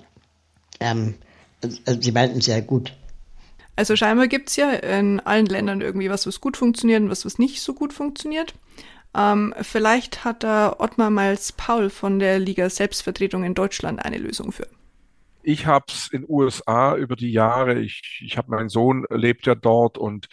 ähm, 0.81 1.15
also 1.63 2.01
sie 2.01 2.13
meinten 2.13 2.39
es 2.39 2.47
ja 2.47 2.61
gut. 2.61 2.95
Also 3.77 3.97
scheinbar 3.97 4.29
gibt 4.29 4.51
es 4.51 4.57
ja 4.57 4.73
in 4.73 5.21
allen 5.21 5.47
Ländern 5.47 5.81
irgendwie 5.81 6.11
was, 6.11 6.27
was 6.27 6.41
gut 6.41 6.57
funktioniert 6.57 7.03
und 7.03 7.11
was, 7.11 7.25
was 7.25 7.39
nicht 7.39 7.63
so 7.63 7.75
gut 7.75 7.93
funktioniert. 7.93 8.55
Ähm, 9.17 9.55
vielleicht 9.61 10.25
hat 10.25 10.45
da 10.45 10.77
Ottmar 10.79 11.11
Miles 11.11 11.53
Paul 11.53 11.91
von 11.91 12.19
der 12.19 12.39
Liga 12.39 12.71
Selbstvertretung 12.71 13.45
in 13.45 13.55
Deutschland 13.55 14.05
eine 14.05 14.19
Lösung 14.19 14.53
für. 14.53 14.69
Ich 15.43 15.67
habe 15.67 15.87
es 15.89 16.09
in 16.09 16.25
USA 16.29 16.95
über 16.97 17.17
die 17.17 17.33
Jahre, 17.33 17.81
ich, 17.81 18.21
ich 18.25 18.37
habe 18.37 18.51
meinen 18.51 18.69
Sohn 18.69 19.07
lebt 19.09 19.47
ja 19.47 19.55
dort 19.55 19.97
und 19.97 20.29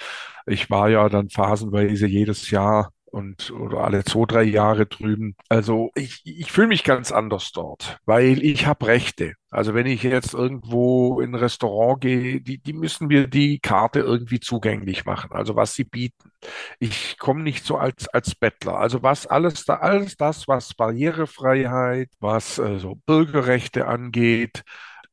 ich 0.45 0.69
war 0.69 0.89
ja 0.89 1.07
dann 1.07 1.29
phasenweise 1.29 2.07
jedes 2.07 2.51
Jahr 2.51 2.91
und 3.11 3.51
oder 3.51 3.83
alle 3.83 4.03
zwei, 4.03 4.25
drei 4.25 4.43
Jahre 4.43 4.85
drüben. 4.85 5.35
Also 5.49 5.91
ich, 5.95 6.21
ich 6.25 6.51
fühle 6.51 6.67
mich 6.67 6.83
ganz 6.83 7.11
anders 7.11 7.51
dort, 7.51 7.99
weil 8.05 8.43
ich 8.43 8.65
habe 8.67 8.87
Rechte. 8.87 9.33
Also 9.49 9.73
wenn 9.73 9.87
ich 9.87 10.03
jetzt 10.03 10.33
irgendwo 10.33 11.21
in 11.21 11.31
ein 11.31 11.35
Restaurant 11.35 12.01
gehe, 12.01 12.41
die, 12.41 12.57
die 12.59 12.73
müssen 12.73 13.07
mir 13.07 13.27
die 13.27 13.59
Karte 13.59 13.99
irgendwie 13.99 14.39
zugänglich 14.39 15.05
machen, 15.05 15.31
also 15.31 15.55
was 15.55 15.73
sie 15.73 15.85
bieten. 15.85 16.31
Ich 16.79 17.17
komme 17.17 17.43
nicht 17.43 17.65
so 17.65 17.77
als, 17.77 18.07
als 18.09 18.35
Bettler. 18.35 18.77
Also 18.77 19.03
was 19.03 19.25
alles 19.25 19.65
da, 19.65 19.75
alles 19.75 20.17
das, 20.17 20.47
was 20.47 20.73
Barrierefreiheit, 20.73 22.09
was 22.19 22.57
äh, 22.59 22.77
so 22.79 22.95
Bürgerrechte 23.05 23.87
angeht, 23.87 24.63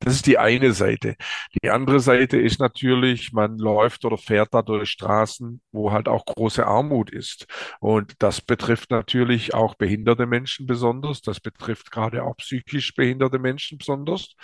Das 0.04 0.16
ist 0.16 0.26
die 0.26 0.36
eine 0.38 0.72
Seite. 0.74 1.16
Die 1.62 1.70
andere 1.70 1.98
Seite 1.98 2.38
ist 2.38 2.60
natürlich, 2.60 3.32
man 3.32 3.56
läuft 3.56 4.04
oder 4.04 4.18
fährt 4.18 4.52
da 4.52 4.60
durch 4.60 4.90
Straßen, 4.90 5.62
wo 5.72 5.92
halt 5.92 6.08
auch 6.08 6.26
große 6.26 6.66
Armut 6.66 7.10
ist. 7.10 7.46
Und 7.80 8.12
das 8.18 8.42
betrifft 8.42 8.90
natürlich 8.90 9.54
auch 9.54 9.74
behinderte 9.76 10.26
Menschen 10.26 10.66
besonders. 10.66 11.22
Das 11.22 11.40
betrifft 11.40 11.90
gerade 11.90 12.22
auch 12.24 12.36
psychisch 12.36 12.94
behinderte 12.94 13.38
Menschen 13.38 13.78
besonders, 13.78 14.34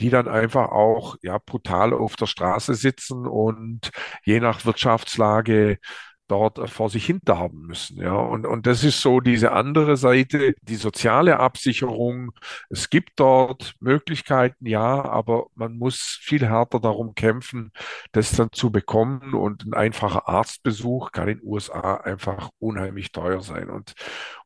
die 0.00 0.10
dann 0.10 0.28
einfach 0.28 0.68
auch 0.70 1.16
ja 1.22 1.38
brutal 1.38 1.92
auf 1.94 2.14
der 2.14 2.26
Straße 2.26 2.74
sitzen 2.74 3.26
und 3.26 3.90
je 4.24 4.38
nach 4.38 4.64
Wirtschaftslage 4.64 5.78
dort 6.28 6.68
vor 6.70 6.90
sich 6.90 7.06
hinterhaben 7.06 7.62
müssen. 7.62 8.00
Ja, 8.00 8.14
und, 8.14 8.46
und 8.46 8.66
das 8.66 8.84
ist 8.84 9.00
so 9.00 9.20
diese 9.20 9.52
andere 9.52 9.96
Seite, 9.96 10.54
die 10.62 10.76
soziale 10.76 11.40
Absicherung. 11.40 12.32
Es 12.68 12.90
gibt 12.90 13.18
dort 13.18 13.74
Möglichkeiten, 13.80 14.66
ja, 14.66 15.04
aber 15.04 15.46
man 15.54 15.78
muss 15.78 16.18
viel 16.22 16.46
härter 16.46 16.80
darum 16.80 17.14
kämpfen, 17.14 17.72
das 18.12 18.32
dann 18.32 18.52
zu 18.52 18.70
bekommen. 18.70 19.34
Und 19.34 19.64
ein 19.66 19.74
einfacher 19.74 20.28
Arztbesuch 20.28 21.12
kann 21.12 21.28
in 21.28 21.38
den 21.38 21.46
USA 21.46 21.94
einfach 21.96 22.50
unheimlich 22.58 23.10
teuer 23.12 23.40
sein. 23.40 23.70
Und, 23.70 23.94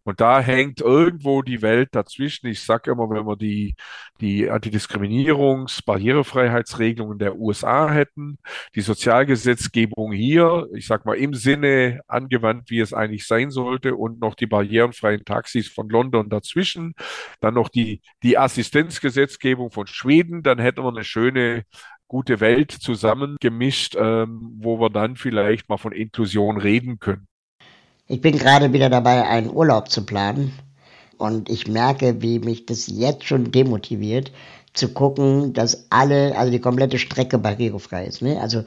und 0.05 0.20
da 0.20 0.41
hängt 0.41 0.80
irgendwo 0.80 1.43
die 1.43 1.62
Welt 1.62 1.91
dazwischen. 1.93 2.47
Ich 2.47 2.62
sage 2.62 2.93
immer, 2.93 3.11
wenn 3.11 3.26
wir 3.26 3.37
die, 3.37 3.74
die 4.20 4.49
Antidiskriminierungs-, 4.51 5.85
Barrierefreiheitsregelungen 5.85 7.18
der 7.18 7.37
USA 7.37 7.91
hätten, 7.91 8.39
die 8.74 8.80
Sozialgesetzgebung 8.80 10.12
hier, 10.12 10.68
ich 10.74 10.87
sage 10.87 11.03
mal 11.07 11.16
im 11.16 11.35
Sinne 11.35 11.72
angewandt, 12.09 12.70
wie 12.70 12.81
es 12.81 12.93
eigentlich 12.93 13.27
sein 13.27 13.51
sollte, 13.51 13.95
und 13.95 14.20
noch 14.20 14.35
die 14.35 14.47
barrierenfreien 14.47 15.25
Taxis 15.25 15.68
von 15.68 15.89
London 15.89 16.29
dazwischen, 16.29 16.95
dann 17.41 17.55
noch 17.55 17.68
die, 17.68 18.01
die 18.23 18.39
Assistenzgesetzgebung 18.39 19.70
von 19.70 19.87
Schweden, 19.87 20.43
dann 20.43 20.59
hätten 20.59 20.83
wir 20.83 20.89
eine 20.89 21.05
schöne 21.05 21.64
gute 22.09 22.41
Welt 22.41 22.73
zusammengemischt, 22.73 23.97
ähm, 23.99 24.53
wo 24.59 24.79
wir 24.79 24.91
dann 24.91 25.16
vielleicht 25.16 25.68
mal 25.68 25.79
von 25.79 25.93
Inklusion 25.93 26.59
reden 26.59 26.99
können. 26.99 27.27
Ich 28.07 28.20
bin 28.20 28.37
gerade 28.37 28.73
wieder 28.75 28.91
dabei, 28.91 29.27
einen 29.27 29.49
Urlaub 29.49 29.89
zu 29.89 30.05
planen. 30.05 30.53
Und 31.16 31.49
ich 31.49 31.68
merke, 31.68 32.20
wie 32.20 32.41
mich 32.41 32.66
das 32.66 32.87
jetzt 32.89 33.25
schon 33.25 33.53
demotiviert, 33.53 34.33
zu 34.75 34.93
gucken, 34.93 35.53
dass 35.53 35.87
alle, 35.91 36.37
also 36.37 36.51
die 36.51 36.61
komplette 36.61 36.99
Strecke 36.99 37.39
barrierefrei 37.39 38.07
ist. 38.07 38.23
Ne? 38.23 38.41
Also 38.41 38.64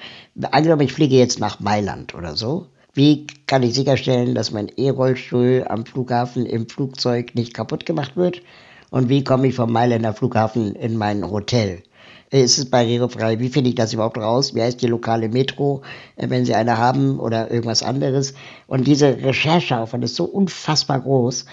angenommen, 0.52 0.82
ich 0.82 0.94
fliege 0.94 1.16
jetzt 1.16 1.40
nach 1.40 1.60
Mailand 1.60 2.14
oder 2.16 2.36
so. 2.36 2.68
Wie 2.96 3.28
kann 3.46 3.62
ich 3.62 3.74
sicherstellen, 3.74 4.36
dass 4.36 4.52
mein 4.52 4.70
E-Rollstuhl 4.78 5.66
am 5.68 5.86
Flughafen 5.86 6.46
im 6.46 6.70
Flugzeug 6.70 7.36
nicht 7.36 7.54
kaputt 7.54 7.86
gemacht 7.86 8.16
wird? 8.16 8.42
Und 8.90 9.10
wie 9.10 9.22
komme 9.22 9.48
ich 9.48 9.56
vom 9.56 9.74
Mailänder 9.74 10.14
Flughafen 10.14 10.76
in 10.76 10.96
mein 10.96 11.30
Hotel? 11.30 11.84
Ist 12.30 12.58
es 12.58 12.70
barrierefrei? 12.70 13.38
Wie 13.40 13.50
finde 13.50 13.72
ich 13.72 13.76
das 13.76 13.92
überhaupt 13.92 14.18
raus? 14.18 14.56
Wie 14.56 14.62
heißt 14.62 14.82
die 14.82 14.88
lokale 14.88 15.28
Metro, 15.28 15.82
äh, 16.16 16.30
wenn 16.30 16.46
Sie 16.46 16.56
eine 16.56 16.78
haben 16.78 17.20
oder 17.20 17.52
irgendwas 17.52 17.84
anderes? 17.84 18.34
Und 18.66 18.88
diese 18.88 19.22
Rechercheaufwand 19.22 20.06
ist 20.06 20.16
so 20.16 20.24
unfassbar 20.24 21.02
groß, 21.02 21.46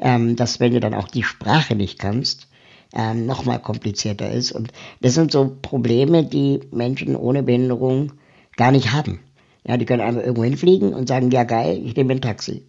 ähm, 0.00 0.36
dass 0.36 0.60
wenn 0.60 0.74
du 0.74 0.80
dann 0.80 0.92
auch 0.92 1.08
die 1.08 1.22
Sprache 1.22 1.76
nicht 1.76 1.98
kannst, 1.98 2.46
ähm, 2.94 3.24
nochmal 3.24 3.58
komplizierter 3.58 4.30
ist. 4.30 4.52
Und 4.52 4.70
das 5.00 5.14
sind 5.14 5.32
so 5.32 5.56
Probleme, 5.62 6.24
die 6.24 6.60
Menschen 6.72 7.16
ohne 7.16 7.42
Behinderung 7.42 8.12
gar 8.58 8.70
nicht 8.70 8.92
haben. 8.92 9.20
Ja, 9.66 9.76
die 9.76 9.84
können 9.84 10.00
einfach 10.02 10.22
irgendwo 10.22 10.44
hinfliegen 10.44 10.94
und 10.94 11.08
sagen, 11.08 11.30
ja 11.30 11.44
geil, 11.44 11.80
ich 11.84 11.96
nehme 11.96 12.12
ein 12.12 12.20
Taxi. 12.20 12.66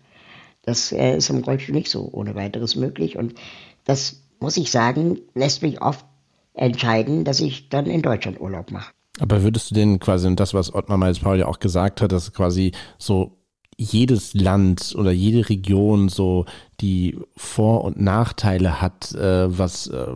Das 0.63 0.91
äh, 0.91 1.17
ist 1.17 1.29
im 1.29 1.43
Rollstuhl 1.43 1.75
nicht 1.75 1.89
so 1.89 2.09
ohne 2.11 2.35
weiteres 2.35 2.75
möglich. 2.75 3.17
Und 3.17 3.35
das, 3.85 4.21
muss 4.39 4.57
ich 4.57 4.71
sagen, 4.71 5.19
lässt 5.33 5.61
mich 5.61 5.81
oft 5.81 6.05
entscheiden, 6.53 7.23
dass 7.23 7.39
ich 7.39 7.69
dann 7.69 7.85
in 7.85 8.01
Deutschland 8.01 8.39
Urlaub 8.39 8.71
mache. 8.71 8.91
Aber 9.19 9.43
würdest 9.43 9.71
du 9.71 9.75
denn 9.75 9.99
quasi, 9.99 10.27
und 10.27 10.39
das, 10.39 10.53
was 10.53 10.73
Ottmar 10.73 10.97
Miles-Paul 10.97 11.39
ja 11.39 11.47
auch 11.47 11.59
gesagt 11.59 12.01
hat, 12.01 12.11
dass 12.11 12.33
quasi 12.33 12.71
so 12.97 13.37
jedes 13.77 14.33
Land 14.33 14.95
oder 14.97 15.11
jede 15.11 15.49
Region 15.49 16.09
so 16.09 16.45
die 16.81 17.17
Vor- 17.35 17.83
und 17.83 17.99
Nachteile 17.99 18.81
hat, 18.81 19.13
äh, 19.13 19.57
was 19.57 19.87
äh, 19.87 20.07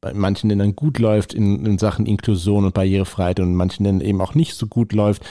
bei 0.00 0.14
manchen 0.14 0.48
Ländern 0.48 0.76
gut 0.76 0.98
läuft 0.98 1.34
in, 1.34 1.66
in 1.66 1.78
Sachen 1.78 2.06
Inklusion 2.06 2.64
und 2.64 2.74
Barrierefreiheit 2.74 3.40
und 3.40 3.48
in 3.48 3.54
manchen 3.54 3.84
Ländern 3.84 4.06
eben 4.06 4.20
auch 4.20 4.34
nicht 4.34 4.54
so 4.54 4.66
gut 4.66 4.92
läuft. 4.92 5.22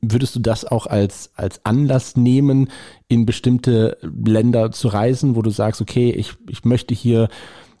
Würdest 0.00 0.36
du 0.36 0.40
das 0.40 0.64
auch 0.64 0.86
als, 0.86 1.32
als 1.34 1.64
Anlass 1.64 2.16
nehmen, 2.16 2.70
in 3.08 3.26
bestimmte 3.26 3.98
Länder 4.02 4.70
zu 4.70 4.88
reisen, 4.88 5.34
wo 5.34 5.42
du 5.42 5.50
sagst, 5.50 5.80
okay, 5.80 6.10
ich, 6.10 6.34
ich 6.48 6.64
möchte 6.64 6.94
hier 6.94 7.28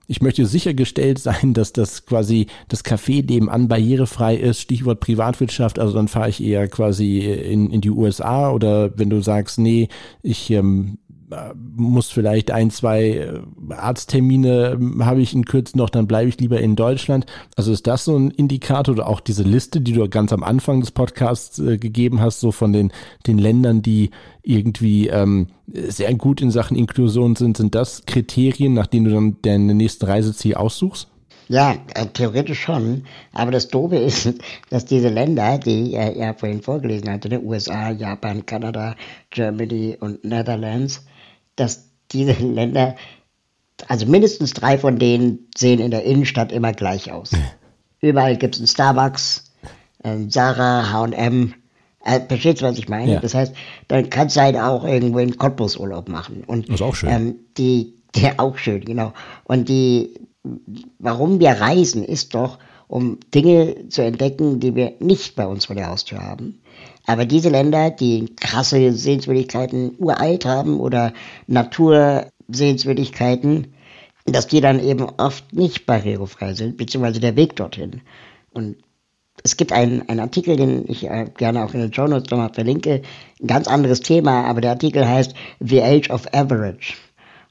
ich 0.06 0.20
möchte 0.20 0.44
sichergestellt 0.46 1.18
sein, 1.18 1.54
dass 1.54 1.72
das 1.72 2.06
quasi 2.06 2.46
das 2.68 2.84
Café 2.84 3.24
nebenan 3.26 3.68
barrierefrei 3.68 4.36
ist, 4.36 4.60
Stichwort 4.60 5.00
Privatwirtschaft, 5.00 5.78
also 5.78 5.94
dann 5.94 6.08
fahre 6.08 6.28
ich 6.28 6.42
eher 6.42 6.68
quasi 6.68 7.20
in, 7.20 7.70
in 7.70 7.80
die 7.80 7.90
USA 7.90 8.50
oder 8.50 8.96
wenn 8.98 9.10
du 9.10 9.20
sagst, 9.22 9.58
nee, 9.58 9.88
ich 10.22 10.50
ähm, 10.50 10.98
muss 11.76 12.10
vielleicht 12.10 12.50
ein, 12.50 12.70
zwei 12.70 13.10
äh, 13.10 13.40
Arzttermine 13.70 14.72
ähm, 14.72 15.04
habe 15.04 15.20
ich 15.20 15.34
in 15.34 15.44
Kürze 15.44 15.76
noch, 15.78 15.90
dann 15.90 16.06
bleibe 16.06 16.28
ich 16.28 16.38
lieber 16.38 16.60
in 16.60 16.76
Deutschland. 16.76 17.26
Also 17.56 17.72
ist 17.72 17.86
das 17.86 18.04
so 18.04 18.16
ein 18.16 18.30
Indikator 18.30 18.94
oder 18.94 19.08
auch 19.08 19.20
diese 19.20 19.42
Liste, 19.42 19.80
die 19.80 19.92
du 19.92 20.08
ganz 20.08 20.32
am 20.32 20.42
Anfang 20.42 20.80
des 20.80 20.90
Podcasts 20.90 21.58
äh, 21.58 21.78
gegeben 21.78 22.20
hast, 22.20 22.40
so 22.40 22.52
von 22.52 22.72
den, 22.72 22.92
den 23.26 23.38
Ländern, 23.38 23.82
die 23.82 24.10
irgendwie 24.42 25.08
ähm, 25.08 25.48
sehr 25.66 26.14
gut 26.14 26.40
in 26.40 26.50
Sachen 26.50 26.76
Inklusion 26.76 27.36
sind, 27.36 27.56
sind 27.56 27.74
das 27.74 28.04
Kriterien, 28.06 28.74
nach 28.74 28.86
denen 28.86 29.06
du 29.06 29.12
dann 29.12 29.36
deine 29.42 29.74
nächste 29.74 30.08
Reiseziel 30.08 30.54
aussuchst? 30.54 31.08
Ja, 31.48 31.76
äh, 31.94 32.06
theoretisch 32.06 32.60
schon. 32.60 33.04
Aber 33.32 33.50
das 33.50 33.68
Doofe 33.68 33.96
ist, 33.96 34.32
dass 34.70 34.86
diese 34.86 35.08
Länder, 35.08 35.58
die 35.58 35.92
er 35.92 36.16
ja 36.16 36.32
vorhin 36.32 36.62
vorgelesen 36.62 37.10
hatte, 37.10 37.28
ne, 37.28 37.40
USA, 37.40 37.90
Japan, 37.90 38.46
Kanada, 38.46 38.96
Germany 39.30 39.96
und 40.00 40.24
Netherlands, 40.24 41.04
dass 41.56 41.90
diese 42.12 42.32
Länder, 42.32 42.96
also 43.88 44.06
mindestens 44.06 44.52
drei 44.52 44.78
von 44.78 44.98
denen 44.98 45.50
sehen 45.56 45.80
in 45.80 45.90
der 45.90 46.04
Innenstadt 46.04 46.52
immer 46.52 46.72
gleich 46.72 47.12
aus. 47.12 47.32
Überall 48.00 48.36
gibt 48.36 48.54
es 48.54 48.60
einen 48.60 48.68
Starbucks, 48.68 49.52
ein 50.02 50.30
Sarah, 50.30 50.92
H&M, 50.92 51.54
äh, 52.04 52.20
verstehst 52.20 52.60
du, 52.60 52.66
was 52.66 52.78
ich 52.78 52.88
meine? 52.88 53.14
Ja. 53.14 53.20
Das 53.20 53.34
heißt, 53.34 53.54
dann 53.88 54.10
kannst 54.10 54.36
du 54.36 54.40
halt 54.40 54.56
auch 54.56 54.84
irgendwo 54.84 55.18
in 55.18 55.36
Cottbus 55.38 55.76
Urlaub 55.76 56.08
machen. 56.08 56.44
Und, 56.46 56.68
das 56.68 56.76
ist 56.76 56.82
auch 56.82 56.94
schön. 56.94 57.08
Ähm, 57.08 57.34
die, 57.56 57.94
ja, 58.16 58.34
auch 58.36 58.58
schön, 58.58 58.84
genau. 58.84 59.12
Und 59.44 59.68
die, 59.68 60.14
warum 60.98 61.40
wir 61.40 61.52
reisen, 61.52 62.04
ist 62.04 62.34
doch, 62.34 62.58
um 62.88 63.18
Dinge 63.34 63.88
zu 63.88 64.02
entdecken, 64.02 64.60
die 64.60 64.74
wir 64.74 64.92
nicht 65.00 65.34
bei 65.34 65.46
uns 65.46 65.64
vor 65.64 65.76
der 65.76 65.88
Haustür 65.88 66.20
haben. 66.20 66.60
Aber 67.06 67.26
diese 67.26 67.50
Länder, 67.50 67.90
die 67.90 68.34
krasse 68.36 68.92
Sehenswürdigkeiten 68.92 69.94
uralt 69.98 70.46
haben 70.46 70.80
oder 70.80 71.12
Natursehenswürdigkeiten, 71.46 73.74
dass 74.26 74.46
die 74.46 74.60
dann 74.60 74.78
eben 74.80 75.06
oft 75.18 75.52
nicht 75.52 75.86
barrierefrei 75.86 76.54
sind, 76.54 76.78
beziehungsweise 76.78 77.20
der 77.20 77.36
Weg 77.36 77.56
dorthin. 77.56 78.00
Und 78.52 78.76
es 79.42 79.56
gibt 79.56 79.72
einen, 79.72 80.08
einen 80.08 80.20
Artikel, 80.20 80.56
den 80.56 80.88
ich 80.88 81.04
äh, 81.04 81.26
gerne 81.36 81.64
auch 81.64 81.74
in 81.74 81.80
den 81.80 81.90
Notes 81.90 82.30
nochmal 82.30 82.54
verlinke, 82.54 83.02
ein 83.40 83.46
ganz 83.46 83.68
anderes 83.68 84.00
Thema, 84.00 84.44
aber 84.44 84.62
der 84.62 84.70
Artikel 84.70 85.06
heißt 85.06 85.34
The 85.60 85.82
Age 85.82 86.08
of 86.10 86.26
Average. 86.32 86.94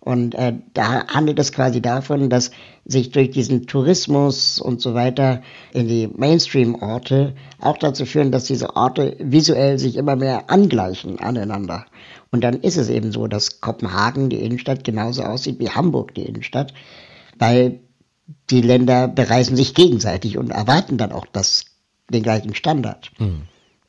Und 0.04 0.36
äh, 0.36 0.52
da 0.74 1.08
handelt 1.08 1.40
es 1.40 1.54
quasi 1.54 1.82
davon, 1.82 2.30
dass 2.30 2.52
sich 2.84 3.12
durch 3.12 3.32
diesen 3.32 3.68
Tourismus 3.68 4.60
und 4.60 4.82
so 4.82 4.94
weiter 4.94 5.42
in 5.72 5.88
die 5.88 6.10
Mainstream-Orte 6.14 7.36
auch 7.62 7.78
dazu 7.78 8.06
führen, 8.06 8.30
dass 8.30 8.44
diese 8.44 8.76
Orte 8.76 9.16
visuell 9.20 9.80
sich 9.80 9.96
immer 9.96 10.18
mehr 10.18 10.50
angleichen 10.50 11.20
aneinander. 11.20 11.86
Und 12.32 12.44
dann 12.44 12.56
ist 12.56 12.76
es 12.76 12.90
eben 12.90 13.14
so, 13.14 13.28
dass 13.28 13.62
Kopenhagen, 13.62 14.28
die 14.30 14.44
Innenstadt, 14.44 14.84
genauso 14.84 15.24
aussieht 15.24 15.60
wie 15.60 15.70
Hamburg, 15.70 16.14
die 16.16 16.24
Innenstadt, 16.24 16.74
weil 17.40 17.80
die 18.50 18.62
Länder 18.62 19.08
bereisen 19.08 19.56
sich 19.56 19.74
gegenseitig 19.74 20.38
und 20.38 20.50
erwarten 20.50 20.98
dann 20.98 21.14
auch 21.14 21.28
das, 21.32 21.64
den 22.10 22.24
gleichen 22.24 22.56
Standard. 22.56 23.10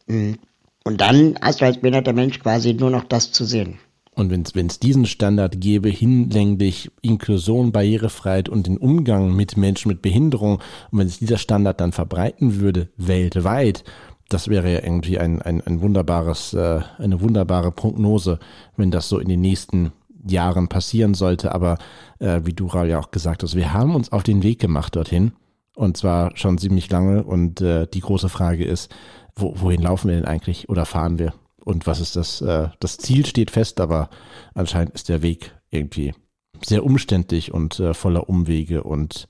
Mhm. 0.07 0.39
Und 0.85 1.01
dann 1.01 1.35
hast 1.41 1.61
du 1.61 1.65
als 1.65 1.79
behinderter 1.79 2.13
Mensch 2.13 2.39
quasi 2.39 2.73
nur 2.73 2.91
noch 2.91 3.03
das 3.03 3.33
zu 3.33 3.45
sehen. 3.45 3.81
Und 4.15 4.31
wenn 4.31 4.67
es 4.67 4.79
diesen 4.79 5.07
Standard 5.07 5.61
gäbe, 5.61 5.89
hinlänglich 5.89 6.91
Inklusion, 7.03 7.73
Barrierefreiheit 7.73 8.49
und 8.49 8.67
den 8.67 8.79
Umgang 8.79 9.35
mit 9.35 9.57
Menschen 9.57 9.89
mit 9.89 10.03
Behinderung, 10.03 10.61
und 10.91 10.99
wenn 10.99 11.09
sich 11.09 11.19
dieser 11.19 11.39
Standard 11.39 11.81
dann 11.81 11.93
verbreiten 11.93 12.61
würde, 12.61 12.89
weltweit, 12.97 13.85
das 14.29 14.49
wäre 14.49 14.73
ja 14.73 14.83
irgendwie 14.83 15.19
ein, 15.19 15.43
ein, 15.43 15.61
ein 15.61 15.81
wunderbares, 15.81 16.55
äh, 16.55 16.81
eine 16.99 17.21
wunderbare 17.21 17.73
Prognose, 17.73 18.39
wenn 18.77 18.91
das 18.91 19.09
so 19.09 19.19
in 19.19 19.29
den 19.29 19.41
nächsten 19.41 19.93
Jahren 20.27 20.69
passieren 20.69 21.15
sollte. 21.15 21.55
Aber 21.55 21.79
äh, 22.21 22.41
wie 22.45 22.53
du 22.53 22.69
ja 22.69 22.99
auch 22.99 23.11
gesagt 23.11 23.43
hast, 23.43 23.55
wir 23.55 23.73
haben 23.73 23.95
uns 23.95 24.13
auf 24.13 24.23
den 24.23 24.43
Weg 24.43 24.61
gemacht 24.61 24.97
dorthin. 24.97 25.33
Und 25.77 25.97
zwar 25.97 26.37
schon 26.37 26.59
ziemlich 26.59 26.89
lange. 26.91 27.25
Und 27.25 27.61
äh, 27.61 27.87
die 27.93 28.01
große 28.01 28.29
Frage 28.29 28.65
ist, 28.65 28.95
wo, 29.37 29.55
wohin 29.57 29.83
laufen 29.83 30.09
wir 30.09 30.17
denn 30.17 30.25
eigentlich 30.25 30.69
oder 30.69 30.85
fahren 30.85 31.19
wir? 31.19 31.35
Und 31.65 31.87
was 31.87 32.01
ist 32.01 32.17
das? 32.17 32.41
Äh, 32.43 32.69
das 32.79 32.99
Ziel 32.99 33.27
steht 33.27 33.51
fest, 33.51 33.81
aber 33.81 34.11
anscheinend 34.55 34.95
ist 34.95 35.09
der 35.09 35.23
Weg 35.23 35.55
irgendwie 35.71 36.15
sehr 36.63 36.85
umständlich 36.85 37.53
und 37.53 37.81
äh, 37.81 37.95
voller 37.95 38.29
Umwege 38.29 38.83
und 38.85 39.27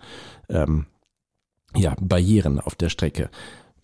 ähm, 0.49 0.87
ja, 1.77 1.95
Barrieren 2.01 2.61
auf 2.61 2.75
der 2.75 2.89
Strecke. 2.89 3.31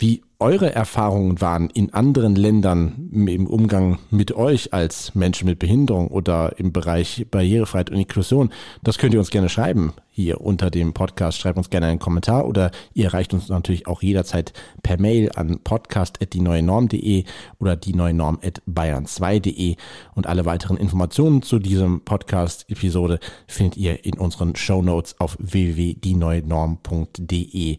Wie 0.01 0.23
eure 0.39 0.75
Erfahrungen 0.75 1.43
waren 1.43 1.69
in 1.69 1.93
anderen 1.93 2.35
Ländern 2.35 3.11
im 3.13 3.47
Umgang 3.47 3.99
mit 4.11 4.33
euch 4.33 4.73
als 4.73 5.15
Menschen 5.15 5.47
mit 5.47 5.59
Behinderung 5.59 6.09
oder 6.09 6.59
im 6.59 6.73
Bereich 6.73 7.27
Barrierefreiheit 7.31 7.91
und 7.91 7.99
Inklusion, 7.99 8.49
das 8.83 8.97
könnt 8.97 9.13
ihr 9.13 9.21
uns 9.21 9.29
gerne 9.29 9.51
schreiben 9.51 9.93
hier 10.09 10.41
unter 10.41 10.71
dem 10.71 10.95
Podcast. 10.95 11.39
Schreibt 11.39 11.59
uns 11.59 11.69
gerne 11.69 11.89
einen 11.89 11.99
Kommentar 11.99 12.47
oder 12.47 12.71
ihr 12.95 13.05
erreicht 13.05 13.35
uns 13.35 13.51
natürlich 13.51 13.87
auch 13.87 14.01
jederzeit 14.01 14.55
per 14.83 14.99
Mail 14.99 15.31
an 15.35 15.61
podcast.dieneuenorm.de 15.63 17.25
oder 17.59 17.77
die 17.77 17.93
neue 17.93 18.15
Norm 18.15 18.39
at 18.43 18.63
bayern2.de 18.67 19.77
und 20.15 20.27
alle 20.27 20.47
weiteren 20.47 20.79
Informationen 20.79 21.43
zu 21.43 21.59
diesem 21.59 22.01
Podcast-Episode 22.07 23.21
findet 23.47 23.77
ihr 23.77 24.07
in 24.07 24.19
unseren 24.19 24.57
Show 24.57 24.81
Notes 24.81 25.21
auf 25.21 25.37
www.dieneuenorm.de. 25.39 27.77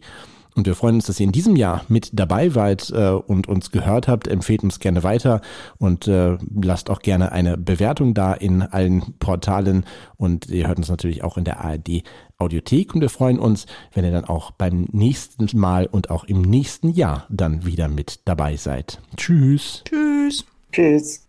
Und 0.54 0.66
wir 0.66 0.74
freuen 0.74 0.96
uns, 0.96 1.06
dass 1.06 1.18
ihr 1.18 1.24
in 1.24 1.32
diesem 1.32 1.56
Jahr 1.56 1.84
mit 1.88 2.10
dabei 2.12 2.54
wart 2.54 2.90
äh, 2.90 3.10
und 3.10 3.48
uns 3.48 3.70
gehört 3.70 4.08
habt. 4.08 4.28
Empfehlt 4.28 4.62
uns 4.62 4.80
gerne 4.80 5.02
weiter 5.02 5.40
und 5.78 6.06
äh, 6.08 6.36
lasst 6.62 6.90
auch 6.90 7.00
gerne 7.00 7.32
eine 7.32 7.56
Bewertung 7.56 8.14
da 8.14 8.34
in 8.34 8.62
allen 8.62 9.14
Portalen. 9.18 9.84
Und 10.16 10.48
ihr 10.48 10.68
hört 10.68 10.78
uns 10.78 10.88
natürlich 10.88 11.24
auch 11.24 11.36
in 11.38 11.44
der 11.44 11.64
ARD 11.64 12.02
Audiothek. 12.38 12.94
Und 12.94 13.00
wir 13.00 13.10
freuen 13.10 13.38
uns, 13.38 13.66
wenn 13.94 14.04
ihr 14.04 14.12
dann 14.12 14.24
auch 14.24 14.50
beim 14.50 14.88
nächsten 14.92 15.48
Mal 15.58 15.86
und 15.86 16.10
auch 16.10 16.24
im 16.24 16.42
nächsten 16.42 16.90
Jahr 16.90 17.26
dann 17.30 17.64
wieder 17.64 17.88
mit 17.88 18.20
dabei 18.26 18.56
seid. 18.56 19.00
Tschüss. 19.16 19.82
Tschüss. 19.84 20.44
Tschüss. 20.72 21.28